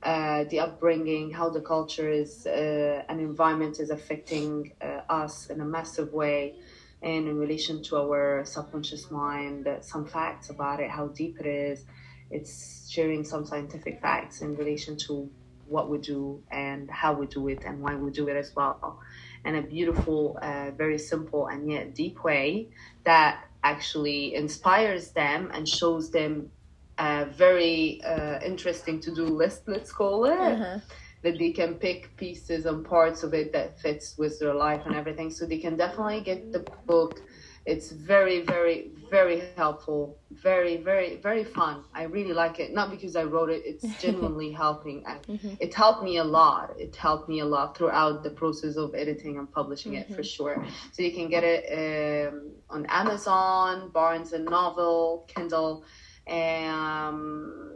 Uh, 0.00 0.44
the 0.44 0.60
upbringing, 0.60 1.28
how 1.28 1.48
the 1.48 1.60
culture 1.60 2.08
is 2.08 2.46
uh, 2.46 3.02
and 3.08 3.20
environment 3.20 3.80
is 3.80 3.90
affecting 3.90 4.72
uh, 4.80 5.00
us 5.08 5.50
in 5.50 5.60
a 5.60 5.64
massive 5.64 6.12
way, 6.12 6.54
and 7.02 7.26
in 7.26 7.36
relation 7.36 7.82
to 7.82 7.96
our 7.96 8.44
subconscious 8.44 9.10
mind, 9.10 9.68
some 9.80 10.06
facts 10.06 10.50
about 10.50 10.78
it, 10.78 10.88
how 10.88 11.08
deep 11.08 11.40
it 11.40 11.46
is, 11.46 11.84
it's 12.30 12.88
sharing 12.90 13.24
some 13.24 13.44
scientific 13.46 14.00
facts 14.00 14.42
in 14.42 14.54
relation 14.56 14.96
to 14.96 15.30
what 15.66 15.90
we 15.90 15.98
do 15.98 16.42
and 16.50 16.90
how 16.90 17.12
we 17.12 17.26
do 17.26 17.48
it 17.48 17.62
and 17.64 17.80
why 17.80 17.94
we 17.94 18.10
do 18.10 18.28
it 18.28 18.36
as 18.36 18.54
well. 18.54 19.00
And 19.44 19.56
a 19.56 19.62
beautiful, 19.62 20.38
uh, 20.42 20.70
very 20.72 20.98
simple 20.98 21.46
and 21.46 21.70
yet 21.70 21.94
deep 21.94 22.24
way 22.24 22.68
that 23.04 23.44
actually 23.62 24.34
inspires 24.34 25.10
them 25.12 25.50
and 25.52 25.68
shows 25.68 26.10
them 26.10 26.50
a 26.98 27.26
very 27.26 28.00
uh, 28.02 28.40
interesting 28.44 29.00
to 29.00 29.14
do 29.14 29.24
list, 29.24 29.62
let's 29.66 29.92
call 29.92 30.24
it. 30.24 30.38
Uh-huh. 30.38 30.78
That 31.22 31.36
they 31.36 31.50
can 31.50 31.74
pick 31.74 32.16
pieces 32.16 32.64
and 32.64 32.84
parts 32.84 33.24
of 33.24 33.34
it 33.34 33.52
that 33.52 33.80
fits 33.80 34.16
with 34.16 34.38
their 34.38 34.54
life 34.54 34.82
and 34.86 34.94
everything. 34.94 35.32
So 35.32 35.46
they 35.46 35.58
can 35.58 35.76
definitely 35.76 36.20
get 36.20 36.52
the 36.52 36.64
book 36.86 37.20
it's 37.66 37.90
very 37.90 38.42
very 38.42 38.90
very 39.10 39.42
helpful 39.56 40.18
very 40.30 40.76
very 40.76 41.16
very 41.16 41.44
fun 41.44 41.82
i 41.94 42.02
really 42.02 42.32
like 42.32 42.60
it 42.60 42.72
not 42.72 42.90
because 42.90 43.16
i 43.16 43.22
wrote 43.22 43.50
it 43.50 43.62
it's 43.64 43.86
genuinely 44.02 44.50
helping 44.50 45.02
mm-hmm. 45.02 45.54
it 45.60 45.72
helped 45.74 46.02
me 46.02 46.18
a 46.18 46.24
lot 46.24 46.74
it 46.78 46.94
helped 46.96 47.28
me 47.28 47.40
a 47.40 47.44
lot 47.44 47.76
throughout 47.76 48.22
the 48.22 48.30
process 48.30 48.76
of 48.76 48.94
editing 48.94 49.38
and 49.38 49.50
publishing 49.52 49.92
mm-hmm. 49.92 50.12
it 50.12 50.16
for 50.16 50.22
mm-hmm. 50.22 50.22
sure 50.22 50.64
so 50.92 51.02
you 51.02 51.12
can 51.12 51.28
get 51.28 51.44
it 51.44 52.28
um, 52.28 52.50
on 52.70 52.86
amazon 52.86 53.90
barnes 53.90 54.32
and 54.32 54.44
noble 54.44 55.26
kindle 55.28 55.84
um, 56.28 57.74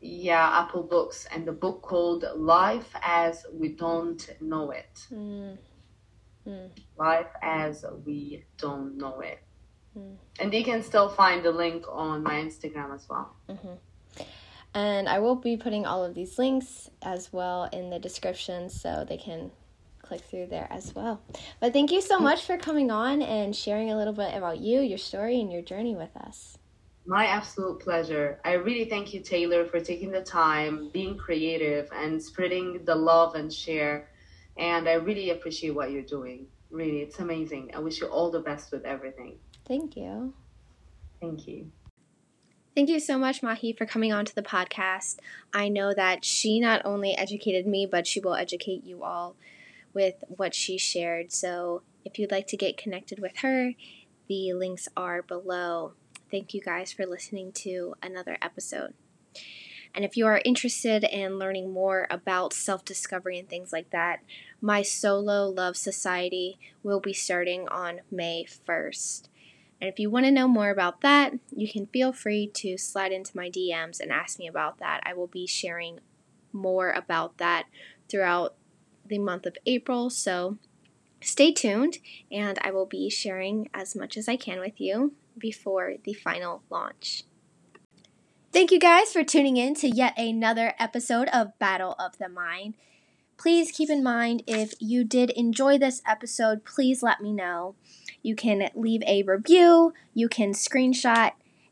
yeah 0.00 0.60
apple 0.60 0.82
books 0.82 1.26
and 1.32 1.46
the 1.46 1.52
book 1.52 1.82
called 1.82 2.24
life 2.36 2.94
as 3.02 3.44
we 3.52 3.68
don't 3.68 4.30
know 4.40 4.70
it 4.70 5.06
mm. 5.12 5.56
Mm. 6.46 6.70
Life 6.96 7.28
as 7.42 7.84
we 8.04 8.44
don't 8.58 8.96
know 8.96 9.20
it. 9.20 9.42
Mm. 9.96 10.16
And 10.38 10.54
you 10.54 10.64
can 10.64 10.82
still 10.82 11.08
find 11.08 11.44
the 11.44 11.50
link 11.50 11.84
on 11.90 12.22
my 12.22 12.34
Instagram 12.34 12.94
as 12.94 13.08
well. 13.08 13.34
Mm-hmm. 13.48 14.22
And 14.72 15.08
I 15.08 15.18
will 15.18 15.34
be 15.34 15.56
putting 15.56 15.84
all 15.84 16.04
of 16.04 16.14
these 16.14 16.38
links 16.38 16.90
as 17.02 17.32
well 17.32 17.68
in 17.72 17.90
the 17.90 17.98
description 17.98 18.68
so 18.68 19.04
they 19.08 19.16
can 19.16 19.50
click 20.00 20.20
through 20.20 20.46
there 20.46 20.68
as 20.70 20.94
well. 20.94 21.20
But 21.60 21.72
thank 21.72 21.90
you 21.90 22.00
so 22.00 22.18
mm. 22.18 22.22
much 22.22 22.44
for 22.44 22.56
coming 22.56 22.90
on 22.90 23.20
and 23.22 23.54
sharing 23.54 23.90
a 23.90 23.96
little 23.96 24.12
bit 24.12 24.34
about 24.34 24.58
you, 24.58 24.80
your 24.80 24.98
story, 24.98 25.40
and 25.40 25.52
your 25.52 25.62
journey 25.62 25.96
with 25.96 26.16
us. 26.16 26.56
My 27.06 27.26
absolute 27.26 27.80
pleasure. 27.80 28.40
I 28.44 28.52
really 28.52 28.84
thank 28.84 29.12
you, 29.12 29.20
Taylor, 29.20 29.64
for 29.64 29.80
taking 29.80 30.10
the 30.10 30.22
time, 30.22 30.90
being 30.92 31.16
creative, 31.16 31.88
and 31.92 32.22
spreading 32.22 32.84
the 32.84 32.94
love 32.94 33.34
and 33.34 33.52
share 33.52 34.08
and 34.58 34.88
I 34.88 34.94
really 34.94 35.30
appreciate 35.30 35.74
what 35.74 35.90
you're 35.90 36.02
doing. 36.02 36.46
Really, 36.70 37.00
it's 37.00 37.18
amazing. 37.18 37.72
I 37.74 37.80
wish 37.80 38.00
you 38.00 38.06
all 38.06 38.30
the 38.30 38.40
best 38.40 38.72
with 38.72 38.84
everything. 38.84 39.38
Thank 39.66 39.96
you. 39.96 40.34
Thank 41.20 41.46
you. 41.46 41.70
Thank 42.74 42.88
you 42.88 43.00
so 43.00 43.18
much, 43.18 43.42
Mahi, 43.42 43.72
for 43.72 43.84
coming 43.84 44.12
on 44.12 44.24
to 44.24 44.34
the 44.34 44.42
podcast. 44.42 45.18
I 45.52 45.68
know 45.68 45.92
that 45.92 46.24
she 46.24 46.60
not 46.60 46.82
only 46.84 47.16
educated 47.16 47.66
me, 47.66 47.84
but 47.84 48.06
she 48.06 48.20
will 48.20 48.34
educate 48.34 48.84
you 48.84 49.02
all 49.02 49.34
with 49.92 50.22
what 50.28 50.54
she 50.54 50.78
shared. 50.78 51.32
So 51.32 51.82
if 52.04 52.18
you'd 52.18 52.30
like 52.30 52.46
to 52.48 52.56
get 52.56 52.76
connected 52.76 53.18
with 53.18 53.38
her, 53.38 53.72
the 54.28 54.52
links 54.52 54.88
are 54.96 55.22
below. 55.22 55.94
Thank 56.30 56.54
you 56.54 56.60
guys 56.60 56.92
for 56.92 57.06
listening 57.06 57.50
to 57.52 57.94
another 58.02 58.38
episode. 58.40 58.94
And 59.94 60.04
if 60.04 60.16
you 60.16 60.26
are 60.26 60.40
interested 60.44 61.04
in 61.04 61.38
learning 61.38 61.72
more 61.72 62.06
about 62.10 62.52
self 62.52 62.84
discovery 62.84 63.38
and 63.38 63.48
things 63.48 63.72
like 63.72 63.90
that, 63.90 64.20
my 64.60 64.82
solo 64.82 65.48
love 65.48 65.76
society 65.76 66.58
will 66.82 67.00
be 67.00 67.12
starting 67.12 67.68
on 67.68 68.00
May 68.10 68.44
1st. 68.44 69.28
And 69.80 69.88
if 69.88 69.98
you 69.98 70.10
want 70.10 70.26
to 70.26 70.30
know 70.30 70.46
more 70.46 70.70
about 70.70 71.00
that, 71.00 71.32
you 71.50 71.70
can 71.70 71.86
feel 71.86 72.12
free 72.12 72.46
to 72.54 72.76
slide 72.76 73.12
into 73.12 73.36
my 73.36 73.48
DMs 73.48 73.98
and 73.98 74.12
ask 74.12 74.38
me 74.38 74.46
about 74.46 74.78
that. 74.78 75.00
I 75.06 75.14
will 75.14 75.26
be 75.26 75.46
sharing 75.46 76.00
more 76.52 76.90
about 76.90 77.38
that 77.38 77.66
throughout 78.08 78.56
the 79.06 79.18
month 79.18 79.46
of 79.46 79.56
April. 79.64 80.10
So 80.10 80.58
stay 81.22 81.52
tuned, 81.52 81.98
and 82.30 82.58
I 82.62 82.70
will 82.70 82.86
be 82.86 83.08
sharing 83.08 83.68
as 83.72 83.96
much 83.96 84.16
as 84.16 84.28
I 84.28 84.36
can 84.36 84.60
with 84.60 84.80
you 84.80 85.14
before 85.38 85.94
the 86.04 86.12
final 86.12 86.62
launch. 86.70 87.24
Thank 88.52 88.72
you 88.72 88.80
guys 88.80 89.12
for 89.12 89.22
tuning 89.22 89.56
in 89.56 89.76
to 89.76 89.88
yet 89.88 90.18
another 90.18 90.74
episode 90.76 91.28
of 91.28 91.56
Battle 91.60 91.94
of 92.00 92.18
the 92.18 92.28
Mind. 92.28 92.74
Please 93.36 93.70
keep 93.70 93.88
in 93.88 94.02
mind 94.02 94.42
if 94.44 94.74
you 94.80 95.04
did 95.04 95.30
enjoy 95.30 95.78
this 95.78 96.02
episode, 96.04 96.64
please 96.64 97.00
let 97.00 97.20
me 97.20 97.32
know. 97.32 97.76
You 98.24 98.34
can 98.34 98.68
leave 98.74 99.04
a 99.06 99.22
review, 99.22 99.94
you 100.14 100.28
can 100.28 100.50
screenshot 100.50 101.30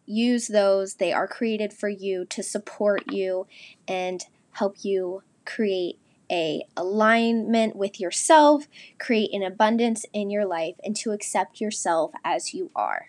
use 0.07 0.49
those. 0.49 0.95
They 0.95 1.13
are 1.13 1.29
created 1.29 1.75
for 1.75 1.91
you 1.91 2.25
to 2.31 2.43
support 2.43 3.13
you 3.13 3.47
and 3.87 4.25
help 4.53 4.87
you 4.87 5.23
create 5.45 5.99
a 6.31 6.63
alignment 6.77 7.77
with 7.77 8.01
yourself, 8.01 8.67
create 8.99 9.33
an 9.33 9.43
abundance 9.43 10.05
in 10.13 10.31
your 10.31 10.47
life, 10.47 10.77
and 10.85 10.97
to 10.97 11.13
accept 11.13 11.61
yourself 11.61 12.13
as 12.25 12.55
you 12.55 12.71
are. 12.75 13.09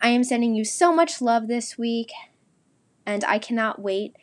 I 0.00 0.08
am 0.08 0.24
sending 0.24 0.54
you 0.54 0.64
so 0.64 0.92
much 0.92 1.22
love 1.22 1.48
this 1.48 1.78
week, 1.78 2.12
and 3.06 3.24
I 3.24 3.38
cannot 3.38 3.80
wait 3.80 4.16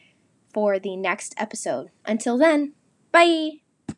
for 0.53 0.79
the 0.79 0.95
next 0.95 1.33
episode. 1.37 1.89
Until 2.05 2.37
then, 2.37 2.73
bye! 3.11 3.61